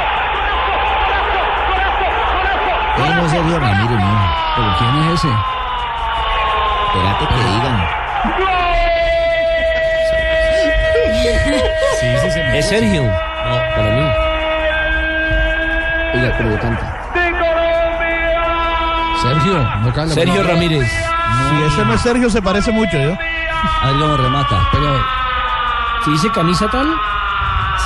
[2.99, 4.35] No es Sergio Ramírez, no.
[4.57, 5.29] ¿Pero quién es ese?
[6.87, 7.79] Espérate que digan.
[12.01, 12.41] Sí, sí, sí.
[12.55, 13.03] Es Sergio.
[13.03, 13.11] No,
[13.77, 14.05] para mí.
[16.15, 16.99] Oiga, cómo canta.
[19.23, 20.49] Sergio, no Sergio no.
[20.49, 20.89] Ramírez.
[20.91, 23.13] Si ese no es Sergio, se parece mucho, ¿yo?
[23.83, 24.69] A ver cómo remata.
[24.73, 24.97] Pero,
[26.05, 26.87] ¿si dice camisa tal?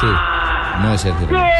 [0.01, 0.07] Sí.
[0.83, 1.55] No es Sergio Ramírez.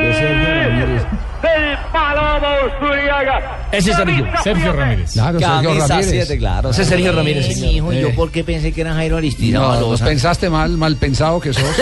[0.00, 1.02] De Sergio Ramírez.
[1.42, 3.58] El palomo Usturiaga.
[3.72, 4.26] Ese es Sergio.
[4.42, 5.12] Sergio Ramírez.
[5.12, 6.10] Claro, Sergio Camisa Ramírez.
[6.10, 6.70] siete, claro.
[6.70, 7.60] Ese es Sergio Ramírez, señor.
[7.68, 8.12] mi hijo, ¿y yo Eh.
[8.14, 10.04] por qué pensé que era Jairo No, no Loza?
[10.04, 11.64] pensaste mal, mal pensado que sos.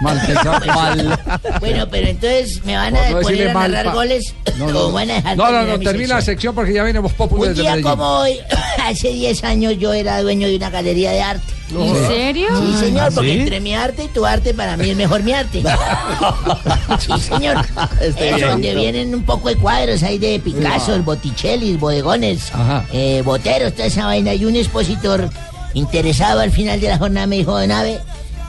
[0.00, 0.66] mal pensado.
[0.66, 1.18] Mal.
[1.60, 4.70] Bueno, pero entonces me van a no poner a mal, narrar pa- goles No, o
[4.72, 6.54] no, van a dejar no, no, no, mi termina la sección?
[6.54, 7.90] porque ya venimos populares Un de día Medellín.
[7.90, 8.38] como hoy,
[8.84, 11.52] hace 10 años yo era dueño de una galería de arte.
[11.68, 12.00] ¿En Sí.
[12.06, 12.46] serio?
[12.60, 13.38] Sí, señor, ¿Ah, porque sí?
[13.40, 15.64] entre mi arte y tu arte, para mí es mejor mi arte.
[17.00, 17.56] sí, señor.
[18.00, 22.52] Es donde vienen un poco de cuadros ahí de Picasso, Botticelli, bodegones,
[22.92, 24.32] eh, boteros, toda esa vaina.
[24.34, 25.28] Y un expositor
[25.74, 27.98] interesado al final de la jornada me dijo, Nave,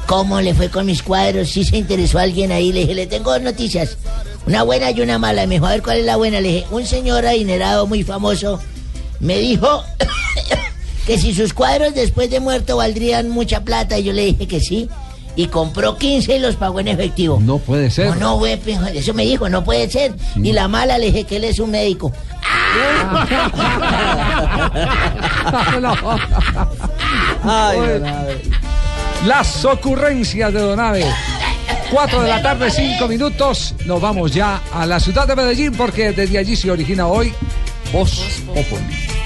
[0.08, 1.50] ¿cómo le fue con mis cuadros?
[1.50, 3.98] Si se interesó alguien ahí, le dije, le tengo dos noticias.
[4.48, 5.46] Una buena y una mala.
[5.46, 6.42] Me dijo, a ver cuál es la buena.
[6.42, 8.60] Le dije, un señor adinerado muy famoso
[9.20, 9.84] me dijo
[11.06, 13.98] que si sus cuadros después de muerto valdrían mucha plata.
[14.00, 14.90] Y yo le dije que sí.
[15.36, 17.40] Y compró 15 y los pagó en efectivo.
[17.40, 18.08] No puede ser.
[18.08, 18.60] No, no, güey,
[18.96, 20.16] eso me dijo, no puede ser.
[20.36, 22.12] Y la mala le dije que él es un médico.
[25.80, 25.94] No.
[27.44, 28.02] Oye,
[29.28, 31.06] Las ocurrencias de Donave.
[31.91, 33.76] 4 de la tarde, 5 minutos.
[33.86, 37.34] Nos vamos ya a la ciudad de Medellín porque desde allí se origina hoy
[37.91, 39.16] Voz Populi.